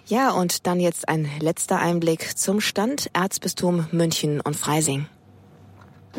Ja, 0.05 0.31
und 0.31 0.67
dann 0.67 0.79
jetzt 0.79 1.09
ein 1.09 1.29
letzter 1.41 1.79
Einblick 1.79 2.37
zum 2.37 2.61
Stand 2.61 3.09
Erzbistum 3.11 3.87
München 3.91 4.39
und 4.39 4.55
Freising. 4.55 5.07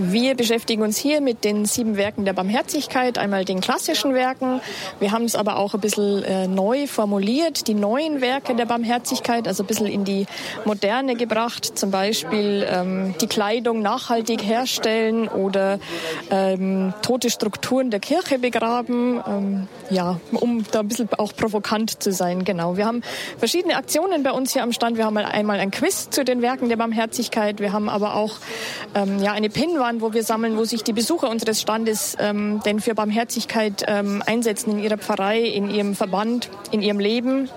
Wir 0.00 0.36
beschäftigen 0.36 0.82
uns 0.82 0.96
hier 0.96 1.20
mit 1.20 1.42
den 1.42 1.64
sieben 1.64 1.96
Werken 1.96 2.24
der 2.24 2.32
Barmherzigkeit, 2.32 3.18
einmal 3.18 3.44
den 3.44 3.60
klassischen 3.60 4.14
Werken. 4.14 4.60
Wir 5.00 5.10
haben 5.10 5.24
es 5.24 5.34
aber 5.34 5.56
auch 5.56 5.74
ein 5.74 5.80
bisschen 5.80 6.22
äh, 6.22 6.46
neu 6.46 6.86
formuliert, 6.86 7.66
die 7.66 7.74
neuen 7.74 8.20
Werke 8.20 8.54
der 8.54 8.66
Barmherzigkeit, 8.66 9.48
also 9.48 9.64
ein 9.64 9.66
bisschen 9.66 9.88
in 9.88 10.04
die 10.04 10.26
Moderne 10.64 11.16
gebracht, 11.16 11.76
zum 11.76 11.90
Beispiel 11.90 12.64
ähm, 12.70 13.16
die 13.20 13.26
Kleidung 13.26 13.82
nachhaltig 13.82 14.44
herstellen 14.44 15.26
oder 15.26 15.80
ähm, 16.30 16.94
tote 17.02 17.28
Strukturen 17.28 17.90
der 17.90 17.98
Kirche 17.98 18.38
begraben, 18.38 19.20
ähm, 19.26 19.68
ja, 19.90 20.20
um 20.30 20.64
da 20.70 20.78
ein 20.78 20.86
bisschen 20.88 21.08
auch 21.18 21.34
provokant 21.34 22.00
zu 22.00 22.12
sein, 22.12 22.44
genau. 22.44 22.76
Wir 22.76 22.86
haben 22.86 23.02
verschiedene 23.36 23.74
Aktionen 23.74 24.22
bei 24.22 24.30
uns 24.30 24.52
hier 24.52 24.62
am 24.62 24.70
Stand. 24.70 24.96
Wir 24.96 25.06
haben 25.06 25.16
einmal 25.16 25.58
ein 25.58 25.72
Quiz 25.72 26.08
zu 26.08 26.24
den 26.24 26.40
Werken 26.40 26.68
der 26.68 26.76
Barmherzigkeit. 26.76 27.58
Wir 27.58 27.72
haben 27.72 27.88
aber 27.88 28.14
auch 28.14 28.36
ähm, 28.94 29.18
ja, 29.20 29.32
eine 29.32 29.50
Pinwand 29.50 29.87
Waren, 29.88 30.02
wo 30.02 30.12
wir 30.12 30.22
sammeln, 30.22 30.58
wo 30.58 30.64
sich 30.64 30.84
die 30.84 30.92
Besucher 30.92 31.30
unseres 31.30 31.62
Standes 31.62 32.14
ähm, 32.20 32.60
denn 32.62 32.78
für 32.78 32.94
Barmherzigkeit 32.94 33.84
ähm, 33.86 34.22
einsetzen 34.26 34.72
in 34.72 34.80
ihrer 34.80 34.98
Pfarrei, 34.98 35.40
in 35.40 35.70
ihrem 35.70 35.94
Verband, 35.94 36.50
in 36.72 36.82
ihrem 36.82 36.98
Leben. 36.98 37.48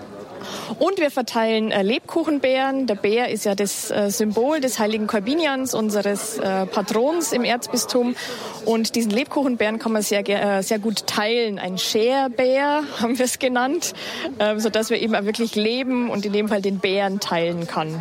Und 0.80 0.98
wir 1.02 1.12
verteilen 1.12 1.72
äh, 1.72 1.84
Lebkuchenbeeren. 1.84 2.88
Der 2.88 2.96
Bär 2.96 3.28
ist 3.28 3.44
ja 3.44 3.54
das 3.54 3.92
äh, 3.92 4.10
Symbol 4.10 4.62
des 4.62 4.80
heiligen 4.80 5.08
Korbinians, 5.08 5.74
unseres 5.74 6.38
äh, 6.38 6.68
Patrons 6.68 7.34
im 7.34 7.44
Erzbistum. 7.44 8.16
Und 8.64 8.96
diesen 8.96 9.12
Lebkuchenbären 9.12 9.78
kann 9.78 9.92
man 9.92 10.02
sehr, 10.02 10.26
äh, 10.30 10.64
sehr 10.64 10.80
gut 10.80 11.08
teilen. 11.08 11.60
Ein 11.60 11.78
Share-Bär 11.78 12.84
haben 13.02 13.18
wir 13.18 13.26
es 13.26 13.40
genannt, 13.40 13.92
äh, 14.40 14.58
sodass 14.58 14.90
wir 14.90 15.02
eben 15.02 15.14
wirklich 15.26 15.56
leben 15.56 16.10
und 16.10 16.26
in 16.26 16.32
dem 16.32 16.48
Fall 16.48 16.62
den 16.62 16.80
Bären 16.80 17.20
teilen 17.20 17.68
kann. 17.68 18.00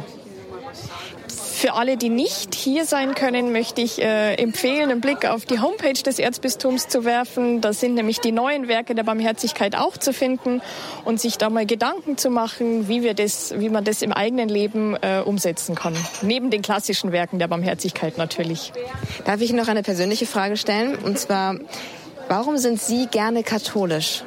Für 1.60 1.74
alle, 1.74 1.98
die 1.98 2.08
nicht 2.08 2.54
hier 2.54 2.86
sein 2.86 3.14
können, 3.14 3.52
möchte 3.52 3.82
ich 3.82 4.00
äh, 4.00 4.32
empfehlen, 4.36 4.90
einen 4.90 5.02
Blick 5.02 5.26
auf 5.26 5.44
die 5.44 5.60
Homepage 5.60 5.92
des 5.92 6.18
Erzbistums 6.18 6.88
zu 6.88 7.04
werfen. 7.04 7.60
Da 7.60 7.74
sind 7.74 7.96
nämlich 7.96 8.18
die 8.18 8.32
neuen 8.32 8.66
Werke 8.66 8.94
der 8.94 9.02
Barmherzigkeit 9.02 9.76
auch 9.76 9.98
zu 9.98 10.14
finden 10.14 10.62
und 11.04 11.20
sich 11.20 11.36
da 11.36 11.50
mal 11.50 11.66
Gedanken 11.66 12.16
zu 12.16 12.30
machen, 12.30 12.88
wie 12.88 13.02
wir 13.02 13.12
das, 13.12 13.52
wie 13.58 13.68
man 13.68 13.84
das 13.84 14.00
im 14.00 14.14
eigenen 14.14 14.48
Leben 14.48 14.96
äh, 15.02 15.20
umsetzen 15.20 15.74
kann. 15.74 15.94
Neben 16.22 16.48
den 16.48 16.62
klassischen 16.62 17.12
Werken 17.12 17.38
der 17.38 17.48
Barmherzigkeit 17.48 18.16
natürlich. 18.16 18.72
Darf 19.26 19.42
ich 19.42 19.52
noch 19.52 19.68
eine 19.68 19.82
persönliche 19.82 20.24
Frage 20.24 20.56
stellen? 20.56 20.96
Und 20.96 21.18
zwar, 21.18 21.56
warum 22.28 22.56
sind 22.56 22.80
Sie 22.80 23.06
gerne 23.06 23.42
katholisch? 23.42 24.24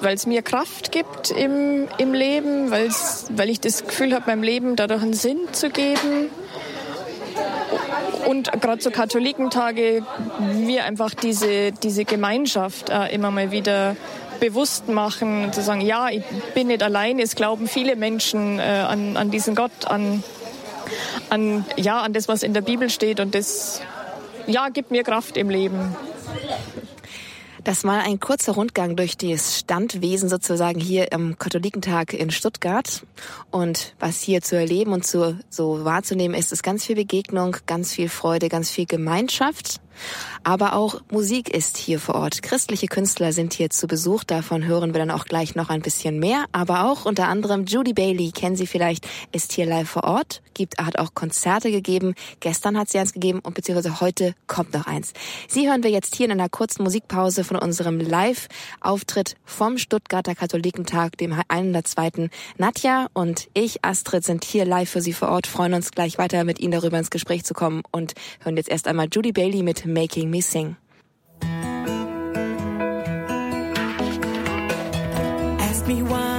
weil 0.00 0.16
es 0.16 0.26
mir 0.26 0.42
Kraft 0.42 0.90
gibt 0.90 1.30
im, 1.30 1.86
im 1.96 2.12
Leben, 2.12 2.72
weil's, 2.72 3.26
weil 3.36 3.48
ich 3.48 3.60
das 3.60 3.86
Gefühl 3.86 4.12
habe, 4.14 4.24
meinem 4.26 4.42
Leben 4.42 4.74
dadurch 4.74 5.00
einen 5.00 5.14
Sinn 5.14 5.38
zu 5.52 5.70
geben 5.70 6.28
und 8.26 8.50
gerade 8.60 8.78
zu 8.78 8.90
Katholikentage 8.90 10.02
wir 10.54 10.84
einfach 10.84 11.14
diese, 11.14 11.72
diese 11.72 12.04
Gemeinschaft 12.04 12.90
äh, 12.90 13.08
immer 13.14 13.30
mal 13.30 13.50
wieder 13.50 13.96
bewusst 14.40 14.88
machen, 14.88 15.52
zu 15.52 15.62
sagen, 15.62 15.80
ja, 15.80 16.08
ich 16.08 16.24
bin 16.54 16.66
nicht 16.66 16.82
allein, 16.82 17.18
es 17.18 17.36
glauben 17.36 17.68
viele 17.68 17.94
Menschen 17.94 18.58
äh, 18.58 18.62
an, 18.62 19.16
an 19.16 19.30
diesen 19.30 19.54
Gott, 19.54 19.86
an, 19.86 20.24
an, 21.30 21.64
ja, 21.76 22.00
an 22.00 22.12
das, 22.12 22.28
was 22.28 22.42
in 22.42 22.52
der 22.52 22.60
Bibel 22.60 22.90
steht 22.90 23.20
und 23.20 23.34
das 23.34 23.80
ja, 24.46 24.68
gibt 24.68 24.90
mir 24.90 25.04
Kraft 25.04 25.36
im 25.36 25.48
Leben. 25.48 25.96
Das 27.64 27.84
war 27.84 28.02
ein 28.02 28.18
kurzer 28.18 28.54
Rundgang 28.54 28.96
durch 28.96 29.16
das 29.16 29.60
Standwesen 29.60 30.28
sozusagen 30.28 30.80
hier 30.80 31.12
am 31.12 31.38
Katholikentag 31.38 32.12
in 32.12 32.32
Stuttgart. 32.32 33.06
Und 33.52 33.94
was 34.00 34.20
hier 34.20 34.42
zu 34.42 34.56
erleben 34.56 34.92
und 34.92 35.06
zu, 35.06 35.38
so 35.48 35.84
wahrzunehmen 35.84 36.36
ist, 36.36 36.50
ist 36.50 36.64
ganz 36.64 36.84
viel 36.84 36.96
Begegnung, 36.96 37.56
ganz 37.66 37.92
viel 37.92 38.08
Freude, 38.08 38.48
ganz 38.48 38.68
viel 38.70 38.86
Gemeinschaft. 38.86 39.80
Aber 40.44 40.74
auch 40.74 41.00
Musik 41.10 41.48
ist 41.48 41.76
hier 41.76 42.00
vor 42.00 42.16
Ort. 42.16 42.42
Christliche 42.42 42.86
Künstler 42.86 43.32
sind 43.32 43.52
hier 43.52 43.70
zu 43.70 43.86
Besuch. 43.86 44.24
Davon 44.24 44.64
hören 44.64 44.92
wir 44.94 44.98
dann 44.98 45.10
auch 45.10 45.24
gleich 45.24 45.54
noch 45.54 45.68
ein 45.68 45.82
bisschen 45.82 46.18
mehr. 46.18 46.46
Aber 46.52 46.84
auch 46.84 47.04
unter 47.04 47.28
anderem 47.28 47.64
Judy 47.66 47.92
Bailey, 47.92 48.32
kennen 48.32 48.56
Sie 48.56 48.66
vielleicht, 48.66 49.06
ist 49.32 49.52
hier 49.52 49.66
live 49.66 49.88
vor 49.88 50.04
Ort. 50.04 50.42
Gibt, 50.54 50.78
hat 50.78 50.98
auch 50.98 51.14
Konzerte 51.14 51.70
gegeben. 51.70 52.14
Gestern 52.40 52.78
hat 52.78 52.90
sie 52.90 52.98
eins 52.98 53.12
gegeben 53.12 53.40
und 53.40 53.54
beziehungsweise 53.54 54.00
heute 54.00 54.34
kommt 54.46 54.74
noch 54.74 54.86
eins. 54.86 55.12
Sie 55.48 55.68
hören 55.68 55.82
wir 55.82 55.90
jetzt 55.90 56.16
hier 56.16 56.26
in 56.26 56.32
einer 56.32 56.48
kurzen 56.48 56.82
Musikpause 56.82 57.44
von 57.44 57.56
unserem 57.56 57.98
Live-Auftritt 58.00 59.36
vom 59.44 59.78
Stuttgarter 59.78 60.34
Katholikentag, 60.34 61.16
dem 61.18 61.40
102. 61.48 62.28
Nadja 62.58 63.06
und 63.12 63.48
ich, 63.54 63.84
Astrid, 63.84 64.24
sind 64.24 64.44
hier 64.44 64.64
live 64.64 64.90
für 64.90 65.00
Sie 65.00 65.12
vor 65.12 65.28
Ort, 65.28 65.46
freuen 65.46 65.74
uns 65.74 65.90
gleich 65.90 66.18
weiter 66.18 66.44
mit 66.44 66.60
Ihnen 66.60 66.72
darüber 66.72 66.98
ins 66.98 67.10
Gespräch 67.10 67.44
zu 67.44 67.54
kommen 67.54 67.82
und 67.90 68.14
hören 68.40 68.56
jetzt 68.56 68.68
erst 68.68 68.88
einmal 68.88 69.08
Judy 69.10 69.32
Bailey 69.32 69.62
mit 69.62 69.86
Making 69.92 70.30
Me 70.30 70.40
Sing. 70.40 70.76
Ask 75.60 75.86
me 75.86 76.02
why 76.02 76.31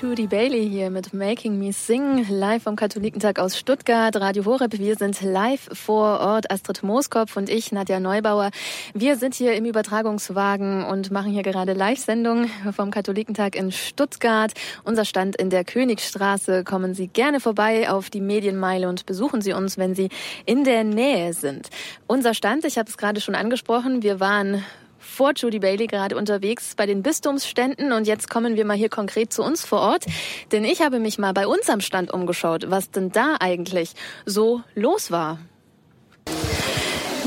Judy 0.00 0.28
Bailey 0.28 0.66
hier 0.66 0.88
mit 0.88 1.12
Making 1.12 1.58
Me 1.58 1.74
Sing, 1.74 2.24
live 2.30 2.62
vom 2.62 2.74
Katholikentag 2.74 3.38
aus 3.38 3.58
Stuttgart, 3.58 4.16
Radio 4.16 4.46
Horeb. 4.46 4.78
Wir 4.78 4.96
sind 4.96 5.20
live 5.20 5.68
vor 5.74 6.20
Ort, 6.20 6.50
Astrid 6.50 6.82
Mooskopf 6.82 7.36
und 7.36 7.50
ich, 7.50 7.70
Nadja 7.70 8.00
Neubauer. 8.00 8.50
Wir 8.94 9.16
sind 9.16 9.34
hier 9.34 9.52
im 9.52 9.66
Übertragungswagen 9.66 10.84
und 10.84 11.10
machen 11.10 11.32
hier 11.32 11.42
gerade 11.42 11.74
Live-Sendung 11.74 12.48
vom 12.74 12.90
Katholikentag 12.90 13.54
in 13.54 13.72
Stuttgart. 13.72 14.52
Unser 14.84 15.04
Stand 15.04 15.36
in 15.36 15.50
der 15.50 15.64
Königstraße. 15.64 16.64
Kommen 16.64 16.94
Sie 16.94 17.08
gerne 17.08 17.38
vorbei 17.38 17.90
auf 17.90 18.08
die 18.08 18.22
Medienmeile 18.22 18.88
und 18.88 19.04
besuchen 19.04 19.42
Sie 19.42 19.52
uns, 19.52 19.76
wenn 19.76 19.94
Sie 19.94 20.08
in 20.46 20.64
der 20.64 20.82
Nähe 20.82 21.34
sind. 21.34 21.68
Unser 22.06 22.32
Stand, 22.32 22.64
ich 22.64 22.78
habe 22.78 22.88
es 22.88 22.96
gerade 22.96 23.20
schon 23.20 23.34
angesprochen, 23.34 24.02
wir 24.02 24.18
waren 24.18 24.64
vor 25.00 25.32
Judy 25.34 25.58
Bailey 25.58 25.86
gerade 25.86 26.16
unterwegs 26.16 26.74
bei 26.76 26.86
den 26.86 27.02
Bistumsständen 27.02 27.92
und 27.92 28.06
jetzt 28.06 28.30
kommen 28.30 28.56
wir 28.56 28.64
mal 28.64 28.76
hier 28.76 28.88
konkret 28.88 29.32
zu 29.32 29.42
uns 29.42 29.64
vor 29.64 29.80
Ort, 29.80 30.04
denn 30.52 30.64
ich 30.64 30.82
habe 30.82 31.00
mich 31.00 31.18
mal 31.18 31.32
bei 31.32 31.46
uns 31.46 31.68
am 31.68 31.80
Stand 31.80 32.12
umgeschaut, 32.12 32.70
was 32.70 32.90
denn 32.90 33.10
da 33.10 33.36
eigentlich 33.40 33.94
so 34.26 34.62
los 34.74 35.10
war. 35.10 35.38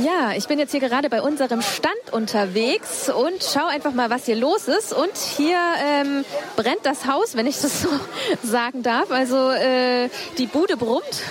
Ja, 0.01 0.33
ich 0.35 0.47
bin 0.47 0.57
jetzt 0.57 0.71
hier 0.71 0.79
gerade 0.79 1.07
bei 1.09 1.21
unserem 1.21 1.61
Stand 1.61 2.11
unterwegs 2.11 3.09
und 3.09 3.43
schau 3.43 3.67
einfach 3.67 3.93
mal, 3.93 4.09
was 4.09 4.25
hier 4.25 4.35
los 4.35 4.67
ist. 4.67 4.91
Und 4.91 5.15
hier 5.15 5.57
ähm, 5.85 6.25
brennt 6.55 6.83
das 6.83 7.05
Haus, 7.05 7.35
wenn 7.35 7.45
ich 7.45 7.61
das 7.61 7.81
so 7.83 7.89
sagen 8.41 8.81
darf. 8.81 9.11
Also 9.11 9.51
äh, 9.51 10.09
die 10.39 10.47
Bude 10.47 10.77
brummt. 10.77 11.23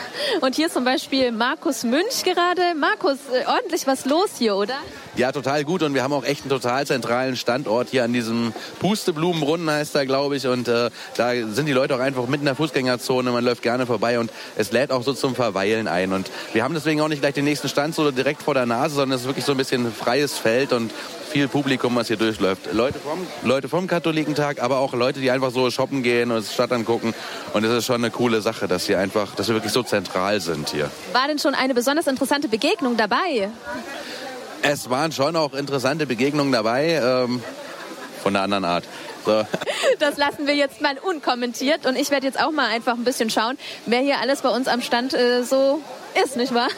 Und 0.42 0.54
hier 0.54 0.70
zum 0.70 0.84
Beispiel 0.84 1.32
Markus 1.32 1.82
Münch 1.82 2.22
gerade. 2.24 2.74
Markus, 2.76 3.18
äh, 3.32 3.46
ordentlich 3.46 3.86
was 3.86 4.04
los 4.04 4.30
hier, 4.38 4.54
oder? 4.54 4.76
Ja, 5.14 5.30
total 5.30 5.62
gut 5.64 5.82
und 5.82 5.92
wir 5.92 6.02
haben 6.02 6.14
auch 6.14 6.24
echt 6.24 6.42
einen 6.42 6.48
total 6.48 6.86
zentralen 6.86 7.36
Standort 7.36 7.90
hier 7.90 8.02
an 8.02 8.14
diesem 8.14 8.54
Pusteblumenbrunnen 8.80 9.70
heißt 9.70 9.94
er, 9.94 10.06
glaube 10.06 10.36
ich. 10.36 10.46
Und 10.46 10.68
äh, 10.68 10.88
da 11.18 11.32
sind 11.34 11.66
die 11.66 11.72
Leute 11.72 11.94
auch 11.94 12.00
einfach 12.00 12.22
mitten 12.22 12.42
in 12.42 12.46
der 12.46 12.54
Fußgängerzone, 12.54 13.30
man 13.30 13.44
läuft 13.44 13.62
gerne 13.62 13.84
vorbei 13.84 14.18
und 14.18 14.30
es 14.56 14.72
lädt 14.72 14.90
auch 14.90 15.02
so 15.02 15.12
zum 15.12 15.34
Verweilen 15.34 15.86
ein. 15.86 16.14
Und 16.14 16.30
wir 16.54 16.64
haben 16.64 16.72
deswegen 16.72 17.02
auch 17.02 17.08
nicht 17.08 17.20
gleich 17.20 17.34
den 17.34 17.44
nächsten 17.44 17.68
Stand 17.68 17.94
so 17.94 18.10
direkt 18.10 18.42
vor 18.42 18.54
der 18.54 18.64
Nase, 18.64 18.94
sondern 18.94 19.16
es 19.16 19.22
ist 19.22 19.26
wirklich 19.26 19.44
so 19.44 19.52
ein 19.52 19.58
bisschen 19.58 19.92
freies 19.92 20.38
Feld 20.38 20.72
und 20.72 20.90
viel 21.32 21.46
Publikum, 21.46 21.94
was 21.96 22.08
hier 22.08 22.16
durchläuft. 22.16 22.72
Leute 22.72 22.98
vom, 22.98 23.26
Leute 23.42 23.68
vom 23.68 23.86
Katholikentag, 23.86 24.62
aber 24.62 24.78
auch 24.78 24.94
Leute, 24.94 25.20
die 25.20 25.30
einfach 25.30 25.50
so 25.50 25.70
shoppen 25.70 26.02
gehen 26.02 26.30
und 26.30 26.38
das 26.38 26.54
Stadt 26.54 26.72
angucken. 26.72 27.14
Und 27.52 27.64
es 27.64 27.70
ist 27.70 27.84
schon 27.84 27.96
eine 27.96 28.10
coole 28.10 28.40
Sache, 28.40 28.66
dass 28.66 28.86
hier 28.86 28.98
einfach, 28.98 29.34
dass 29.34 29.48
wir 29.48 29.54
wirklich 29.54 29.72
so 29.72 29.82
zentral 29.82 30.40
sind 30.40 30.70
hier. 30.70 30.90
War 31.12 31.28
denn 31.28 31.38
schon 31.38 31.54
eine 31.54 31.74
besonders 31.74 32.06
interessante 32.06 32.48
Begegnung 32.48 32.96
dabei? 32.96 33.50
Es 34.62 34.88
waren 34.88 35.10
schon 35.12 35.34
auch 35.34 35.54
interessante 35.54 36.06
Begegnungen 36.06 36.52
dabei, 36.52 37.00
ähm, 37.02 37.42
von 38.22 38.34
einer 38.34 38.44
anderen 38.44 38.64
Art. 38.64 38.84
So. 39.24 39.44
Das 39.98 40.16
lassen 40.16 40.46
wir 40.46 40.54
jetzt 40.54 40.80
mal 40.80 40.96
unkommentiert 40.98 41.86
und 41.86 41.96
ich 41.96 42.10
werde 42.10 42.26
jetzt 42.26 42.40
auch 42.40 42.50
mal 42.50 42.68
einfach 42.68 42.94
ein 42.94 43.04
bisschen 43.04 43.30
schauen, 43.30 43.58
wer 43.86 44.00
hier 44.00 44.18
alles 44.20 44.40
bei 44.40 44.48
uns 44.48 44.66
am 44.68 44.80
Stand 44.80 45.12
äh, 45.12 45.42
so 45.42 45.80
ist, 46.24 46.36
nicht 46.36 46.54
wahr? 46.54 46.68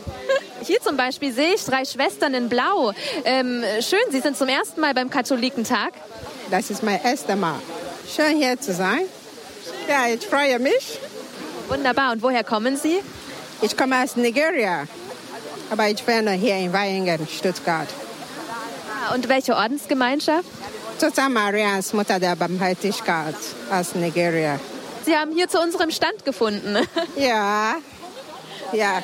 Hier 0.62 0.80
zum 0.80 0.96
Beispiel 0.96 1.32
sehe 1.32 1.54
ich 1.54 1.64
drei 1.64 1.84
Schwestern 1.84 2.34
in 2.34 2.48
Blau. 2.48 2.92
Ähm, 3.24 3.64
schön, 3.80 3.98
Sie 4.10 4.20
sind 4.20 4.36
zum 4.36 4.48
ersten 4.48 4.80
Mal 4.80 4.94
beim 4.94 5.10
Katholikentag. 5.10 5.94
Das 6.50 6.70
ist 6.70 6.82
mein 6.82 7.02
erstes 7.02 7.34
Mal. 7.34 7.56
Schön 8.14 8.36
hier 8.36 8.60
zu 8.60 8.72
sein. 8.74 9.00
Ja, 9.88 10.06
ich 10.12 10.24
freue 10.26 10.58
mich. 10.58 10.98
Wunderbar. 11.68 12.12
Und 12.12 12.22
woher 12.22 12.44
kommen 12.44 12.76
Sie? 12.76 13.00
Ich 13.62 13.76
komme 13.76 14.02
aus 14.02 14.16
Nigeria, 14.16 14.86
aber 15.70 15.88
ich 15.88 16.06
wohne 16.06 16.32
hier 16.32 16.56
in 16.56 16.72
Weingen, 16.72 17.26
Stuttgart. 17.28 17.88
Ah, 18.92 19.14
und 19.14 19.28
welche 19.28 19.54
Ordensgemeinschaft? 19.54 20.48
Total 21.00 21.30
Marians 21.30 21.92
Mutter 21.92 22.18
der 22.18 22.36
Barmherzigkeit 22.36 23.34
aus 23.70 23.94
Nigeria. 23.94 24.60
Sie 25.04 25.16
haben 25.16 25.32
hier 25.32 25.48
zu 25.48 25.58
unserem 25.60 25.90
Stand 25.90 26.24
gefunden. 26.24 26.76
Ja, 27.16 27.76
ja. 28.72 29.02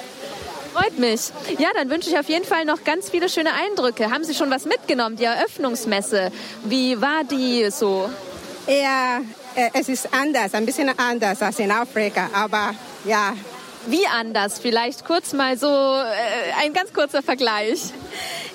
Freut 0.75 0.99
mich. 0.99 1.33
Ja, 1.59 1.69
dann 1.75 1.89
wünsche 1.89 2.11
ich 2.11 2.19
auf 2.19 2.29
jeden 2.29 2.45
Fall 2.45 2.67
noch 2.67 2.85
ganz 2.85 3.09
viele 3.09 3.31
schöne 3.31 3.51
Eindrücke. 3.55 4.11
Haben 4.11 4.25
Sie 4.25 4.35
schon 4.35 4.51
was 4.51 4.67
mitgenommen, 4.67 5.17
die 5.17 5.25
Eröffnungsmesse? 5.25 6.31
Wie 6.65 7.01
war 7.01 7.25
die 7.25 7.71
so? 7.71 8.11
Ja, 8.67 9.21
äh, 9.55 9.71
es 9.73 9.89
ist 9.89 10.13
anders, 10.13 10.53
ein 10.53 10.67
bisschen 10.67 10.91
anders 10.99 11.41
als 11.41 11.59
in 11.61 11.71
Afrika, 11.71 12.29
aber 12.35 12.75
ja. 13.07 13.33
Wie 13.87 14.07
anders? 14.07 14.59
Vielleicht 14.59 15.05
kurz 15.05 15.33
mal 15.33 15.57
so 15.57 15.69
äh, 15.69 16.63
ein 16.63 16.73
ganz 16.73 16.93
kurzer 16.93 17.23
Vergleich. 17.23 17.93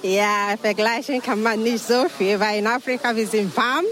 Ja, 0.03 0.55
vergleichen 0.61 1.21
kann 1.21 1.41
man 1.41 1.63
nicht 1.63 1.85
so 1.85 2.05
viel, 2.17 2.39
weil 2.39 2.59
in 2.59 2.67
Afrika 2.67 3.15
wir 3.15 3.27
sind 3.27 3.55
warm. 3.55 3.85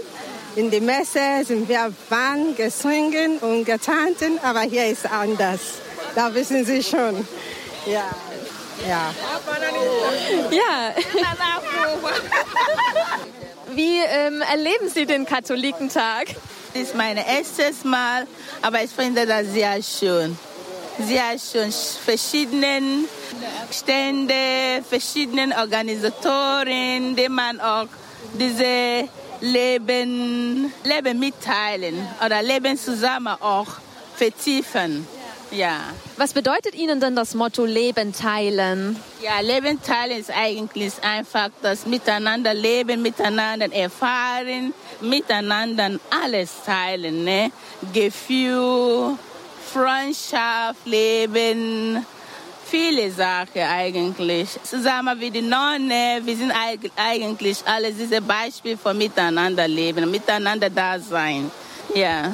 In 0.56 0.70
der 0.70 0.80
Messe 0.80 1.44
sind 1.46 1.68
wir 1.68 1.92
warm 2.08 2.56
gesungen 2.56 3.38
und 3.38 3.64
getanzt, 3.64 4.24
aber 4.42 4.62
hier 4.62 4.86
ist 4.86 5.10
anders. 5.10 5.60
Da 6.14 6.34
wissen 6.34 6.64
Sie 6.64 6.82
schon. 6.82 7.26
Ja. 7.86 8.10
Ja. 8.86 9.14
Ja. 10.50 10.94
Wie 13.74 13.98
ähm, 13.98 14.42
erleben 14.42 14.88
Sie 14.92 15.06
den 15.06 15.24
Katholikentag? 15.24 16.26
Das 16.72 16.82
ist 16.82 16.94
mein 16.94 17.16
erstes 17.16 17.84
Mal, 17.84 18.26
aber 18.62 18.82
ich 18.82 18.90
finde 18.90 19.26
das 19.26 19.46
sehr 19.52 19.82
schön. 19.82 20.38
Sehr 21.06 21.38
schön. 21.38 21.72
Verschiedene 21.72 23.04
Stände, 23.70 24.82
verschiedene 24.88 25.56
Organisatoren, 25.56 27.16
die 27.16 27.28
man 27.28 27.60
auch 27.60 27.86
diese 28.38 29.08
Leben, 29.40 30.72
Leben 30.84 31.18
mitteilen 31.18 32.06
oder 32.24 32.42
Leben 32.42 32.76
zusammen 32.76 33.36
auch 33.40 33.68
vertiefen. 34.14 35.06
Ja. 35.50 35.80
Was 36.16 36.32
bedeutet 36.32 36.74
Ihnen 36.74 37.00
denn 37.00 37.16
das 37.16 37.34
Motto 37.34 37.64
Leben 37.64 38.12
teilen? 38.12 38.96
Ja, 39.20 39.40
Leben 39.40 39.82
teilen 39.82 40.18
ist 40.18 40.30
eigentlich 40.30 40.92
einfach 41.02 41.48
das 41.60 41.86
Miteinander 41.86 42.54
leben, 42.54 43.02
miteinander 43.02 43.72
erfahren, 43.72 44.72
miteinander 45.00 45.98
alles 46.22 46.50
teilen. 46.64 47.24
Ne? 47.24 47.50
Gefühl, 47.92 49.16
Freundschaft, 49.72 50.84
Leben, 50.84 52.04
viele 52.66 53.10
Sachen 53.10 53.62
eigentlich. 53.62 54.48
Zusammen 54.64 55.20
wie 55.20 55.30
die 55.30 55.42
Nonne, 55.42 56.20
wir 56.24 56.36
sind 56.36 56.52
eigentlich 56.96 57.58
alle 57.64 57.92
diese 57.92 58.20
Beispiele 58.20 58.76
von 58.76 58.98
miteinander 58.98 59.68
leben, 59.68 60.10
miteinander 60.10 60.70
da 60.70 60.98
sein. 60.98 61.50
Ja. 61.94 62.32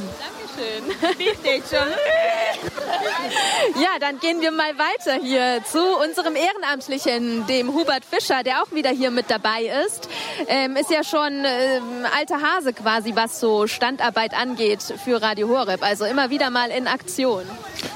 Dankeschön. 0.56 1.16
Bitte 1.42 1.68
schon. 1.76 1.88
Ja, 3.80 3.98
dann 4.00 4.18
gehen 4.20 4.40
wir 4.40 4.52
mal 4.52 4.72
weiter 4.78 5.20
hier 5.22 5.60
zu 5.64 5.80
unserem 5.98 6.36
Ehrenamtlichen, 6.36 7.46
dem 7.46 7.74
Hubert 7.74 8.04
Fischer, 8.04 8.42
der 8.42 8.62
auch 8.62 8.72
wieder 8.72 8.90
hier 8.90 9.10
mit 9.10 9.30
dabei 9.30 9.70
ist. 9.86 10.08
Ähm, 10.46 10.76
ist 10.76 10.90
ja 10.90 11.02
schon 11.02 11.44
ähm, 11.44 12.06
alter 12.16 12.40
Hase 12.40 12.72
quasi, 12.72 13.14
was 13.16 13.40
so 13.40 13.66
Standarbeit 13.66 14.34
angeht 14.34 14.82
für 15.04 15.20
Radio 15.20 15.48
Horeb. 15.48 15.82
Also 15.82 16.04
immer 16.04 16.30
wieder 16.30 16.50
mal 16.50 16.70
in 16.70 16.86
Aktion. 16.86 17.42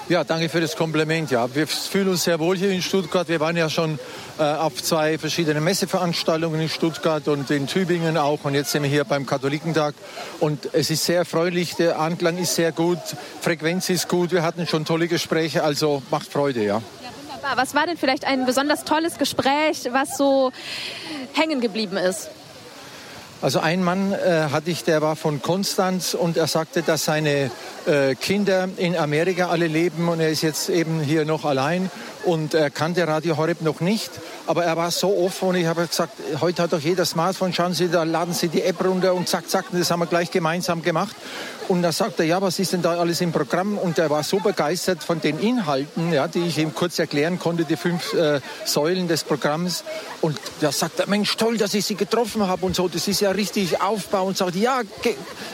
Ja, 0.08 0.24
danke 0.24 0.48
für 0.48 0.60
das 0.60 0.76
Kompliment. 0.76 1.30
Ja, 1.30 1.54
wir 1.54 1.66
fühlen 1.66 2.08
uns 2.08 2.24
sehr 2.24 2.40
wohl 2.40 2.56
hier 2.56 2.70
in 2.70 2.82
Stuttgart. 2.82 3.28
Wir 3.28 3.40
waren 3.40 3.56
ja 3.56 3.70
schon 3.70 3.98
auf 4.44 4.82
zwei 4.82 5.18
verschiedenen 5.18 5.62
Messeveranstaltungen 5.62 6.60
in 6.60 6.68
Stuttgart 6.68 7.28
und 7.28 7.50
in 7.50 7.66
Tübingen 7.66 8.16
auch. 8.16 8.44
Und 8.44 8.54
jetzt 8.54 8.72
sind 8.72 8.82
wir 8.82 8.90
hier 8.90 9.04
beim 9.04 9.26
Katholikentag. 9.26 9.94
Und 10.40 10.70
es 10.72 10.90
ist 10.90 11.04
sehr 11.04 11.24
freundlich. 11.24 11.76
Der 11.76 11.98
Anklang 11.98 12.38
ist 12.38 12.54
sehr 12.54 12.72
gut. 12.72 12.98
Frequenz 13.40 13.90
ist 13.90 14.08
gut. 14.08 14.32
Wir 14.32 14.42
hatten 14.42 14.66
schon 14.66 14.84
tolle 14.84 15.08
Gespräche. 15.08 15.62
Also 15.62 16.02
macht 16.10 16.32
Freude, 16.32 16.64
ja. 16.64 16.82
ja 17.02 17.56
was 17.56 17.74
war 17.74 17.86
denn 17.86 17.96
vielleicht 17.96 18.24
ein 18.24 18.46
besonders 18.46 18.84
tolles 18.84 19.18
Gespräch, 19.18 19.88
was 19.92 20.16
so 20.16 20.52
hängen 21.34 21.60
geblieben 21.60 21.96
ist? 21.96 22.30
Also 23.42 23.60
ein 23.60 23.82
Mann 23.82 24.12
äh, 24.12 24.48
hatte 24.52 24.70
ich, 24.70 24.84
der 24.84 25.00
war 25.00 25.16
von 25.16 25.40
Konstanz 25.40 26.12
und 26.12 26.36
er 26.36 26.46
sagte, 26.46 26.82
dass 26.82 27.06
seine 27.06 27.50
äh, 27.86 28.14
Kinder 28.14 28.68
in 28.76 28.94
Amerika 28.98 29.48
alle 29.48 29.66
leben 29.66 30.10
und 30.10 30.20
er 30.20 30.28
ist 30.28 30.42
jetzt 30.42 30.68
eben 30.68 31.00
hier 31.00 31.24
noch 31.24 31.46
allein 31.46 31.90
und 32.24 32.54
er 32.54 32.70
kannte 32.70 33.06
Radio 33.06 33.36
Horeb 33.36 33.62
noch 33.62 33.80
nicht, 33.80 34.10
aber 34.46 34.64
er 34.64 34.76
war 34.76 34.90
so 34.90 35.16
offen 35.16 35.48
und 35.48 35.54
ich 35.56 35.66
habe 35.66 35.86
gesagt, 35.86 36.12
heute 36.40 36.62
hat 36.62 36.72
doch 36.72 36.80
jeder 36.80 37.04
Smartphone, 37.04 37.52
schauen 37.52 37.74
Sie, 37.74 37.88
da 37.88 38.02
laden 38.02 38.34
Sie 38.34 38.48
die 38.48 38.62
App 38.62 38.84
runter 38.84 39.14
und 39.14 39.28
zack, 39.28 39.48
zack, 39.48 39.66
das 39.72 39.90
haben 39.90 40.00
wir 40.00 40.06
gleich 40.06 40.30
gemeinsam 40.30 40.82
gemacht. 40.82 41.16
Und 41.68 41.82
da 41.82 41.92
sagte 41.92 42.24
er, 42.24 42.28
ja, 42.28 42.42
was 42.42 42.58
ist 42.58 42.72
denn 42.72 42.82
da 42.82 42.98
alles 42.98 43.20
im 43.20 43.30
Programm? 43.30 43.78
Und 43.78 43.96
er 43.96 44.10
war 44.10 44.24
so 44.24 44.40
begeistert 44.40 45.04
von 45.04 45.20
den 45.20 45.38
Inhalten, 45.38 46.12
ja, 46.12 46.26
die 46.26 46.40
ich 46.40 46.58
ihm 46.58 46.74
kurz 46.74 46.98
erklären 46.98 47.38
konnte, 47.38 47.64
die 47.64 47.76
fünf 47.76 48.12
äh, 48.12 48.40
Säulen 48.64 49.06
des 49.06 49.22
Programms. 49.22 49.84
Und 50.20 50.36
da 50.60 50.72
sagt 50.72 50.98
er, 50.98 51.08
Mensch, 51.08 51.36
toll, 51.36 51.58
dass 51.58 51.72
ich 51.74 51.86
Sie 51.86 51.94
getroffen 51.94 52.44
habe 52.48 52.66
und 52.66 52.74
so, 52.74 52.88
das 52.88 53.06
ist 53.06 53.20
ja 53.20 53.30
richtig 53.30 53.80
Aufbau. 53.80 54.26
Und 54.26 54.36
sagt, 54.36 54.56
ja, 54.56 54.80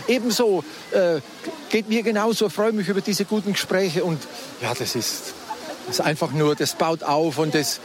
ebenso, 0.09 0.64
äh, 0.93 1.21
geht 1.69 1.91
mir 1.91 2.03
genauso, 2.03 2.49
freue 2.49 2.73
mich 2.73 2.89
über 2.89 3.03
diese 3.03 3.27
guten 3.27 3.53
Gespräche. 3.53 4.03
Und 4.03 4.23
ja, 4.62 4.73
das 4.73 4.95
ist 4.95 5.35
das 5.87 6.01
ist 6.01 6.05
einfach 6.05 6.32
nur, 6.32 6.57
das 6.57 6.74
baut 6.74 7.05
auf 7.05 7.39
und 7.39 7.55
das, 7.55 7.80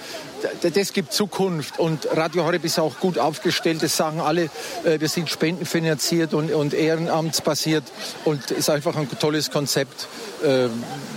das 0.62 0.94
gibt 0.94 1.14
Zukunft. 1.14 1.80
Und 1.80 2.08
Radio 2.12 2.46
Horeb 2.46 2.66
ist 2.66 2.80
auch 2.80 3.00
gut 3.00 3.20
aufgestellt. 3.20 3.84
Das 3.84 3.96
sagen 3.96 4.20
alle, 4.20 4.50
äh, 4.84 5.00
wir 5.00 5.08
sind 5.08 5.30
spendenfinanziert 5.30 6.34
und, 6.34 6.52
und 6.52 6.74
ehrenamtsbasiert. 6.74 7.84
Und 8.26 8.50
ist 8.52 8.70
einfach 8.70 8.96
ein 8.96 9.08
tolles 9.20 9.52
Konzept, 9.52 10.08
äh, 10.44 10.68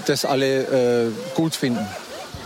das 0.06 0.24
alle 0.24 1.06
äh, 1.06 1.10
gut 1.34 1.54
finden. 1.54 1.86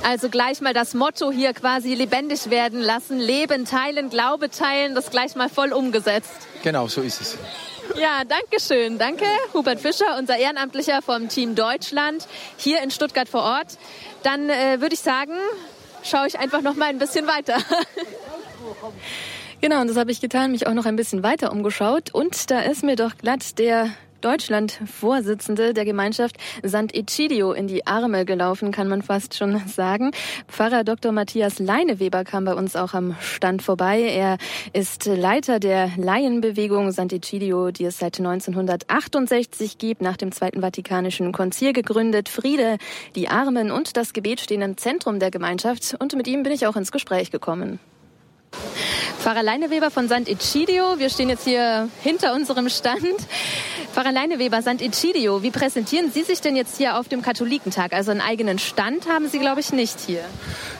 Also 0.04 0.28
gleich 0.28 0.60
mal 0.60 0.72
das 0.72 0.94
Motto 0.94 1.32
hier 1.32 1.52
quasi 1.52 1.94
lebendig 1.94 2.50
werden 2.50 2.80
lassen, 2.80 3.18
Leben 3.18 3.64
teilen, 3.64 4.10
Glaube 4.10 4.48
teilen, 4.48 4.94
das 4.94 5.10
gleich 5.10 5.34
mal 5.34 5.48
voll 5.48 5.72
umgesetzt. 5.72 6.30
Genau, 6.62 6.86
so 6.86 7.00
ist 7.00 7.20
es. 7.20 7.36
Ja, 7.96 8.22
danke 8.24 8.60
schön. 8.60 8.98
Danke, 8.98 9.24
Hubert 9.54 9.80
Fischer, 9.80 10.16
unser 10.18 10.36
Ehrenamtlicher 10.36 11.02
vom 11.02 11.28
Team 11.28 11.54
Deutschland, 11.54 12.26
hier 12.56 12.82
in 12.82 12.90
Stuttgart 12.90 13.28
vor 13.28 13.42
Ort. 13.42 13.78
Dann 14.28 14.50
äh, 14.50 14.82
würde 14.82 14.92
ich 14.92 15.00
sagen, 15.00 15.32
schaue 16.02 16.26
ich 16.26 16.38
einfach 16.38 16.60
noch 16.60 16.74
mal 16.74 16.90
ein 16.90 16.98
bisschen 16.98 17.26
weiter. 17.26 17.56
Genau, 19.62 19.80
und 19.80 19.88
das 19.88 19.96
habe 19.96 20.12
ich 20.12 20.20
getan, 20.20 20.52
mich 20.52 20.66
auch 20.66 20.74
noch 20.74 20.84
ein 20.84 20.96
bisschen 20.96 21.22
weiter 21.22 21.50
umgeschaut. 21.50 22.14
Und 22.14 22.50
da 22.50 22.60
ist 22.60 22.84
mir 22.84 22.94
doch 22.94 23.16
glatt 23.16 23.58
der 23.58 23.88
Deutschland-Vorsitzende 24.20 25.74
der 25.74 25.84
Gemeinschaft 25.84 26.36
Sant'Egidio 26.62 27.52
in 27.52 27.66
die 27.66 27.86
Arme 27.86 28.24
gelaufen, 28.24 28.72
kann 28.72 28.88
man 28.88 29.02
fast 29.02 29.36
schon 29.36 29.60
sagen. 29.66 30.10
Pfarrer 30.48 30.84
Dr. 30.84 31.12
Matthias 31.12 31.58
Leineweber 31.58 32.24
kam 32.24 32.44
bei 32.44 32.54
uns 32.54 32.76
auch 32.76 32.94
am 32.94 33.16
Stand 33.20 33.62
vorbei. 33.62 34.00
Er 34.02 34.38
ist 34.72 35.06
Leiter 35.06 35.60
der 35.60 35.90
Laienbewegung 35.96 36.88
Sant'Egidio, 36.88 37.70
die 37.70 37.84
es 37.84 37.98
seit 37.98 38.18
1968 38.18 39.78
gibt, 39.78 40.02
nach 40.02 40.16
dem 40.16 40.32
Zweiten 40.32 40.60
Vatikanischen 40.60 41.32
Konzil 41.32 41.72
gegründet. 41.72 42.28
Friede, 42.28 42.78
die 43.14 43.28
Armen 43.28 43.70
und 43.70 43.96
das 43.96 44.12
Gebet 44.12 44.40
stehen 44.40 44.62
im 44.62 44.76
Zentrum 44.76 45.18
der 45.18 45.30
Gemeinschaft 45.30 45.96
und 45.98 46.14
mit 46.14 46.26
ihm 46.28 46.42
bin 46.42 46.52
ich 46.52 46.66
auch 46.66 46.76
ins 46.76 46.92
Gespräch 46.92 47.30
gekommen. 47.30 47.78
Pfarrer 49.28 49.42
Leineweber 49.42 49.90
von 49.90 50.08
Sant'Egidio. 50.08 50.98
Wir 50.98 51.10
stehen 51.10 51.28
jetzt 51.28 51.44
hier 51.44 51.90
hinter 52.02 52.32
unserem 52.32 52.70
Stand. 52.70 53.04
Pfarrer 53.92 54.10
Leineweber, 54.10 54.60
Sant'Egidio, 54.60 55.42
wie 55.42 55.50
präsentieren 55.50 56.10
Sie 56.10 56.22
sich 56.22 56.40
denn 56.40 56.56
jetzt 56.56 56.78
hier 56.78 56.98
auf 56.98 57.08
dem 57.08 57.20
Katholikentag? 57.20 57.92
Also 57.92 58.10
einen 58.10 58.22
eigenen 58.22 58.58
Stand 58.58 59.06
haben 59.06 59.28
Sie, 59.28 59.38
glaube 59.38 59.60
ich, 59.60 59.70
nicht 59.70 60.00
hier. 60.00 60.22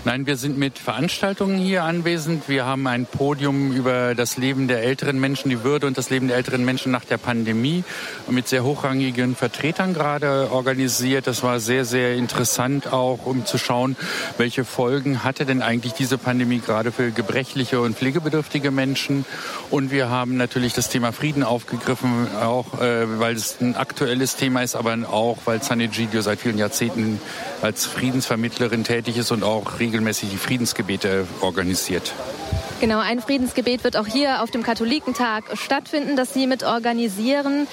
Nein, 0.07 0.26
wir 0.26 0.38
sind 0.38 0.57
mit 0.57 0.78
Veranstaltungen 0.78 1.59
hier 1.59 1.84
anwesend. 1.84 2.49
Wir 2.49 2.64
haben 2.64 2.86
ein 2.86 3.05
Podium 3.05 3.72
über 3.72 4.14
das 4.14 4.38
Leben 4.38 4.66
der 4.66 4.82
älteren 4.82 5.20
Menschen, 5.20 5.51
die 5.51 5.62
Würde 5.62 5.86
und 5.86 5.99
das 5.99 6.09
Leben 6.09 6.28
der 6.28 6.38
älteren 6.38 6.64
Menschen 6.64 6.90
nach 6.90 7.05
der 7.05 7.18
Pandemie 7.18 7.84
mit 8.30 8.49
sehr 8.49 8.64
hochrangigen 8.64 9.36
Vertretern 9.36 9.92
gerade 9.92 10.51
organisiert. 10.53 11.26
Das 11.26 11.42
war 11.42 11.61
sehr, 11.61 11.84
sehr 11.84 12.14
interessant 12.14 12.90
auch, 12.94 13.26
um 13.26 13.44
zu 13.44 13.59
schauen, 13.59 13.94
welche 14.38 14.64
Folgen 14.64 15.22
hatte 15.22 15.44
denn 15.44 15.61
eigentlich 15.61 15.92
diese 15.92 16.16
Pandemie 16.16 16.61
gerade 16.61 16.92
für 16.92 17.11
gebrechliche 17.11 17.80
und 17.80 17.94
pflegebedürftige 17.94 18.38
Menschen. 18.70 19.24
Und 19.70 19.91
wir 19.91 20.09
haben 20.09 20.36
natürlich 20.36 20.72
das 20.72 20.89
Thema 20.89 21.12
Frieden 21.12 21.43
aufgegriffen, 21.43 22.28
auch 22.41 22.80
äh, 22.80 23.18
weil 23.18 23.34
es 23.34 23.61
ein 23.61 23.76
aktuelles 23.76 24.36
Thema 24.36 24.62
ist, 24.62 24.76
aber 24.76 24.97
auch 25.11 25.39
weil 25.45 25.62
San 25.62 25.80
Egidio 25.80 26.22
seit 26.22 26.41
vielen 26.41 26.59
Jahrzehnten 26.59 27.20
als 27.62 27.86
Friedensvermittlerin 27.86 28.84
tätig 28.84 29.16
ist 29.16 29.30
und 29.30 29.43
auch 29.43 29.78
regelmäßig 29.78 30.30
die 30.30 30.36
Friedensgebete 30.36 31.26
organisiert. 31.41 32.12
Genau, 32.80 33.01
ein 33.01 33.20
Friedensgebet 33.20 33.82
wird 33.82 33.96
auch 33.96 34.07
hier 34.07 34.40
auf 34.40 34.53
dem 34.53 34.62
Katholikentag 34.62 35.42
stattfinden, 35.55 36.14
das 36.14 36.32
Sie 36.32 36.46
mit 36.46 36.62
organisieren. 36.62 37.66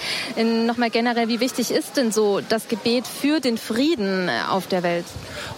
Nochmal 0.65 0.89
generell, 0.89 1.27
wie 1.27 1.39
wichtig 1.39 1.69
ist 1.69 1.97
denn 1.97 2.11
so 2.11 2.41
das 2.41 2.67
Gebet 2.67 3.05
für 3.05 3.39
den 3.39 3.59
Frieden 3.59 4.31
auf 4.49 4.65
der 4.65 4.81
Welt? 4.81 5.05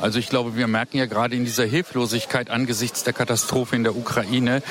Also 0.02 0.20
ich 0.20 0.28
glaube, 0.28 0.58
wir 0.58 0.68
merken 0.68 0.98
ja 0.98 1.06
gerade 1.06 1.36
in 1.36 1.46
dieser 1.46 1.64
Hilflosigkeit 1.64 2.50
angesichts 2.50 3.06
der 3.06 3.14
Katastrophe 3.14 3.78
in 3.78 3.84
der 3.84 3.96
Ukraine, 3.96 4.62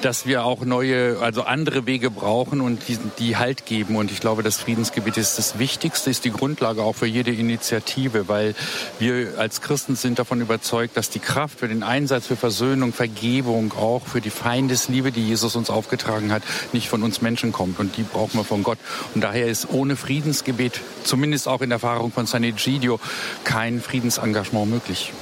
dass 0.00 0.26
wir 0.26 0.44
auch 0.44 0.64
neue, 0.64 1.18
also 1.20 1.42
andere 1.42 1.86
Wege 1.86 2.10
brauchen 2.10 2.60
und 2.60 2.88
die, 2.88 2.98
die 3.18 3.36
Halt 3.36 3.66
geben. 3.66 3.96
Und 3.96 4.10
ich 4.10 4.20
glaube, 4.20 4.42
das 4.42 4.56
Friedensgebet 4.56 5.16
ist 5.16 5.38
das 5.38 5.58
Wichtigste, 5.58 6.10
ist 6.10 6.24
die 6.24 6.30
Grundlage 6.30 6.82
auch 6.82 6.94
für 6.94 7.06
jede 7.06 7.32
Initiative, 7.32 8.28
weil 8.28 8.54
wir 8.98 9.38
als 9.38 9.60
Christen 9.60 9.96
sind 9.96 10.18
davon 10.18 10.40
überzeugt, 10.40 10.96
dass 10.96 11.10
die 11.10 11.18
Kraft 11.18 11.58
für 11.60 11.68
den 11.68 11.82
Einsatz 11.82 12.26
für 12.26 12.36
Versöhnung, 12.36 12.92
Vergebung, 12.92 13.72
auch 13.72 14.06
für 14.06 14.20
die 14.20 14.30
Feindesliebe, 14.30 15.12
die 15.12 15.26
Jesus 15.26 15.56
uns 15.56 15.70
aufgetragen 15.70 16.32
hat, 16.32 16.42
nicht 16.72 16.88
von 16.88 17.02
uns 17.02 17.20
Menschen 17.20 17.52
kommt. 17.52 17.78
Und 17.80 17.96
die 17.96 18.02
brauchen 18.02 18.38
wir 18.38 18.44
von 18.44 18.62
Gott. 18.62 18.78
Und 19.14 19.22
daher 19.22 19.46
ist 19.46 19.68
ohne 19.70 19.96
Friedensgebet, 19.96 20.80
zumindest 21.04 21.48
auch 21.48 21.60
in 21.60 21.70
der 21.70 21.76
Erfahrung 21.76 22.12
von 22.12 22.26
San 22.26 22.44
Egidio, 22.44 23.00
kein 23.44 23.80
Friedensengagement 23.80 24.70
möglich. 24.70 25.12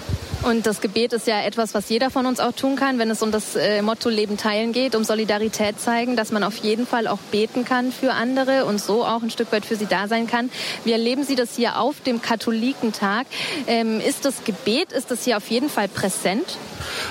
Und 0.46 0.64
das 0.64 0.80
Gebet 0.80 1.12
ist 1.12 1.26
ja 1.26 1.42
etwas, 1.42 1.74
was 1.74 1.88
jeder 1.88 2.08
von 2.08 2.24
uns 2.24 2.38
auch 2.38 2.52
tun 2.52 2.76
kann, 2.76 3.00
wenn 3.00 3.10
es 3.10 3.20
um 3.20 3.32
das 3.32 3.56
äh, 3.56 3.82
Motto 3.82 4.08
Leben 4.08 4.36
teilen 4.36 4.72
geht, 4.72 4.94
um 4.94 5.02
Solidarität 5.02 5.80
zeigen, 5.80 6.14
dass 6.14 6.30
man 6.30 6.44
auf 6.44 6.56
jeden 6.58 6.86
Fall 6.86 7.08
auch 7.08 7.18
beten 7.32 7.64
kann 7.64 7.90
für 7.90 8.12
andere 8.12 8.64
und 8.64 8.80
so 8.80 9.04
auch 9.04 9.24
ein 9.24 9.30
Stück 9.30 9.50
weit 9.50 9.66
für 9.66 9.74
sie 9.74 9.86
da 9.86 10.06
sein 10.06 10.28
kann. 10.28 10.48
Wie 10.84 10.92
erleben 10.92 11.24
Sie 11.24 11.34
das 11.34 11.56
hier 11.56 11.80
auf 11.80 12.00
dem 12.00 12.22
Katholikentag? 12.22 13.26
Ähm, 13.66 14.00
ist 14.00 14.24
das 14.24 14.44
Gebet, 14.44 14.92
ist 14.92 15.10
das 15.10 15.24
hier 15.24 15.36
auf 15.36 15.50
jeden 15.50 15.68
Fall 15.68 15.88
präsent? 15.88 16.56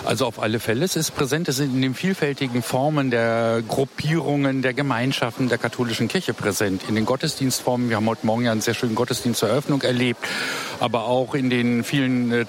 Also 0.05 0.25
auf 0.25 0.41
alle 0.41 0.61
Fälle, 0.61 0.85
es 0.85 0.95
ist 0.95 1.11
präsent, 1.11 1.49
es 1.49 1.57
sind 1.57 1.75
in 1.75 1.81
den 1.81 1.93
vielfältigen 1.93 2.63
Formen 2.63 3.11
der 3.11 3.61
Gruppierungen, 3.67 4.61
der 4.61 4.73
Gemeinschaften 4.73 5.49
der 5.49 5.57
katholischen 5.57 6.07
Kirche 6.07 6.33
präsent. 6.33 6.83
In 6.87 6.95
den 6.95 7.05
Gottesdienstformen, 7.05 7.89
wir 7.89 7.97
haben 7.97 8.07
heute 8.07 8.25
Morgen 8.25 8.45
ja 8.45 8.53
einen 8.53 8.61
sehr 8.61 8.73
schönen 8.73 8.95
Gottesdienst 8.95 9.41
zur 9.41 9.49
Eröffnung 9.49 9.81
erlebt, 9.81 10.25
aber 10.79 11.05
auch 11.05 11.35
in 11.35 11.49
den 11.49 11.83
vielen 11.83 12.31
äh, 12.31 12.45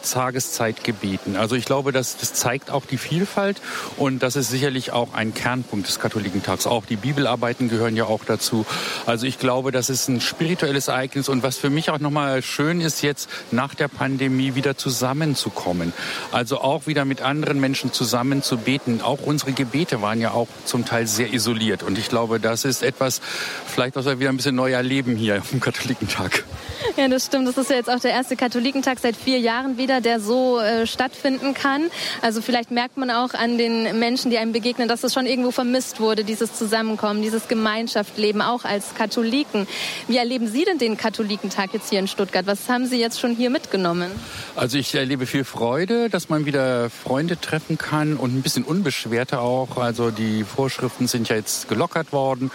Tageszeitgebeten. 0.76 1.36
Also 1.36 1.56
ich 1.56 1.64
glaube, 1.64 1.92
das, 1.92 2.16
das 2.16 2.34
zeigt 2.34 2.70
auch 2.70 2.84
die 2.86 2.98
Vielfalt 2.98 3.60
und 3.96 4.22
das 4.22 4.36
ist 4.36 4.50
sicherlich 4.50 4.92
auch 4.92 5.14
ein 5.14 5.34
Kernpunkt 5.34 5.88
des 5.88 6.00
Katholikentags. 6.00 6.66
Auch 6.66 6.86
die 6.86 6.96
Bibelarbeiten 6.96 7.68
gehören 7.68 7.96
ja 7.96 8.04
auch 8.04 8.24
dazu. 8.24 8.66
Also 9.06 9.26
ich 9.26 9.38
glaube, 9.38 9.72
das 9.72 9.90
ist 9.90 10.08
ein 10.08 10.20
spirituelles 10.20 10.88
Ereignis 10.88 11.28
und 11.28 11.42
was 11.42 11.58
für 11.58 11.70
mich 11.70 11.90
auch 11.90 11.98
nochmal 11.98 12.42
schön 12.42 12.80
ist, 12.80 13.02
jetzt 13.02 13.28
nach 13.50 13.74
der 13.74 13.88
Pandemie 13.88 14.54
wieder 14.54 14.76
zusammenzukommen. 14.76 15.92
Also 16.32 16.58
auch 16.60 16.86
wieder 16.86 17.04
mit 17.04 17.22
anderen 17.22 17.60
Menschen 17.60 17.92
zusammen 17.92 18.42
zu 18.42 18.58
beten. 18.58 19.00
Auch 19.02 19.20
unsere 19.22 19.52
Gebete 19.52 20.02
waren 20.02 20.20
ja 20.20 20.32
auch 20.32 20.48
zum 20.64 20.84
Teil 20.84 21.06
sehr 21.06 21.32
isoliert 21.32 21.82
und 21.82 21.98
ich 21.98 22.08
glaube, 22.08 22.40
das 22.40 22.64
ist 22.64 22.82
etwas, 22.82 23.20
vielleicht, 23.66 23.96
was 23.96 24.06
wir 24.06 24.20
wieder 24.20 24.30
ein 24.30 24.36
bisschen 24.36 24.56
neu 24.56 24.72
erleben 24.72 25.16
hier 25.16 25.42
dem 25.52 25.60
Katholikentag. 25.60 26.44
Ja, 26.96 27.08
das 27.08 27.26
stimmt. 27.26 27.48
Das 27.48 27.56
ist 27.56 27.70
ja 27.70 27.76
jetzt 27.76 27.90
auch 27.90 28.00
der 28.00 28.12
erste 28.12 28.36
Katholikentag 28.36 28.98
seit 29.00 29.16
vier 29.16 29.38
Jahren 29.38 29.76
wieder, 29.76 30.00
der 30.00 30.20
so 30.20 30.55
äh, 30.60 30.86
stattfinden 30.86 31.54
kann. 31.54 31.90
Also 32.22 32.42
vielleicht 32.42 32.70
merkt 32.70 32.96
man 32.96 33.10
auch 33.10 33.34
an 33.34 33.58
den 33.58 33.98
Menschen, 33.98 34.30
die 34.30 34.38
einem 34.38 34.52
begegnen, 34.52 34.88
dass 34.88 35.04
es 35.04 35.14
schon 35.14 35.26
irgendwo 35.26 35.50
vermisst 35.50 36.00
wurde, 36.00 36.24
dieses 36.24 36.54
Zusammenkommen, 36.54 37.22
dieses 37.22 37.48
Gemeinschaftsleben, 37.48 38.42
auch 38.42 38.64
als 38.64 38.94
Katholiken. 38.94 39.66
Wie 40.08 40.16
erleben 40.16 40.48
Sie 40.48 40.64
denn 40.64 40.78
den 40.78 40.96
Katholikentag 40.96 41.72
jetzt 41.72 41.90
hier 41.90 41.98
in 41.98 42.08
Stuttgart? 42.08 42.46
Was 42.46 42.68
haben 42.68 42.86
Sie 42.86 42.98
jetzt 42.98 43.20
schon 43.20 43.34
hier 43.34 43.50
mitgenommen? 43.50 44.10
Also 44.54 44.78
ich 44.78 44.94
erlebe 44.94 45.26
viel 45.26 45.44
Freude, 45.44 46.08
dass 46.08 46.28
man 46.28 46.46
wieder 46.46 46.90
Freunde 46.90 47.40
treffen 47.40 47.78
kann 47.78 48.16
und 48.16 48.34
ein 48.34 48.42
bisschen 48.42 48.64
unbeschwerter 48.64 49.40
auch. 49.40 49.76
Also 49.76 50.10
die 50.10 50.44
Vorschriften 50.44 51.06
sind 51.06 51.28
ja 51.28 51.36
jetzt 51.36 51.68
gelockert 51.68 52.12
worden. 52.12 52.50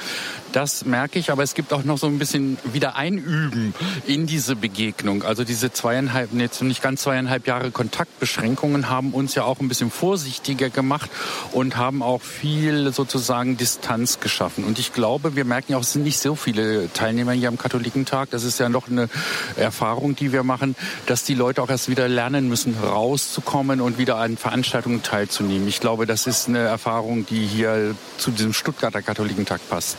Das 0.52 0.86
merke 0.86 1.18
ich, 1.18 1.32
aber 1.32 1.44
es 1.44 1.54
gibt 1.54 1.72
auch 1.72 1.84
noch 1.84 1.98
so 1.98 2.08
ein 2.08 2.20
bisschen 2.20 2.58
wieder 2.74 2.96
Einüben 2.96 3.74
in 4.06 4.28
diese 4.28 4.56
Begegnung. 4.56 5.24
Also 5.24 5.44
diese 5.44 5.72
zweieinhalb, 5.72 6.34
jetzt 6.34 6.62
nicht 6.62 6.82
ganz 6.82 7.04
zweieinhalb 7.04 7.48
Jahre 7.48 7.72
Kontaktbeschränkungen 7.72 8.90
haben 8.90 9.12
uns 9.12 9.34
ja 9.36 9.44
auch 9.44 9.60
ein 9.60 9.70
bisschen 9.70 9.92
vorsichtiger 9.92 10.70
gemacht 10.70 11.10
und 11.54 11.78
haben 11.78 12.04
auch 12.04 12.22
viel 12.22 12.92
sozusagen 12.92 13.56
Distanz 13.56 14.20
geschaffen. 14.20 14.66
Und 14.66 14.78
ich 14.78 14.94
glaube, 14.94 15.36
wir 15.36 15.46
merken 15.46 15.72
ja 15.72 15.78
auch, 15.78 15.84
es 15.84 15.94
sind 15.94 16.04
nicht 16.04 16.20
so 16.20 16.36
viele 16.36 16.92
Teilnehmer 16.92 17.32
hier 17.32 17.48
am 17.48 17.58
Katholikentag. 17.58 18.30
Das 18.32 18.44
ist 18.44 18.60
ja 18.60 18.68
noch 18.68 18.90
eine 18.90 19.10
Erfahrung, 19.56 20.16
die 20.16 20.34
wir 20.34 20.44
machen, 20.44 20.76
dass 21.06 21.24
die 21.24 21.34
Leute 21.34 21.62
auch 21.62 21.70
erst 21.70 21.90
wieder 21.90 22.08
lernen 22.10 22.50
müssen, 22.50 22.76
rauszukommen 22.78 23.80
und 23.80 23.98
wieder 23.98 24.18
an 24.18 24.36
Veranstaltungen 24.36 25.02
teilzunehmen. 25.02 25.68
Ich 25.68 25.80
glaube, 25.80 26.06
das 26.06 26.28
ist 26.28 26.50
eine 26.50 26.60
Erfahrung, 26.60 27.26
die 27.26 27.46
hier 27.46 27.96
zu 28.18 28.32
diesem 28.32 28.54
Stuttgarter 28.54 29.02
Katholikentag 29.02 29.62
passt. 29.70 29.98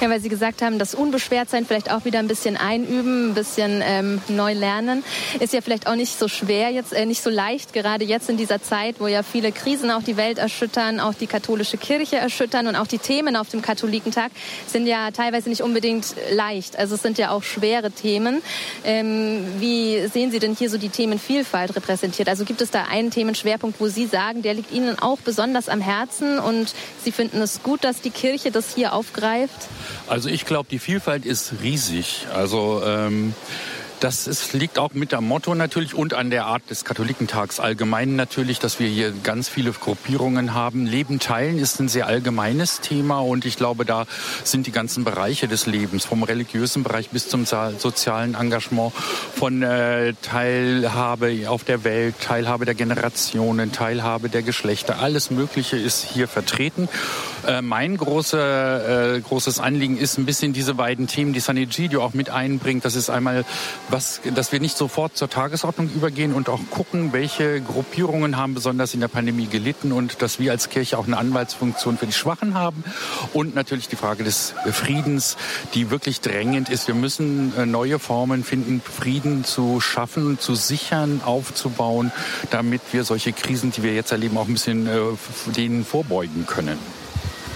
Ja, 0.00 0.08
weil 0.10 0.20
Sie 0.20 0.28
gesagt 0.28 0.62
haben, 0.62 0.78
das 0.78 0.94
Unbeschwertsein 0.94 1.66
vielleicht 1.66 1.90
auch 1.90 2.04
wieder 2.04 2.18
ein 2.18 2.28
bisschen 2.28 2.56
einüben, 2.56 3.30
ein 3.30 3.34
bisschen 3.34 3.82
ähm, 3.84 4.20
neu 4.28 4.52
lernen, 4.52 5.02
ist 5.40 5.52
ja 5.52 5.60
vielleicht 5.60 5.86
auch 5.86 5.96
nicht 5.96 6.18
so 6.18 6.28
schwer 6.28 6.70
jetzt, 6.70 6.92
äh, 6.92 7.04
nicht 7.04 7.22
so 7.22 7.30
leicht, 7.30 7.72
gerade 7.72 8.04
jetzt 8.04 8.30
in 8.30 8.36
dieser 8.36 8.62
Zeit, 8.62 8.96
wo 8.98 9.06
ja 9.06 9.22
viele 9.22 9.52
Krisen 9.52 9.90
auch 9.90 10.02
die 10.02 10.16
Welt 10.16 10.38
erschüttern, 10.38 11.00
auch 11.00 11.14
die 11.14 11.26
katholische 11.26 11.76
Kirche 11.76 12.16
erschüttern 12.16 12.66
und 12.66 12.76
auch 12.76 12.86
die 12.86 12.98
Themen 12.98 13.36
auf 13.36 13.48
dem 13.48 13.62
Katholikentag 13.62 14.30
sind 14.66 14.86
ja 14.86 15.10
teilweise 15.10 15.48
nicht 15.48 15.62
unbedingt 15.62 16.14
leicht. 16.30 16.78
Also 16.78 16.94
es 16.94 17.02
sind 17.02 17.18
ja 17.18 17.30
auch 17.30 17.42
schwere 17.42 17.90
Themen. 17.90 18.42
Ähm, 18.84 19.44
wie 19.58 20.06
sehen 20.06 20.30
Sie 20.30 20.38
denn 20.38 20.54
hier 20.54 20.70
so 20.70 20.78
die 20.78 20.88
Themenvielfalt 20.90 21.74
repräsentiert? 21.74 22.28
Also 22.28 22.44
gibt 22.44 22.60
es 22.60 22.70
da 22.70 22.84
einen 22.90 23.10
Themenschwerpunkt, 23.10 23.80
wo 23.80 23.88
Sie 23.88 24.06
sagen, 24.06 24.42
der 24.42 24.54
liegt 24.54 24.72
Ihnen 24.72 24.98
auch 24.98 25.18
besonders 25.18 25.68
am 25.68 25.80
Herzen 25.80 26.38
und 26.38 26.74
Sie 27.04 27.12
finden 27.12 27.40
es 27.40 27.62
gut, 27.62 27.84
dass 27.84 28.00
die 28.00 28.10
Kirche 28.10 28.50
das 28.50 28.74
hier 28.74 28.92
aufgreift? 28.92 29.67
Also 30.06 30.28
ich 30.28 30.44
glaube, 30.44 30.68
die 30.70 30.78
Vielfalt 30.78 31.26
ist 31.26 31.54
riesig. 31.62 32.26
Also 32.32 32.82
ähm, 32.84 33.34
das 34.00 34.26
ist, 34.26 34.52
liegt 34.52 34.78
auch 34.78 34.92
mit 34.92 35.14
am 35.14 35.26
Motto 35.26 35.54
natürlich 35.54 35.94
und 35.94 36.14
an 36.14 36.30
der 36.30 36.46
Art 36.46 36.62
des 36.70 36.84
Katholikentags 36.84 37.60
allgemein 37.60 38.16
natürlich, 38.16 38.58
dass 38.58 38.78
wir 38.78 38.88
hier 38.88 39.12
ganz 39.22 39.48
viele 39.48 39.72
Gruppierungen 39.72 40.54
haben. 40.54 40.86
Leben 40.86 41.18
teilen 41.18 41.58
ist 41.58 41.80
ein 41.80 41.88
sehr 41.88 42.06
allgemeines 42.06 42.80
Thema 42.80 43.20
und 43.20 43.44
ich 43.44 43.56
glaube, 43.56 43.84
da 43.84 44.06
sind 44.44 44.66
die 44.66 44.72
ganzen 44.72 45.04
Bereiche 45.04 45.48
des 45.48 45.66
Lebens, 45.66 46.04
vom 46.04 46.22
religiösen 46.22 46.82
Bereich 46.82 47.10
bis 47.10 47.28
zum 47.28 47.44
sozialen 47.44 48.34
Engagement, 48.34 48.92
von 48.94 49.62
äh, 49.62 50.14
Teilhabe 50.22 51.48
auf 51.48 51.64
der 51.64 51.84
Welt, 51.84 52.14
Teilhabe 52.20 52.64
der 52.64 52.74
Generationen, 52.74 53.72
Teilhabe 53.72 54.28
der 54.28 54.42
Geschlechter. 54.42 55.00
Alles 55.00 55.30
Mögliche 55.30 55.76
ist 55.76 56.04
hier 56.04 56.28
vertreten. 56.28 56.88
Äh, 57.46 57.62
mein 57.62 57.96
große, 57.96 59.16
äh, 59.16 59.20
großes 59.20 59.60
Anliegen 59.60 59.96
ist 59.98 60.18
ein 60.18 60.26
bisschen 60.26 60.52
diese 60.52 60.74
beiden 60.74 61.06
Themen, 61.06 61.32
die 61.32 61.40
San 61.40 61.56
Egidio 61.56 62.02
auch 62.02 62.14
mit 62.14 62.30
einbringt. 62.30 62.84
Das 62.84 62.94
ist 62.94 63.10
einmal 63.10 63.44
was, 63.88 64.20
dass 64.34 64.52
wir 64.52 64.60
nicht 64.60 64.76
sofort 64.76 65.16
zur 65.16 65.30
Tagesordnung 65.30 65.90
übergehen 65.90 66.32
und 66.32 66.48
auch 66.48 66.60
gucken, 66.70 67.12
welche 67.12 67.60
Gruppierungen 67.60 68.36
haben 68.36 68.54
besonders 68.54 68.94
in 68.94 69.00
der 69.00 69.08
Pandemie 69.08 69.46
gelitten 69.46 69.92
und 69.92 70.22
dass 70.22 70.38
wir 70.38 70.52
als 70.52 70.68
Kirche 70.68 70.98
auch 70.98 71.06
eine 71.06 71.16
Anwaltsfunktion 71.16 71.98
für 71.98 72.06
die 72.06 72.12
Schwachen 72.12 72.54
haben 72.54 72.84
und 73.32 73.54
natürlich 73.54 73.88
die 73.88 73.96
Frage 73.96 74.24
des 74.24 74.54
Friedens, 74.72 75.36
die 75.74 75.90
wirklich 75.90 76.20
drängend 76.20 76.68
ist. 76.68 76.88
Wir 76.88 76.94
müssen 76.94 77.56
äh, 77.56 77.66
neue 77.66 77.98
Formen 77.98 78.44
finden, 78.44 78.80
Frieden 78.80 79.44
zu 79.44 79.80
schaffen, 79.80 80.38
zu 80.38 80.54
sichern, 80.54 81.20
aufzubauen, 81.24 82.12
damit 82.50 82.82
wir 82.92 83.04
solche 83.04 83.32
Krisen, 83.32 83.70
die 83.70 83.82
wir 83.82 83.94
jetzt 83.94 84.12
erleben, 84.12 84.36
auch 84.38 84.46
ein 84.46 84.52
bisschen 84.52 84.86
äh, 84.86 85.00
denen 85.56 85.84
vorbeugen 85.84 86.46
können. 86.46 86.78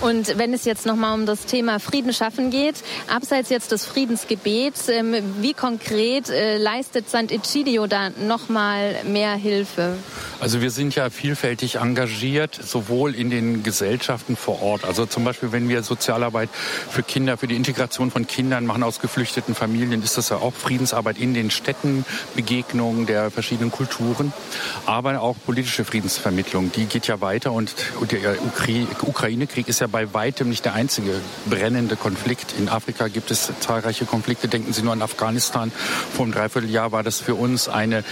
Und 0.03 0.37
wenn 0.37 0.53
es 0.53 0.65
jetzt 0.65 0.85
nochmal 0.85 1.15
um 1.15 1.27
das 1.27 1.47
Thema 1.47 1.79
Frieden 1.79 2.13
schaffen 2.13 2.51
geht, 2.51 2.75
abseits 3.07 3.51
jetzt 3.51 3.71
des 3.71 3.87
Friedensgebets, 3.87 4.89
ähm, 4.89 5.15
wie 5.41 5.55
konkret 5.55 6.29
äh, 6.29 6.59
leistet 6.59 7.07
Sant'Egidio 7.09 7.87
da 7.87 8.11
nochmal 8.11 8.97
mehr 9.05 9.35
Hilfe? 9.37 9.95
Also 10.41 10.61
wir 10.61 10.73
sind 10.73 10.97
ja 10.97 11.09
vielfältig 11.09 11.77
engagiert, 11.77 12.59
sowohl 12.61 13.15
in 13.15 13.31
den 13.31 13.63
Gesellschaften 13.63 14.35
vor 14.35 14.61
Ort. 14.61 14.85
Also 14.85 15.07
zum 15.07 15.23
Beispiel, 15.23 15.53
wenn 15.53 15.69
wir 15.69 15.85
Sozialarbeit 15.85 16.49
für 16.91 17.05
Kinder, 17.05 17.37
für 17.37 17.47
die 17.47 17.55
Integration 17.55 18.11
von 18.11 18.27
Kindern 18.27 18.67
machen 18.67 18.83
aus 18.83 18.99
geflüchteten 18.99 19.55
Familien, 19.55 20.03
ist 20.03 20.19
das 20.19 20.31
ja 20.31 20.39
auch 20.39 20.53
Friedensarbeit 20.53 21.17
in 21.17 21.33
den 21.33 21.53
Städten, 21.53 22.05
Begegnungen 22.35 23.07
der 23.07 23.31
verschiedenen 23.31 23.71
Kulturen, 23.71 24.33
aber 24.85 25.21
auch 25.21 25.37
politische 25.47 25.85
Friedensvermittlung. 25.85 26.73
Die 26.73 26.87
geht 26.87 27.07
ja 27.07 27.21
weiter 27.21 27.53
und 27.53 27.77
der 28.11 28.37
Ukraine-Krieg 28.43 29.69
ist 29.69 29.81
ja 29.81 29.92
bei 29.93 30.13
weitem 30.15 30.49
nicht 30.49 30.65
der 30.65 30.73
einzige 30.73 31.13
brennende 31.49 31.97
Konflikt. 31.97 32.55
In 32.59 32.69
Afrika 32.69 33.09
gibt 33.09 33.31
es 33.31 33.53
zahlreiche 33.61 34.07
Konflikte. 34.07 34.49
Denken 34.49 34.73
Sie 34.73 34.83
nur 34.83 34.95
an 34.95 35.03
Afghanistan. 35.03 35.71
Vor 36.15 36.25
einem 36.25 36.33
Dreivierteljahr 36.33 36.91
war 36.91 37.03
das 37.03 37.21
für 37.21 37.35
uns 37.35 37.69
eine, 37.69 38.03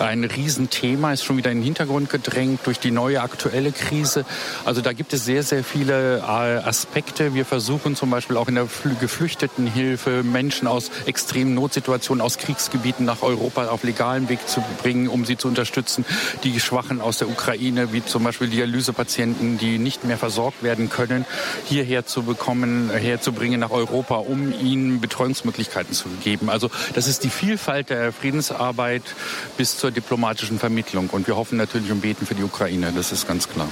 ein 0.00 0.24
Riesenthema, 0.24 1.12
ist 1.12 1.24
schon 1.24 1.36
wieder 1.36 1.50
in 1.50 1.58
den 1.58 1.64
Hintergrund 1.64 2.10
gedrängt 2.10 2.60
durch 2.64 2.80
die 2.80 2.90
neue 2.90 3.22
aktuelle 3.22 3.72
Krise. 3.72 4.24
Also 4.64 4.80
da 4.80 4.92
gibt 4.92 5.12
es 5.12 5.24
sehr, 5.24 5.44
sehr 5.44 5.62
viele 5.62 6.18
äh, 6.18 6.22
Aspekte. 6.22 7.32
Wir 7.34 7.44
versuchen 7.44 7.94
zum 7.94 8.10
Beispiel 8.10 8.36
auch 8.36 8.48
in 8.48 8.56
der 8.56 8.66
Geflüchtetenhilfe 9.00 10.24
Menschen 10.24 10.66
aus 10.66 10.90
extremen 11.06 11.54
Notsituationen, 11.54 12.20
aus 12.20 12.38
Kriegsgebieten 12.38 13.06
nach 13.06 13.22
Europa 13.22 13.68
auf 13.68 13.84
legalem 13.84 14.28
Weg 14.28 14.48
zu 14.48 14.62
bringen, 14.82 15.08
um 15.08 15.24
sie 15.24 15.36
zu 15.36 15.46
unterstützen. 15.46 16.04
Die 16.42 16.58
Schwachen 16.58 17.00
aus 17.00 17.18
der 17.18 17.28
Ukraine, 17.28 17.92
wie 17.92 18.04
zum 18.04 18.24
Beispiel 18.24 18.48
Dialysepatienten, 18.48 19.58
die 19.58 19.78
nicht 19.78 20.04
mehr 20.04 20.18
versorgt 20.18 20.62
werden 20.64 20.90
können, 20.90 21.24
hierher 21.66 22.06
zu 22.06 22.22
bekommen, 22.22 22.90
herzubringen 22.90 23.60
nach 23.60 23.70
Europa, 23.70 24.16
um 24.16 24.52
ihnen 24.52 25.00
Betreuungsmöglichkeiten 25.00 25.94
zu 25.94 26.08
geben. 26.22 26.50
Also 26.50 26.70
das 26.94 27.06
ist 27.06 27.24
die 27.24 27.30
Vielfalt 27.30 27.90
der 27.90 28.12
Friedensarbeit 28.12 29.02
bis 29.56 29.76
zur 29.76 29.90
diplomatischen 29.90 30.58
Vermittlung. 30.58 31.10
Und 31.10 31.26
wir 31.26 31.36
hoffen 31.36 31.58
natürlich 31.58 31.90
und 31.90 32.00
beten 32.00 32.26
für 32.26 32.34
die 32.34 32.42
Ukraine, 32.42 32.92
das 32.94 33.12
ist 33.12 33.26
ganz 33.26 33.48
klar. 33.48 33.68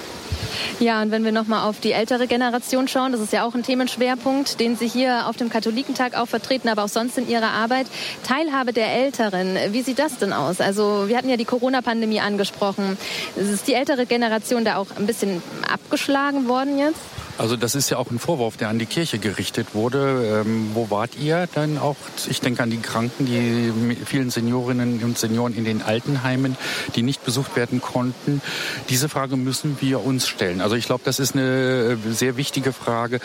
Ja, 0.78 1.00
und 1.00 1.11
wenn 1.11 1.24
wir 1.24 1.32
noch 1.32 1.46
mal 1.46 1.64
auf 1.64 1.80
die 1.80 1.92
ältere 1.92 2.26
Generation 2.26 2.88
schauen, 2.88 3.12
das 3.12 3.20
ist 3.20 3.32
ja 3.32 3.44
auch 3.44 3.54
ein 3.54 3.62
Themenschwerpunkt, 3.62 4.61
den 4.61 4.76
Sie 4.76 4.88
hier 4.88 5.26
auf 5.26 5.36
dem 5.36 5.48
Katholikentag 5.48 6.14
auch 6.16 6.26
vertreten, 6.26 6.68
aber 6.68 6.84
auch 6.84 6.88
sonst 6.88 7.16
in 7.16 7.28
Ihrer 7.28 7.50
Arbeit. 7.50 7.86
Teilhabe 8.24 8.72
der 8.72 8.92
Älteren, 8.92 9.57
wie 9.70 9.82
sieht 9.82 9.98
das 9.98 10.18
denn 10.18 10.32
aus? 10.32 10.61
Also 10.61 11.04
wir 11.09 11.16
hatten 11.16 11.30
ja 11.30 11.36
die 11.36 11.44
Corona-Pandemie 11.44 12.20
angesprochen. 12.20 12.98
Ist 13.36 13.68
die 13.68 13.74
ältere 13.74 14.07
Generation 14.07 14.64
da 14.64 14.76
auch 14.76 14.88
ein 14.98 15.07
bisschen 15.07 15.42
abgeschlagen 15.72 16.48
worden 16.48 16.78
jetzt? 16.78 17.00
Also 17.39 17.57
das 17.57 17.74
ist 17.74 17.91
ja 17.91 17.99
auch 17.99 18.11
ein 18.11 18.18
Vorwurf, 18.18 18.57
der 18.57 18.68
an 18.68 18.78
die 18.78 18.87
Kirche 18.87 19.18
gerichtet 19.18 19.74
wurde. 19.74 20.43
Ähm, 20.47 20.70
wo 20.72 20.91
wart 20.91 21.16
ihr 21.18 21.49
dann 21.55 21.76
auch? 21.76 21.97
Ich 22.28 22.41
denke 22.41 22.62
an 22.62 22.70
die 22.70 22.78
Kranken, 22.78 23.26
die 23.26 23.72
vielen 24.07 24.30
Seniorinnen 24.30 25.03
und 25.03 25.18
Senioren 25.18 25.55
in 25.55 25.64
den 25.64 25.82
Altenheimen, 25.82 26.57
die 26.95 27.03
nicht 27.03 27.24
besucht 27.24 27.55
werden 27.57 27.82
konnten. 27.82 28.41
Diese 28.89 29.09
Frage 29.09 29.37
müssen 29.37 29.76
wir 29.80 30.05
uns 30.05 30.26
stellen. 30.26 30.61
Also 30.62 30.76
ich 30.76 30.87
glaube, 30.87 31.03
das 31.05 31.18
ist 31.18 31.34
eine 31.34 31.99
sehr 32.11 32.37
wichtige 32.37 32.72
Frage. 32.72 33.20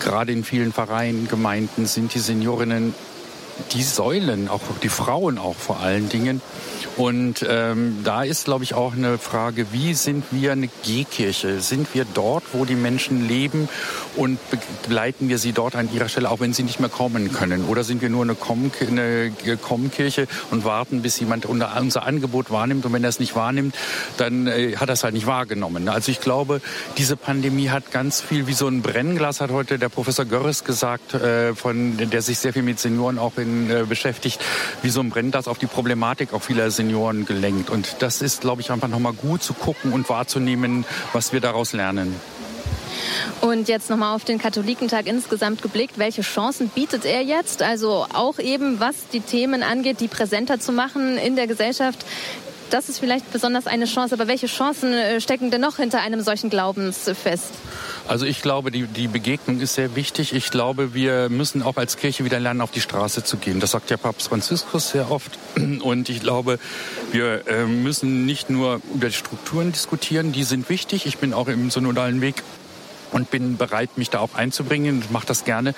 Gerade 0.00 0.32
in 0.32 0.42
vielen 0.42 0.72
Vereinen, 0.72 1.28
Gemeinden 1.28 1.86
sind 1.86 2.14
die 2.14 2.18
Seniorinnen 2.18 2.94
die 3.72 3.82
Säulen, 3.82 4.48
auch 4.48 4.60
die 4.82 4.88
Frauen 4.88 5.38
auch 5.38 5.56
vor 5.56 5.80
allen 5.80 6.08
Dingen. 6.08 6.40
Und 6.96 7.44
ähm, 7.48 8.00
da 8.04 8.22
ist, 8.22 8.44
glaube 8.44 8.64
ich, 8.64 8.74
auch 8.74 8.92
eine 8.92 9.16
Frage, 9.16 9.66
wie 9.72 9.94
sind 9.94 10.24
wir 10.30 10.52
eine 10.52 10.68
G-Kirche? 10.68 11.60
Sind 11.60 11.94
wir 11.94 12.04
dort, 12.04 12.44
wo 12.52 12.66
die 12.66 12.74
Menschen 12.74 13.26
leben 13.26 13.68
und 14.14 14.38
begleiten 14.50 15.28
wir 15.30 15.38
sie 15.38 15.52
dort 15.52 15.74
an 15.74 15.88
ihrer 15.92 16.08
Stelle, 16.08 16.30
auch 16.30 16.40
wenn 16.40 16.52
sie 16.52 16.64
nicht 16.64 16.80
mehr 16.80 16.90
kommen 16.90 17.32
können? 17.32 17.64
Oder 17.64 17.82
sind 17.82 18.02
wir 18.02 18.10
nur 18.10 18.22
eine 18.22 18.34
Komm-Kirche 18.34 20.26
und 20.50 20.64
warten, 20.64 21.00
bis 21.00 21.18
jemand 21.18 21.46
unser 21.46 22.02
Angebot 22.02 22.50
wahrnimmt? 22.50 22.84
Und 22.84 22.92
wenn 22.92 23.04
er 23.04 23.08
es 23.08 23.20
nicht 23.20 23.34
wahrnimmt, 23.34 23.74
dann 24.18 24.46
äh, 24.46 24.76
hat 24.76 24.90
er 24.90 24.94
es 24.94 25.04
halt 25.04 25.14
nicht 25.14 25.26
wahrgenommen. 25.26 25.88
Also 25.88 26.12
ich 26.12 26.20
glaube, 26.20 26.60
diese 26.98 27.16
Pandemie 27.16 27.70
hat 27.70 27.90
ganz 27.90 28.20
viel 28.20 28.46
wie 28.46 28.52
so 28.52 28.68
ein 28.68 28.82
Brennglas, 28.82 29.40
hat 29.40 29.50
heute 29.50 29.78
der 29.78 29.88
Professor 29.88 30.26
Görres 30.26 30.64
gesagt, 30.64 31.14
äh, 31.14 31.54
von, 31.54 31.96
der 31.96 32.20
sich 32.20 32.38
sehr 32.38 32.52
viel 32.52 32.62
mit 32.62 32.78
Senioren 32.80 33.18
auch 33.18 33.38
in, 33.38 33.51
äh, 33.70 33.84
beschäftigt, 33.84 34.40
wie 34.82 34.90
so 34.90 35.00
ein 35.00 35.10
Brennglas 35.10 35.48
auf 35.48 35.58
die 35.58 35.66
Problematik 35.66 36.32
auch 36.32 36.42
vieler 36.42 36.70
Senioren 36.70 37.24
gelenkt. 37.26 37.70
Und 37.70 37.96
das 38.00 38.22
ist, 38.22 38.42
glaube 38.42 38.60
ich, 38.60 38.70
einfach 38.70 38.88
nochmal 38.88 39.12
gut 39.12 39.42
zu 39.42 39.54
gucken 39.54 39.92
und 39.92 40.08
wahrzunehmen, 40.08 40.84
was 41.12 41.32
wir 41.32 41.40
daraus 41.40 41.72
lernen. 41.72 42.14
Und 43.40 43.68
jetzt 43.68 43.90
nochmal 43.90 44.14
auf 44.14 44.24
den 44.24 44.38
Katholikentag 44.38 45.06
insgesamt 45.06 45.62
geblickt. 45.62 45.98
Welche 45.98 46.22
Chancen 46.22 46.68
bietet 46.68 47.04
er 47.04 47.22
jetzt? 47.22 47.62
Also 47.62 48.06
auch 48.12 48.38
eben, 48.38 48.78
was 48.80 48.94
die 49.12 49.20
Themen 49.20 49.62
angeht, 49.62 50.00
die 50.00 50.08
präsenter 50.08 50.60
zu 50.60 50.72
machen 50.72 51.18
in 51.18 51.36
der 51.36 51.46
Gesellschaft 51.46 52.04
das 52.72 52.88
ist 52.88 52.98
vielleicht 52.98 53.30
besonders 53.32 53.66
eine 53.66 53.84
Chance. 53.84 54.14
Aber 54.14 54.28
welche 54.28 54.46
Chancen 54.46 54.92
äh, 54.92 55.20
stecken 55.20 55.50
denn 55.50 55.60
noch 55.60 55.76
hinter 55.76 56.00
einem 56.00 56.22
solchen 56.22 56.50
Glaubensfest? 56.50 57.50
Also 58.08 58.26
ich 58.26 58.42
glaube, 58.42 58.70
die, 58.70 58.86
die 58.86 59.08
Begegnung 59.08 59.60
ist 59.60 59.74
sehr 59.74 59.94
wichtig. 59.94 60.32
Ich 60.32 60.50
glaube, 60.50 60.94
wir 60.94 61.28
müssen 61.28 61.62
auch 61.62 61.76
als 61.76 61.96
Kirche 61.96 62.24
wieder 62.24 62.40
lernen, 62.40 62.60
auf 62.60 62.70
die 62.70 62.80
Straße 62.80 63.24
zu 63.24 63.36
gehen. 63.36 63.60
Das 63.60 63.72
sagt 63.72 63.90
ja 63.90 63.96
Papst 63.96 64.28
Franziskus 64.28 64.90
sehr 64.90 65.10
oft. 65.10 65.38
Und 65.82 66.08
ich 66.08 66.20
glaube, 66.20 66.58
wir 67.12 67.46
äh, 67.46 67.64
müssen 67.64 68.24
nicht 68.26 68.50
nur 68.50 68.80
über 68.94 69.08
die 69.08 69.14
Strukturen 69.14 69.72
diskutieren, 69.72 70.32
die 70.32 70.44
sind 70.44 70.68
wichtig. 70.68 71.06
Ich 71.06 71.18
bin 71.18 71.34
auch 71.34 71.48
im 71.48 71.70
synodalen 71.70 72.20
Weg 72.20 72.42
und 73.12 73.30
bin 73.30 73.56
bereit, 73.56 73.90
mich 73.96 74.10
da 74.10 74.18
auch 74.18 74.34
einzubringen 74.34 75.02
und 75.02 75.12
mache 75.12 75.26
das 75.26 75.44
gerne. 75.44 75.74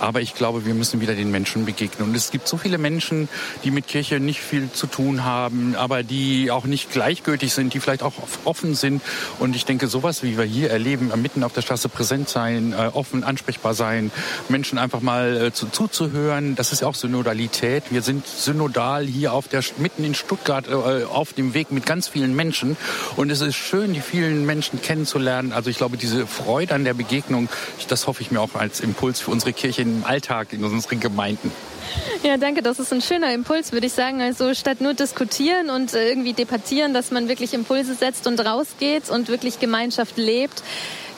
Aber 0.00 0.20
ich 0.20 0.34
glaube, 0.34 0.64
wir 0.66 0.74
müssen 0.74 1.00
wieder 1.00 1.14
den 1.14 1.30
Menschen 1.30 1.64
begegnen. 1.64 2.08
Und 2.08 2.14
es 2.14 2.30
gibt 2.30 2.48
so 2.48 2.56
viele 2.56 2.78
Menschen, 2.78 3.28
die 3.64 3.70
mit 3.70 3.86
Kirche 3.86 4.20
nicht 4.20 4.40
viel 4.40 4.70
zu 4.72 4.86
tun 4.86 5.24
haben, 5.24 5.76
aber 5.76 6.02
die 6.02 6.50
auch 6.50 6.64
nicht 6.64 6.90
gleichgültig 6.90 7.52
sind, 7.52 7.74
die 7.74 7.80
vielleicht 7.80 8.02
auch 8.02 8.14
offen 8.44 8.74
sind. 8.74 9.02
Und 9.38 9.54
ich 9.54 9.64
denke, 9.64 9.88
sowas, 9.88 10.22
wie 10.22 10.36
wir 10.36 10.44
hier 10.44 10.70
erleben, 10.70 11.12
mitten 11.16 11.44
auf 11.44 11.52
der 11.52 11.62
Straße 11.62 11.88
präsent 11.88 12.28
sein, 12.28 12.72
äh, 12.72 12.90
offen, 12.92 13.24
ansprechbar 13.24 13.74
sein, 13.74 14.10
Menschen 14.48 14.78
einfach 14.78 15.00
mal 15.00 15.36
äh, 15.36 15.52
zu, 15.52 15.66
zuzuhören, 15.66 16.54
das 16.54 16.72
ist 16.72 16.80
ja 16.80 16.88
auch 16.88 16.94
Synodalität. 16.94 17.84
Wir 17.90 18.02
sind 18.02 18.26
synodal 18.26 19.04
hier 19.04 19.32
auf 19.32 19.48
der, 19.48 19.62
mitten 19.78 20.04
in 20.04 20.14
Stuttgart 20.14 20.68
äh, 20.68 21.04
auf 21.04 21.32
dem 21.32 21.54
Weg 21.54 21.70
mit 21.70 21.86
ganz 21.86 22.08
vielen 22.08 22.34
Menschen. 22.34 22.76
Und 23.16 23.30
es 23.30 23.40
ist 23.40 23.56
schön, 23.56 23.92
die 23.92 24.00
vielen 24.00 24.46
Menschen 24.46 24.80
kennenzulernen. 24.80 25.52
Also 25.52 25.70
ich 25.70 25.76
glaube, 25.76 25.96
diese 25.96 26.26
Freude 26.26 26.77
an 26.78 26.84
der 26.84 26.94
Begegnung. 26.94 27.48
Das 27.88 28.06
hoffe 28.06 28.22
ich 28.22 28.30
mir 28.30 28.40
auch 28.40 28.54
als 28.54 28.80
Impuls 28.80 29.20
für 29.20 29.30
unsere 29.30 29.52
Kirche 29.52 29.82
im 29.82 30.04
Alltag, 30.04 30.52
in 30.52 30.64
unseren 30.64 31.00
Gemeinden. 31.00 31.50
Ja, 32.22 32.36
danke. 32.36 32.62
Das 32.62 32.78
ist 32.78 32.92
ein 32.92 33.00
schöner 33.00 33.32
Impuls, 33.32 33.72
würde 33.72 33.86
ich 33.86 33.92
sagen. 33.92 34.20
Also 34.20 34.54
statt 34.54 34.80
nur 34.80 34.94
diskutieren 34.94 35.70
und 35.70 35.94
äh, 35.94 36.08
irgendwie 36.08 36.32
debattieren, 36.32 36.94
dass 36.94 37.10
man 37.10 37.28
wirklich 37.28 37.54
Impulse 37.54 37.94
setzt 37.94 38.26
und 38.26 38.38
rausgeht 38.44 39.10
und 39.10 39.28
wirklich 39.28 39.58
Gemeinschaft 39.58 40.16
lebt. 40.16 40.62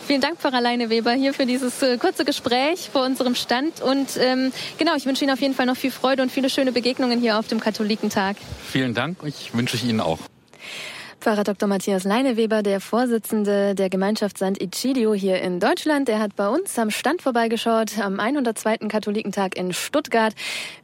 Vielen 0.06 0.20
Dank, 0.20 0.40
Pfarrer 0.40 0.60
Leine 0.60 0.90
Weber, 0.90 1.12
hier 1.12 1.32
für 1.32 1.46
dieses 1.46 1.82
äh, 1.82 1.96
kurze 1.96 2.24
Gespräch 2.24 2.90
vor 2.92 3.04
unserem 3.04 3.34
Stand. 3.34 3.80
Und 3.80 4.16
ähm, 4.18 4.52
genau, 4.78 4.96
ich 4.96 5.06
wünsche 5.06 5.24
Ihnen 5.24 5.32
auf 5.32 5.40
jeden 5.40 5.54
Fall 5.54 5.66
noch 5.66 5.76
viel 5.76 5.92
Freude 5.92 6.22
und 6.22 6.32
viele 6.32 6.50
schöne 6.50 6.72
Begegnungen 6.72 7.20
hier 7.20 7.38
auf 7.38 7.46
dem 7.46 7.60
Katholikentag. 7.60 8.36
Vielen 8.66 8.94
Dank. 8.94 9.18
Ich 9.24 9.54
wünsche 9.54 9.76
ich 9.76 9.84
Ihnen 9.84 10.00
auch. 10.00 10.18
Pfarrer 11.20 11.44
Dr. 11.44 11.68
Matthias 11.68 12.04
Leineweber, 12.04 12.62
der 12.62 12.80
Vorsitzende 12.80 13.74
der 13.74 13.90
Gemeinschaft 13.90 14.38
St. 14.38 14.58
Egidio 14.58 15.12
hier 15.12 15.42
in 15.42 15.60
Deutschland, 15.60 16.08
der 16.08 16.18
hat 16.18 16.34
bei 16.34 16.48
uns 16.48 16.78
am 16.78 16.90
Stand 16.90 17.20
vorbeigeschaut 17.20 17.98
am 17.98 18.18
102. 18.18 18.88
Katholikentag 18.88 19.54
in 19.54 19.74
Stuttgart. 19.74 20.34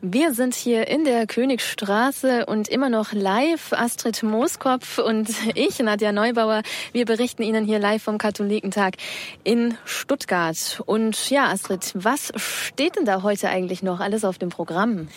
Wir 0.03 0.35
sind 0.35 0.55
hier 0.55 0.89
in 0.89 1.05
der 1.05 1.27
Königstraße 1.27 2.45
und 2.45 2.69
immer 2.69 2.91
noch 2.91 3.15
live. 3.15 3.73
Astrid 3.73 4.23
Mooskopf 4.23 4.99
und 4.99 5.31
ich, 5.55 5.79
Nadja 5.79 6.13
Neubauer, 6.13 6.61
wir 6.93 7.07
berichten 7.07 7.43
Ihnen 7.43 7.65
hier 7.65 7.79
live 7.79 8.03
vom 8.03 8.19
Katholikentag 8.19 8.97
in 9.43 9.79
Stuttgart. 9.87 10.83
Und 10.85 11.31
ja, 11.31 11.47
Astrid, 11.47 11.93
was 11.95 12.33
steht 12.37 12.97
denn 12.97 13.07
da 13.07 13.23
heute 13.23 13.49
eigentlich 13.49 13.83
noch 13.83 14.01
alles 14.01 14.23
auf 14.23 14.37
dem 14.37 14.51
Programm? 14.51 15.09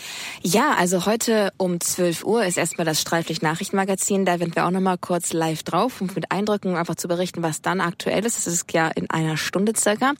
Ja, 0.43 0.75
also 0.77 1.05
heute 1.05 1.51
um 1.57 1.81
12 1.81 2.23
Uhr 2.23 2.45
ist 2.45 2.57
erstmal 2.57 2.85
das 2.85 3.01
Streiflich 3.01 3.41
Nachrichtenmagazin. 3.41 4.23
Da 4.23 4.39
werden 4.39 4.55
wir 4.55 4.65
auch 4.65 4.71
nochmal 4.71 4.97
kurz 5.09 5.33
live 5.33 5.63
drauf, 5.63 6.01
um 6.01 6.09
mit 6.13 6.31
Eindrücken 6.31 6.75
einfach 6.75 6.93
zu 6.93 7.07
berichten, 7.07 7.41
was 7.41 7.63
dann 7.63 7.81
aktuell 7.81 8.23
ist. 8.27 8.37
Das 8.37 8.45
ist 8.45 8.71
ja 8.73 8.89
in 8.89 9.09
einer 9.09 9.37
Stunde 9.37 9.73
circa. 9.75 10.13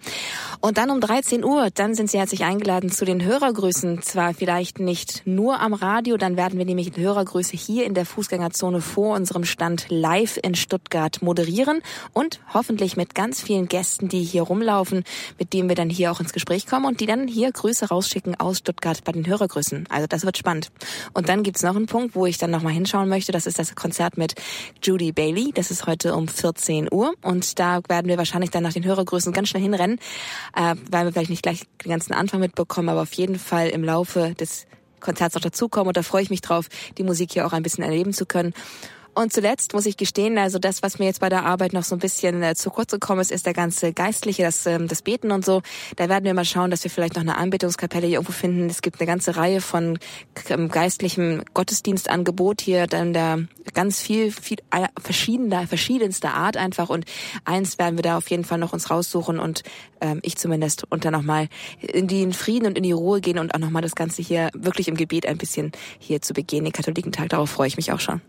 Und 0.61 0.79
dann 0.79 0.89
um 0.89 0.99
13 0.99 1.43
Uhr, 1.43 1.69
dann 1.71 1.93
sind 1.93 2.09
Sie 2.09 2.17
herzlich 2.17 2.43
eingeladen 2.43 2.91
zu 2.91 3.05
den 3.05 3.23
Hörergrüßen. 3.23 4.01
Zwar 4.01 4.33
vielleicht 4.33 4.79
nicht 4.79 5.27
nur 5.27 5.59
am 5.59 5.75
Radio, 5.75 6.17
dann 6.17 6.37
werden 6.37 6.57
wir 6.57 6.65
nämlich 6.65 6.97
Hörergrüße 6.97 7.55
hier 7.55 7.85
in 7.85 7.93
der 7.93 8.07
Fußgängerzone 8.07 8.81
vor 8.81 9.15
unserem 9.15 9.43
Stand 9.45 9.85
live 9.89 10.39
in 10.41 10.55
Stuttgart 10.55 11.21
moderieren 11.21 11.83
und 12.13 12.39
hoffentlich 12.51 12.97
mit 12.97 13.13
ganz 13.13 13.43
vielen 13.43 13.67
Gästen, 13.67 14.09
die 14.09 14.23
hier 14.23 14.41
rumlaufen, 14.41 15.03
mit 15.37 15.53
denen 15.53 15.69
wir 15.69 15.75
dann 15.75 15.91
hier 15.91 16.11
auch 16.11 16.19
ins 16.19 16.33
Gespräch 16.33 16.65
kommen 16.65 16.87
und 16.87 16.99
die 16.99 17.05
dann 17.05 17.27
hier 17.27 17.51
Grüße 17.51 17.89
rausschicken 17.89 18.39
aus 18.39 18.57
Stuttgart 18.57 19.03
bei 19.03 19.11
den 19.11 19.27
Hörergrüßen. 19.27 19.85
Also 19.87 20.07
das 20.07 20.25
wird 20.25 20.39
spannend. 20.39 20.71
Und 21.13 21.29
dann 21.29 21.43
gibt's 21.43 21.61
noch 21.61 21.75
einen 21.75 21.85
Punkt, 21.85 22.15
wo 22.15 22.25
ich 22.25 22.39
dann 22.39 22.49
nochmal 22.49 22.73
hinschauen 22.73 23.07
möchte. 23.07 23.31
Das 23.31 23.45
ist 23.45 23.59
das 23.59 23.75
Konzert 23.75 24.17
mit 24.17 24.33
Judy 24.81 25.11
Bailey. 25.11 25.51
Das 25.53 25.71
ist 25.71 25.87
heute 25.87 26.15
um 26.15 26.27
14 26.27 26.89
Uhr. 26.91 27.13
Und 27.21 27.59
da 27.59 27.81
werden 27.87 28.07
wir 28.07 28.17
wahrscheinlich 28.17 28.51
dann 28.51 28.63
nach 28.63 28.73
den 28.73 28.85
Hörergrößen 28.85 29.33
ganz 29.33 29.49
schnell 29.49 29.63
hinrennen, 29.63 29.99
äh, 30.55 30.75
weil 30.89 31.05
wir 31.05 31.11
vielleicht 31.11 31.29
nicht 31.29 31.43
gleich 31.43 31.63
den 31.83 31.91
ganzen 31.91 32.13
Anfang 32.13 32.39
mitbekommen, 32.39 32.89
aber 32.89 33.01
auf 33.01 33.13
jeden 33.13 33.39
Fall 33.39 33.69
im 33.69 33.83
Laufe 33.83 34.33
des 34.35 34.67
Konzerts 34.99 35.35
auch 35.35 35.41
dazukommen. 35.41 35.87
Und 35.87 35.97
da 35.97 36.03
freue 36.03 36.23
ich 36.23 36.29
mich 36.29 36.41
drauf, 36.41 36.67
die 36.97 37.03
Musik 37.03 37.33
hier 37.33 37.45
auch 37.45 37.53
ein 37.53 37.63
bisschen 37.63 37.83
erleben 37.83 38.13
zu 38.13 38.25
können. 38.25 38.53
Und 39.19 39.33
zuletzt 39.33 39.73
muss 39.73 39.85
ich 39.85 39.97
gestehen, 39.97 40.37
also 40.37 40.59
das, 40.59 40.81
was 40.81 40.97
mir 40.97 41.03
jetzt 41.03 41.19
bei 41.19 41.27
der 41.27 41.43
Arbeit 41.43 41.73
noch 41.73 41.83
so 41.83 41.93
ein 41.93 41.99
bisschen 41.99 42.41
äh, 42.41 42.55
zu 42.55 42.69
kurz 42.69 42.93
gekommen 42.93 43.19
ist, 43.19 43.33
ist 43.33 43.45
der 43.45 43.51
ganze 43.51 43.91
Geistliche, 43.91 44.43
das, 44.43 44.65
ähm, 44.65 44.87
das 44.87 45.01
Beten 45.01 45.31
und 45.31 45.43
so. 45.43 45.61
Da 45.97 46.07
werden 46.07 46.23
wir 46.23 46.33
mal 46.33 46.45
schauen, 46.45 46.71
dass 46.71 46.85
wir 46.85 46.89
vielleicht 46.89 47.15
noch 47.15 47.21
eine 47.21 47.35
Anbetungskapelle 47.35 48.07
hier 48.07 48.15
irgendwo 48.15 48.31
finden. 48.31 48.69
Es 48.69 48.81
gibt 48.81 49.01
eine 49.01 49.07
ganze 49.07 49.35
Reihe 49.35 49.59
von 49.59 49.99
ähm, 50.47 50.69
geistlichem 50.69 51.43
Gottesdienstangebot 51.53 52.61
hier, 52.61 52.87
dann 52.87 53.11
da 53.11 53.39
ganz 53.73 53.99
viel, 53.99 54.31
viel 54.31 54.59
verschiedener, 54.97 55.67
verschiedenster 55.67 56.33
Art 56.33 56.55
einfach. 56.55 56.89
Und 56.89 57.03
eins 57.43 57.77
werden 57.77 57.97
wir 57.97 58.03
da 58.03 58.15
auf 58.15 58.29
jeden 58.29 58.45
Fall 58.45 58.57
noch 58.57 58.71
uns 58.71 58.89
raussuchen 58.89 59.37
und 59.37 59.63
ähm, 59.99 60.19
ich 60.21 60.37
zumindest 60.37 60.89
und 60.89 61.03
dann 61.03 61.11
nochmal 61.11 61.49
in 61.81 62.07
den 62.07 62.31
Frieden 62.31 62.67
und 62.67 62.77
in 62.77 62.83
die 62.83 62.93
Ruhe 62.93 63.19
gehen 63.19 63.37
und 63.37 63.53
auch 63.53 63.59
nochmal 63.59 63.81
das 63.81 63.95
Ganze 63.95 64.21
hier 64.21 64.49
wirklich 64.53 64.87
im 64.87 64.95
Gebet 64.95 65.25
ein 65.25 65.37
bisschen 65.37 65.73
hier 65.97 66.21
zu 66.21 66.33
begehen, 66.33 66.63
den 66.63 66.71
Katholikentag. 66.71 67.27
Darauf 67.27 67.49
freue 67.49 67.67
ich 67.67 67.75
mich 67.75 67.91
auch 67.91 67.99
schon. 67.99 68.21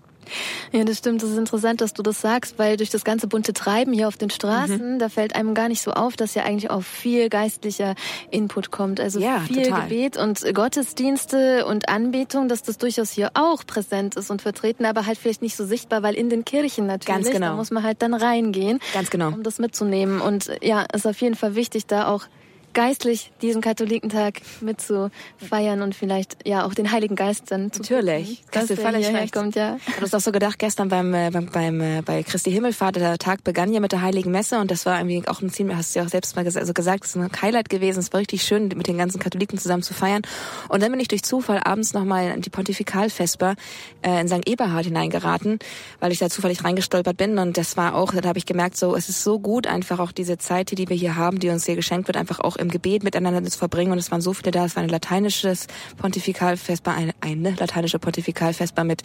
Ja, 0.73 0.85
das 0.85 0.99
stimmt. 0.99 1.23
Das 1.23 1.31
ist 1.31 1.39
interessant, 1.39 1.81
dass 1.81 1.95
du 1.95 2.03
das 2.03 2.21
sagst, 2.21 2.59
weil 2.59 2.77
durch 2.77 2.91
das 2.91 3.05
ganze 3.05 3.27
bunte 3.27 3.53
Treiben 3.53 3.93
hier 3.93 4.09
auf 4.09 4.17
den 4.17 4.31
Straßen, 4.31 4.95
mhm. 4.95 4.99
da 4.99 5.09
fällt 5.09 5.35
einem 5.35 5.55
gar 5.55 5.69
nicht 5.69 5.83
so 5.83 5.93
auf, 5.93 6.17
dass 6.17 6.35
ja 6.35 6.45
eigentlich 6.45 6.71
auch 6.71 6.83
viel 6.83 7.29
geistlicher 7.29 7.95
Input 8.31 8.71
kommt. 8.71 9.01
Also 9.01 9.21
ja, 9.21 9.41
viel 9.41 9.65
total. 9.65 9.83
Gebet 9.83 10.17
und 10.17 10.55
Gottesdienste 10.55 11.67
und 11.67 11.89
Anbetung, 11.89 12.49
dass 12.49 12.63
das 12.63 12.79
durchaus 12.79 13.11
hier 13.11 13.31
auch 13.35 13.65
präsent 13.67 14.17
ist 14.17 14.31
und 14.31 14.43
vertreten, 14.43 14.85
aber 14.85 15.07
halt 15.07 15.19
vielleicht 15.19 15.43
nicht 15.43 15.57
so 15.57 15.65
sichtbar, 15.65 16.03
weil 16.03 16.15
in 16.15 16.31
den 16.31 16.45
Kirchen 16.45 16.87
natürlich, 16.87 17.25
Ganz 17.25 17.31
genau. 17.31 17.49
da 17.49 17.57
muss 17.57 17.71
man 17.71 17.83
halt 17.83 18.03
dann 18.03 18.15
reingehen, 18.15 18.81
Ganz 18.95 19.11
genau. 19.11 19.29
um 19.29 19.43
das 19.43 19.59
mitzunehmen. 19.59 20.21
Und 20.21 20.51
ja, 20.63 20.83
ist 20.93 21.07
auf 21.07 21.21
jeden 21.21 21.35
Fall 21.35 21.55
wichtig, 21.55 21.87
da 21.87 22.09
auch 22.09 22.27
geistlich 22.73 23.33
diesen 23.43 23.61
Katholikentag 23.61 24.41
mitzufeiern 24.61 25.83
und 25.83 25.95
vielleicht 25.95 26.47
ja 26.47 26.65
auch 26.65 26.75
den 26.75 26.93
Heiligen 26.93 27.17
Geist 27.17 27.51
dann 27.51 27.73
zu 27.73 27.83
Natürlich, 27.83 28.43
dass 28.53 28.67
völlig 28.67 29.07
recht. 29.13 29.33
kommt, 29.33 29.57
ja. 29.57 29.79
Ich 29.87 29.89
habe 29.89 30.03
das 30.03 30.15
auch 30.15 30.21
so 30.21 30.33
gedacht 30.33 30.59
gestern 30.59 30.89
beim, 30.89 31.13
äh, 31.15 31.31
beim, 31.31 31.47
beim 31.47 31.81
äh, 31.81 32.03
bei 32.03 32.23
Christi 32.23 32.51
Himmelfahrt, 32.51 32.97
der 32.97 33.19
Tag 33.19 33.45
begann 33.45 33.73
ja 33.73 33.81
mit 33.81 33.93
der 33.93 34.03
Heiligen 34.03 34.31
Messe 34.31 34.59
und 34.59 34.71
das 34.71 34.87
war 34.87 34.99
irgendwie 34.99 35.27
auch 35.29 35.41
ein 35.43 35.51
Ziel, 35.51 35.75
hast 35.75 35.95
du 35.95 36.01
ja 36.01 36.05
auch 36.05 36.11
selbst 36.11 36.37
mal 36.37 36.45
gesagt, 36.45 36.63
also 36.63 36.73
gesagt, 36.73 37.05
es 37.05 37.17
ist 37.17 37.17
ein 37.17 37.31
Highlight 37.43 37.69
gewesen, 37.69 37.99
es 38.01 38.13
war 38.13 38.21
richtig 38.21 38.43
schön, 38.43 38.69
mit 38.69 38.87
den 38.87 38.99
ganzen 38.99 39.19
Katholiken 39.19 39.59
zusammen 39.59 39.83
zu 39.83 39.95
feiern. 39.95 40.23
Und 40.69 40.83
dann 40.83 40.91
bin 40.91 41.01
ich 41.01 41.09
durch 41.09 41.23
Zufall 41.23 41.61
abends 41.65 41.93
nochmal 41.93 42.31
in 42.31 42.43
die 42.43 42.51
Pontifikalvesper 42.51 43.57
äh, 44.03 44.21
in 44.21 44.29
St. 44.29 44.49
Eberhard 44.49 44.85
hineingeraten, 44.85 45.59
weil 45.99 46.13
ich 46.13 46.19
da 46.19 46.31
zufällig 46.31 46.65
reingestolpert 46.65 47.17
bin 47.17 47.39
und 47.39 47.57
das 47.57 47.77
war 47.77 47.95
auch, 47.95 48.15
da 48.15 48.29
habe 48.29 48.39
ich 48.39 48.47
gemerkt, 48.47 48.77
so 48.77 48.95
es 48.95 49.09
ist 49.09 49.25
so 49.25 49.39
gut, 49.39 49.67
einfach 49.67 49.99
auch 49.99 50.13
diese 50.13 50.39
Zeit, 50.39 50.77
die 50.77 50.89
wir 50.89 50.97
hier 50.97 51.17
haben, 51.17 51.39
die 51.41 51.49
uns 51.49 51.67
hier 51.67 51.77
geschenkt 51.77 52.09
wird, 52.09 52.17
einfach 52.17 52.41
auch 52.41 52.57
im 52.61 52.69
Gebet 52.69 53.03
miteinander 53.03 53.43
zu 53.45 53.59
verbringen. 53.59 53.93
Und 53.93 53.99
es 53.99 54.11
waren 54.11 54.21
so 54.21 54.33
viele 54.33 54.51
da. 54.51 54.65
Es 54.65 54.77
war 54.77 54.83
ein 54.83 54.89
lateinisches 54.89 55.67
Pontifikalfestbar, 55.97 56.95
eine, 56.95 57.13
eine 57.21 57.51
lateinische 57.53 57.99
Pontifikalfestbar 57.99 58.85
mit 58.85 59.03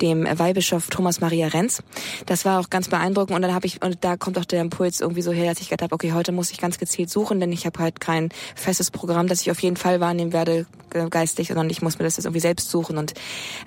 dem 0.00 0.26
Weihbischof 0.38 0.88
Thomas 0.88 1.20
Maria 1.20 1.48
Renz. 1.48 1.82
Das 2.26 2.44
war 2.44 2.60
auch 2.60 2.70
ganz 2.70 2.88
beeindruckend. 2.88 3.34
Und 3.34 3.42
dann 3.42 3.54
habe 3.54 3.66
ich, 3.66 3.82
und 3.82 3.98
da 4.02 4.16
kommt 4.16 4.38
auch 4.38 4.44
der 4.44 4.60
Impuls 4.60 5.00
irgendwie 5.00 5.22
so 5.22 5.32
her, 5.32 5.50
dass 5.50 5.60
ich 5.60 5.68
gedacht 5.68 5.82
habe, 5.82 5.94
okay, 5.94 6.12
heute 6.12 6.32
muss 6.32 6.50
ich 6.50 6.58
ganz 6.58 6.78
gezielt 6.78 7.10
suchen, 7.10 7.40
denn 7.40 7.52
ich 7.52 7.66
habe 7.66 7.78
halt 7.80 8.00
kein 8.00 8.28
festes 8.54 8.90
Programm, 8.90 9.26
das 9.26 9.40
ich 9.40 9.50
auf 9.50 9.60
jeden 9.60 9.76
Fall 9.76 10.00
wahrnehmen 10.00 10.32
werde, 10.32 10.66
geistig, 10.88 11.48
sondern 11.48 11.70
ich 11.70 11.82
muss 11.82 11.98
mir 11.98 12.04
das 12.04 12.16
jetzt 12.16 12.26
irgendwie 12.26 12.40
selbst 12.40 12.70
suchen. 12.70 12.98
Und 12.98 13.14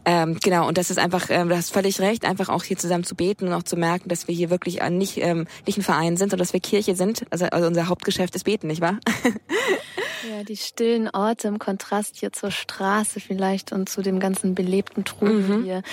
ähm, 0.05 0.37
genau, 0.41 0.67
und 0.67 0.77
das 0.77 0.89
ist 0.89 0.99
einfach, 0.99 1.27
ähm, 1.29 1.49
du 1.49 1.57
hast 1.57 1.71
völlig 1.71 1.99
recht, 1.99 2.25
einfach 2.25 2.49
auch 2.49 2.63
hier 2.63 2.77
zusammen 2.77 3.03
zu 3.03 3.15
beten 3.15 3.47
und 3.47 3.53
auch 3.53 3.63
zu 3.63 3.75
merken, 3.75 4.09
dass 4.09 4.27
wir 4.27 4.35
hier 4.35 4.49
wirklich 4.49 4.81
nicht, 4.89 5.17
ähm, 5.17 5.47
nicht 5.65 5.77
ein 5.77 5.83
Verein 5.83 6.17
sind, 6.17 6.29
sondern 6.29 6.45
dass 6.45 6.53
wir 6.53 6.59
Kirche 6.59 6.95
sind. 6.95 7.25
Also, 7.29 7.45
also 7.45 7.67
unser 7.67 7.87
Hauptgeschäft 7.87 8.35
ist 8.35 8.43
Beten, 8.43 8.67
nicht 8.67 8.81
wahr? 8.81 8.99
Ja, 10.29 10.43
die 10.43 10.57
stillen 10.57 11.09
Orte 11.09 11.47
im 11.47 11.59
Kontrast 11.59 12.17
hier 12.17 12.31
zur 12.31 12.51
Straße 12.51 13.19
vielleicht 13.19 13.71
und 13.71 13.89
zu 13.89 14.01
dem 14.01 14.19
ganzen 14.19 14.55
belebten 14.55 15.05
Trubel 15.05 15.41
mhm. 15.41 15.63
hier. 15.63 15.83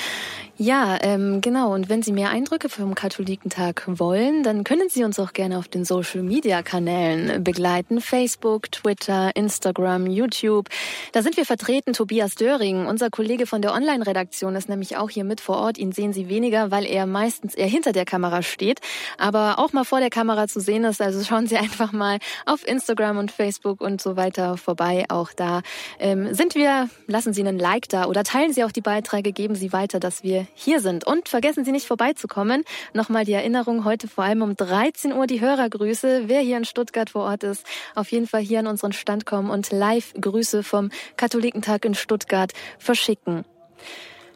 Ja, 0.60 0.98
ähm, 1.02 1.40
genau. 1.40 1.72
Und 1.72 1.88
wenn 1.88 2.02
Sie 2.02 2.10
mehr 2.10 2.30
Eindrücke 2.30 2.68
vom 2.68 2.96
Katholikentag 2.96 3.84
wollen, 3.86 4.42
dann 4.42 4.64
können 4.64 4.88
Sie 4.88 5.04
uns 5.04 5.20
auch 5.20 5.32
gerne 5.32 5.56
auf 5.56 5.68
den 5.68 5.84
Social 5.84 6.22
Media 6.22 6.62
Kanälen 6.62 7.44
begleiten. 7.44 8.00
Facebook, 8.00 8.72
Twitter, 8.72 9.30
Instagram, 9.36 10.06
YouTube. 10.06 10.68
Da 11.12 11.22
sind 11.22 11.36
wir 11.36 11.46
vertreten. 11.46 11.92
Tobias 11.92 12.34
Döring, 12.34 12.86
unser 12.86 13.08
Kollege 13.08 13.46
von 13.46 13.62
der 13.62 13.72
Online-Redaktion, 13.72 14.56
ist 14.56 14.68
nämlich 14.68 14.96
auch 14.96 15.10
hier 15.10 15.22
mit 15.22 15.40
vor 15.40 15.58
Ort. 15.58 15.78
Ihn 15.78 15.92
sehen 15.92 16.12
Sie 16.12 16.28
weniger, 16.28 16.72
weil 16.72 16.86
er 16.86 17.06
meistens 17.06 17.54
eher 17.54 17.68
hinter 17.68 17.92
der 17.92 18.04
Kamera 18.04 18.42
steht, 18.42 18.80
aber 19.16 19.60
auch 19.60 19.72
mal 19.72 19.84
vor 19.84 20.00
der 20.00 20.10
Kamera 20.10 20.48
zu 20.48 20.58
sehen 20.58 20.82
ist. 20.82 21.00
Also 21.00 21.22
schauen 21.22 21.46
Sie 21.46 21.56
einfach 21.68 21.92
mal 21.92 22.18
auf 22.46 22.66
Instagram 22.66 23.18
und 23.18 23.30
Facebook 23.30 23.80
und 23.80 24.02
so 24.02 24.16
weiter 24.18 24.58
vorbei. 24.58 25.06
Auch 25.08 25.32
da 25.32 25.62
ähm, 25.98 26.34
sind 26.34 26.54
wir. 26.54 26.90
Lassen 27.06 27.32
Sie 27.32 27.40
einen 27.40 27.58
Like 27.58 27.88
da 27.88 28.04
oder 28.04 28.22
teilen 28.22 28.52
Sie 28.52 28.64
auch 28.64 28.72
die 28.72 28.82
Beiträge, 28.82 29.32
geben 29.32 29.54
Sie 29.54 29.72
weiter, 29.72 29.98
dass 29.98 30.22
wir 30.22 30.46
hier 30.52 30.82
sind. 30.82 31.06
Und 31.06 31.30
vergessen 31.30 31.64
Sie 31.64 31.72
nicht 31.72 31.86
vorbeizukommen. 31.86 32.64
Nochmal 32.92 33.24
die 33.24 33.32
Erinnerung 33.32 33.86
heute 33.86 34.08
vor 34.08 34.24
allem 34.24 34.42
um 34.42 34.54
13 34.54 35.14
Uhr 35.14 35.26
die 35.26 35.40
Hörergrüße. 35.40 36.24
Wer 36.26 36.40
hier 36.42 36.58
in 36.58 36.66
Stuttgart 36.66 37.08
vor 37.08 37.22
Ort 37.22 37.44
ist, 37.44 37.64
auf 37.94 38.12
jeden 38.12 38.26
Fall 38.26 38.42
hier 38.42 38.58
an 38.58 38.66
unseren 38.66 38.92
Stand 38.92 39.24
kommen 39.24 39.48
und 39.48 39.72
live 39.72 40.12
Grüße 40.20 40.62
vom 40.62 40.90
Katholikentag 41.16 41.86
in 41.86 41.94
Stuttgart 41.94 42.52
verschicken 42.78 43.46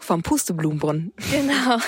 vom 0.03 0.23
Pusteblumenbrunnen. 0.23 1.13
Genau. 1.31 1.79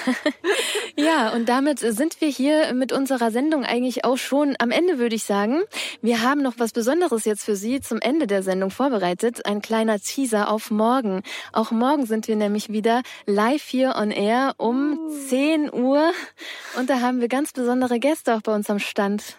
ja, 0.96 1.32
und 1.32 1.48
damit 1.48 1.78
sind 1.78 2.20
wir 2.20 2.28
hier 2.28 2.72
mit 2.74 2.92
unserer 2.92 3.30
Sendung 3.30 3.64
eigentlich 3.64 4.04
auch 4.04 4.16
schon 4.16 4.56
am 4.58 4.70
Ende, 4.70 4.98
würde 4.98 5.14
ich 5.14 5.24
sagen. 5.24 5.62
Wir 6.02 6.22
haben 6.22 6.42
noch 6.42 6.54
was 6.58 6.72
Besonderes 6.72 7.24
jetzt 7.24 7.44
für 7.44 7.56
Sie 7.56 7.80
zum 7.80 8.00
Ende 8.00 8.26
der 8.26 8.42
Sendung 8.42 8.70
vorbereitet. 8.70 9.46
Ein 9.46 9.62
kleiner 9.62 9.98
Teaser 9.98 10.50
auf 10.50 10.70
morgen. 10.70 11.22
Auch 11.52 11.70
morgen 11.70 12.06
sind 12.06 12.28
wir 12.28 12.36
nämlich 12.36 12.70
wieder 12.70 13.02
live 13.26 13.62
hier 13.62 13.96
on 13.96 14.10
air 14.10 14.54
um 14.58 14.98
10 15.28 15.72
Uhr. 15.72 16.12
Und 16.78 16.90
da 16.90 17.00
haben 17.00 17.20
wir 17.20 17.28
ganz 17.28 17.52
besondere 17.52 17.98
Gäste 17.98 18.34
auch 18.34 18.42
bei 18.42 18.54
uns 18.54 18.70
am 18.70 18.78
Stand. 18.78 19.36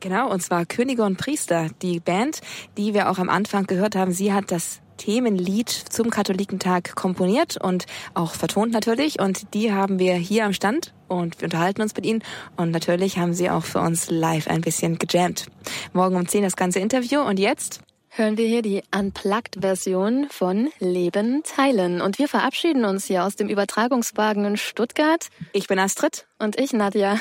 Genau, 0.00 0.30
und 0.30 0.42
zwar 0.42 0.66
Könige 0.66 1.04
und 1.04 1.16
Priester, 1.16 1.68
die 1.80 2.00
Band, 2.00 2.40
die 2.76 2.92
wir 2.92 3.10
auch 3.10 3.18
am 3.18 3.30
Anfang 3.30 3.66
gehört 3.66 3.96
haben. 3.96 4.12
Sie 4.12 4.32
hat 4.32 4.50
das 4.50 4.82
Themenlied 4.96 5.68
zum 5.68 6.10
Katholikentag 6.10 6.94
komponiert 6.94 7.56
und 7.56 7.86
auch 8.14 8.34
vertont 8.34 8.72
natürlich. 8.72 9.20
Und 9.20 9.54
die 9.54 9.72
haben 9.72 9.98
wir 9.98 10.14
hier 10.14 10.44
am 10.44 10.52
Stand 10.52 10.94
und 11.08 11.40
wir 11.40 11.46
unterhalten 11.46 11.82
uns 11.82 11.94
mit 11.94 12.06
ihnen. 12.06 12.22
Und 12.56 12.70
natürlich 12.70 13.18
haben 13.18 13.34
sie 13.34 13.50
auch 13.50 13.64
für 13.64 13.80
uns 13.80 14.10
live 14.10 14.48
ein 14.48 14.60
bisschen 14.60 14.98
gejammt. 14.98 15.46
Morgen 15.92 16.16
um 16.16 16.26
10 16.26 16.42
das 16.42 16.56
ganze 16.56 16.80
Interview 16.80 17.20
und 17.20 17.38
jetzt 17.38 17.80
hören 18.10 18.38
wir 18.38 18.48
hier 18.48 18.62
die 18.62 18.82
Unplugged-Version 18.94 20.28
von 20.30 20.70
Leben 20.78 21.42
teilen. 21.44 22.00
Und 22.00 22.18
wir 22.18 22.28
verabschieden 22.28 22.84
uns 22.84 23.04
hier 23.04 23.24
aus 23.24 23.36
dem 23.36 23.48
Übertragungswagen 23.48 24.44
in 24.44 24.56
Stuttgart. 24.56 25.28
Ich 25.52 25.66
bin 25.66 25.78
Astrid. 25.78 26.26
Und 26.38 26.58
ich, 26.58 26.72
Nadja. 26.72 27.18